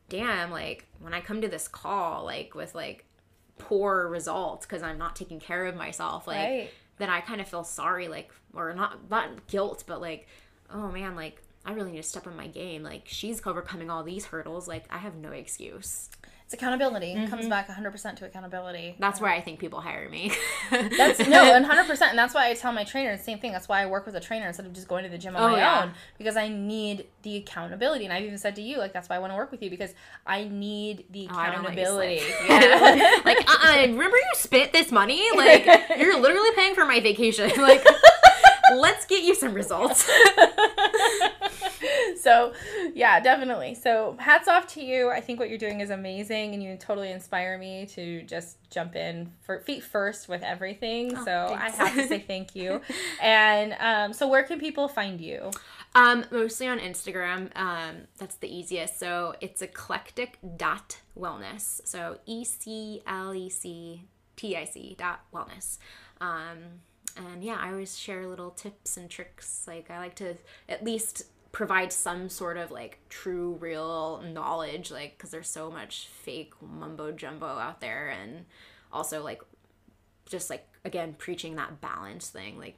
[0.09, 0.51] damn.
[0.51, 3.05] Like when I come to this call, like with like
[3.59, 6.69] poor results because I'm not taking care of myself, like Right.
[6.97, 10.27] then I kind of feel sorry, like or not not guilt, but like,
[10.73, 11.41] oh man, like.
[11.65, 12.83] I really need to step on my game.
[12.83, 14.65] Like she's overcoming all these hurdles.
[14.67, 16.09] Like I have no excuse.
[16.49, 17.13] It's accountability.
[17.13, 17.27] Mm-hmm.
[17.29, 18.95] comes back 100% to accountability.
[18.97, 20.31] That's where I think people hire me.
[20.71, 22.01] That's no, 100%.
[22.09, 23.51] And that's why I tell my trainer the same thing.
[23.51, 25.43] That's why I work with a trainer instead of just going to the gym on
[25.43, 25.83] Oh, my yeah.
[25.83, 28.05] own because I need the accountability.
[28.05, 29.69] And I've even said to you, like, that's why I want to work with you
[29.69, 29.93] because
[30.25, 32.17] I need the Oh, accountability.
[32.17, 32.39] slip.
[32.49, 33.19] yeah.
[33.25, 35.21] like, uh, uh remember you spent this money?
[35.37, 35.67] Like,
[35.99, 37.51] you're literally paying for my vacation.
[37.61, 37.85] Like,
[38.73, 40.09] let's get you some results.
[42.23, 42.53] so
[42.93, 46.61] yeah definitely so hats off to you i think what you're doing is amazing and
[46.61, 51.69] you totally inspire me to just jump in for feet first with everything so i
[51.69, 52.81] have to say thank you
[53.21, 55.51] and um, so where can people find you
[55.95, 57.49] Um, mostly on Instagram.
[57.57, 58.99] Um, that's the easiest.
[58.99, 61.81] So it's eclectic dot wellness.
[61.83, 64.03] So E C L E C
[64.35, 65.79] T I C dot wellness.
[66.21, 66.59] Um,
[67.17, 69.65] and yeah, I always share little tips and tricks.
[69.67, 70.35] Like I like to
[70.69, 74.91] at least provide some sort of like true, real knowledge.
[74.91, 78.45] Like because there's so much fake mumbo jumbo out there, and
[78.91, 79.41] also like
[80.29, 82.57] just like again preaching that balance thing.
[82.57, 82.77] Like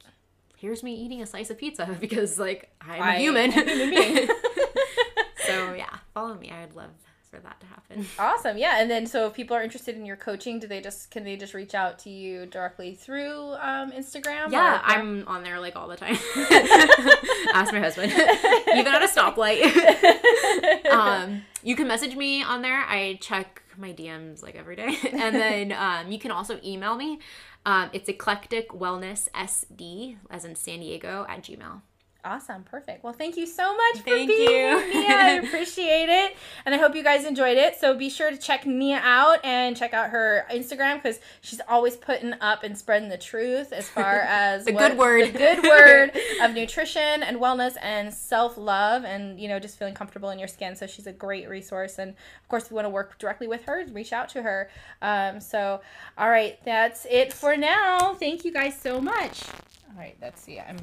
[0.57, 4.27] here's me eating a slice of pizza because like I'm a I a human being.
[5.45, 6.51] so yeah, follow me.
[6.51, 6.91] I would love
[7.31, 8.05] for that to happen.
[8.19, 11.09] awesome yeah and then so if people are interested in your coaching do they just
[11.11, 15.41] can they just reach out to you directly through um, instagram Yeah, or- I'm on
[15.43, 16.17] there like all the time.
[17.53, 18.11] Ask my husband,
[18.75, 19.61] even at a stoplight.
[20.91, 22.81] um, you can message me on there.
[22.87, 27.19] I check my DMs like every day, and then um, you can also email me.
[27.65, 31.81] Um, it's eclectic wellness sd as in San Diego at Gmail.
[32.23, 33.03] Awesome, perfect.
[33.03, 34.47] Well, thank you so much for Thank being you.
[34.49, 35.09] here, Nia.
[35.09, 36.35] I appreciate it,
[36.67, 37.77] and I hope you guys enjoyed it.
[37.79, 41.97] So be sure to check Nia out and check out her Instagram because she's always
[41.97, 45.33] putting up and spreading the truth as far as The what- good word.
[45.33, 46.11] the good word
[46.43, 50.47] of nutrition and wellness and self love, and you know just feeling comfortable in your
[50.47, 50.75] skin.
[50.75, 53.63] So she's a great resource, and of course, if you want to work directly with
[53.63, 54.69] her, reach out to her.
[55.01, 55.81] Um, so,
[56.19, 58.13] all right, that's it for now.
[58.13, 59.41] Thank you guys so much.
[59.93, 60.57] All right, let's see.
[60.57, 60.79] I'm